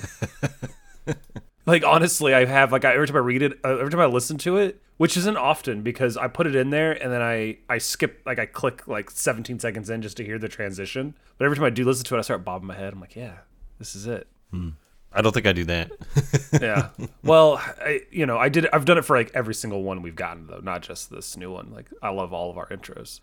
like 1.66 1.84
honestly, 1.84 2.34
I 2.34 2.44
have 2.44 2.70
like 2.70 2.84
I, 2.84 2.94
every 2.94 3.06
time 3.08 3.16
I 3.16 3.20
read 3.20 3.42
it, 3.42 3.58
uh, 3.64 3.78
every 3.78 3.90
time 3.90 4.00
I 4.00 4.06
listen 4.06 4.38
to 4.38 4.58
it, 4.58 4.80
which 4.96 5.16
isn't 5.16 5.36
often 5.36 5.82
because 5.82 6.16
I 6.16 6.28
put 6.28 6.46
it 6.46 6.54
in 6.54 6.70
there 6.70 6.92
and 6.92 7.10
then 7.10 7.22
I 7.22 7.58
I 7.68 7.78
skip 7.78 8.22
like 8.26 8.38
I 8.38 8.46
click 8.46 8.86
like 8.86 9.10
17 9.10 9.58
seconds 9.58 9.90
in 9.90 10.02
just 10.02 10.18
to 10.18 10.24
hear 10.24 10.38
the 10.38 10.48
transition. 10.48 11.14
But 11.38 11.46
every 11.46 11.56
time 11.56 11.66
I 11.66 11.70
do 11.70 11.84
listen 11.84 12.04
to 12.04 12.14
it, 12.14 12.18
I 12.18 12.22
start 12.22 12.44
bobbing 12.44 12.68
my 12.68 12.76
head. 12.76 12.92
I'm 12.92 13.00
like, 13.00 13.16
yeah, 13.16 13.38
this 13.78 13.96
is 13.96 14.06
it. 14.06 14.28
I 15.16 15.22
don't 15.22 15.32
think 15.32 15.46
I 15.46 15.52
do 15.52 15.64
that. 15.64 15.90
yeah. 16.60 16.90
Well, 17.22 17.56
I, 17.56 18.02
you 18.10 18.26
know, 18.26 18.36
I 18.36 18.50
did. 18.50 18.68
I've 18.72 18.84
done 18.84 18.98
it 18.98 19.04
for 19.06 19.16
like 19.16 19.30
every 19.34 19.54
single 19.54 19.82
one 19.82 20.02
we've 20.02 20.14
gotten 20.14 20.46
though, 20.46 20.60
not 20.60 20.82
just 20.82 21.10
this 21.10 21.36
new 21.38 21.50
one. 21.50 21.72
Like 21.72 21.86
I 22.02 22.10
love 22.10 22.34
all 22.34 22.50
of 22.50 22.58
our 22.58 22.68
intros. 22.68 23.20